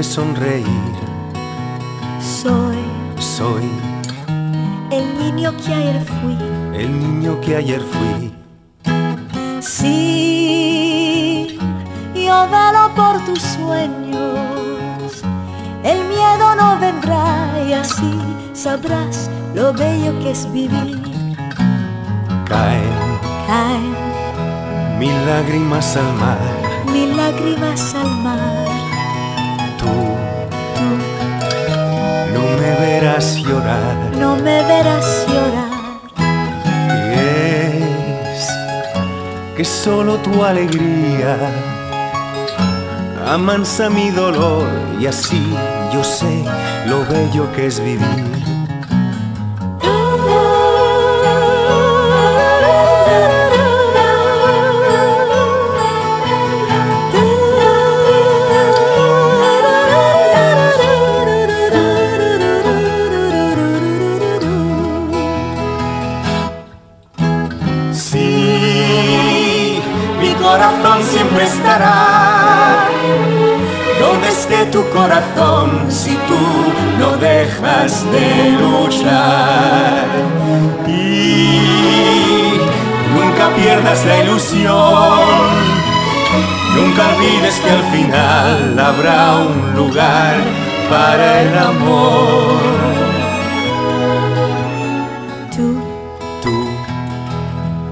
[0.03, 0.67] Sonreír,
[2.21, 2.77] soy,
[3.19, 3.71] soy
[4.91, 6.37] el niño que ayer fui,
[6.75, 8.35] el niño que ayer fui.
[9.61, 9.97] Sí,
[12.15, 15.23] yo velo por tus sueños,
[15.85, 18.19] el miedo no vendrá y así
[18.53, 21.01] sabrás lo bello que es vivir.
[22.47, 23.95] Caen, caen
[24.99, 26.63] mil lágrimas al mar
[26.93, 28.62] mil lágrimas al mar.
[39.83, 41.37] Solo tu alegría
[43.27, 44.69] amansa mi dolor
[45.01, 45.43] y así
[45.93, 46.45] yo sé
[46.87, 48.52] lo bello que es vivir.
[74.93, 76.43] Corazón si tú
[76.99, 80.07] no dejas de luchar.
[80.87, 81.59] Y
[83.15, 85.83] nunca pierdas la ilusión.
[86.77, 90.37] Nunca olvides que al final habrá un lugar
[90.89, 92.61] para el amor.
[95.55, 95.83] Tú,
[96.43, 96.67] tú,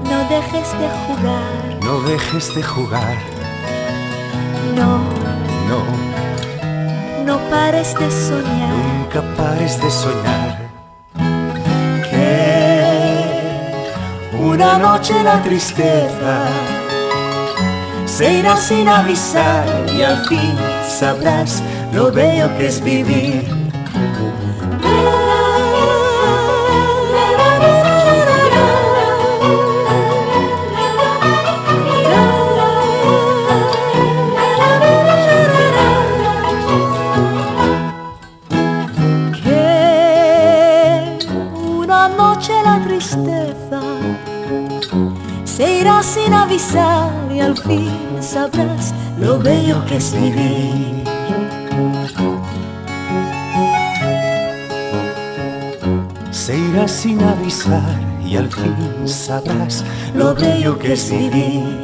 [0.09, 3.17] no dejes de jugar no dejes de jugar.
[4.75, 5.10] No.
[7.81, 8.69] Pares de soñar.
[8.69, 10.69] Nunca pares de soñar.
[12.11, 12.85] Que
[14.37, 16.45] una noche la tristeza
[18.05, 19.65] se irá sin avisar
[19.97, 20.55] y al fin
[20.87, 23.49] sabrás lo bello que es vivir
[46.13, 47.89] sin avisar y al fin
[48.19, 51.03] sabrás lo bello que es vivir.
[56.31, 61.80] Se irá sin avisar y al fin sabrás lo bello que es vivir.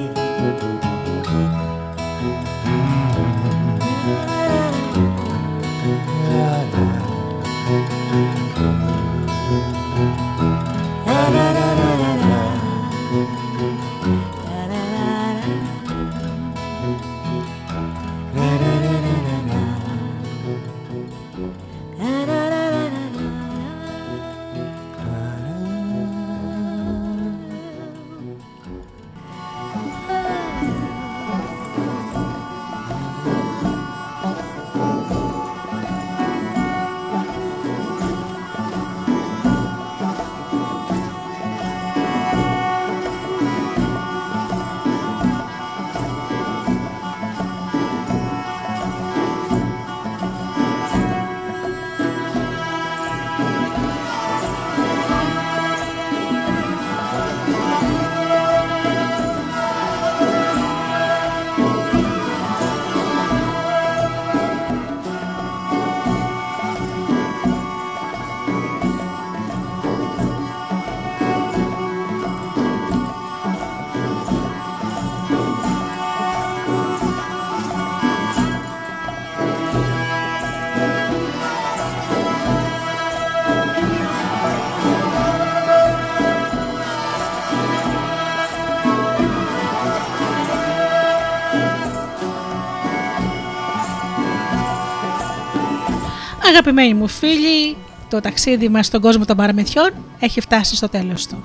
[96.68, 97.78] Αγαπημένοι μου φίλοι,
[98.10, 101.44] το ταξίδι μας στον κόσμο των παραμυθιών έχει φτάσει στο τέλος του.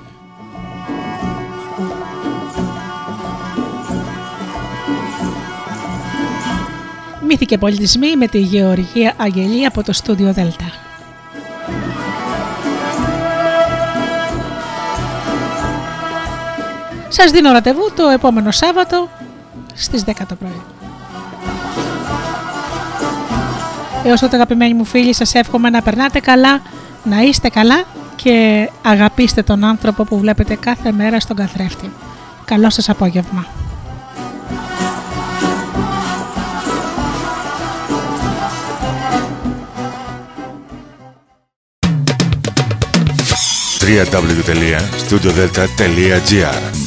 [7.27, 10.71] Μύθοι και πολιτισμοί με τη Γεωργία Αγγελή από το στούντιο Δέλτα.
[17.07, 19.09] Σας δίνω ραντεβού το επόμενο Σάββατο
[19.73, 20.82] στις 10 το πρωί.
[24.05, 26.61] Έως τότε αγαπημένοι μου φίλοι σας εύχομαι να περνάτε καλά,
[27.03, 27.83] να είστε καλά
[28.15, 31.91] και αγαπήστε τον άνθρωπο που βλέπετε κάθε μέρα στον καθρέφτη.
[32.45, 33.45] Καλό σας απόγευμα.
[43.85, 46.82] www.studiodelta.gr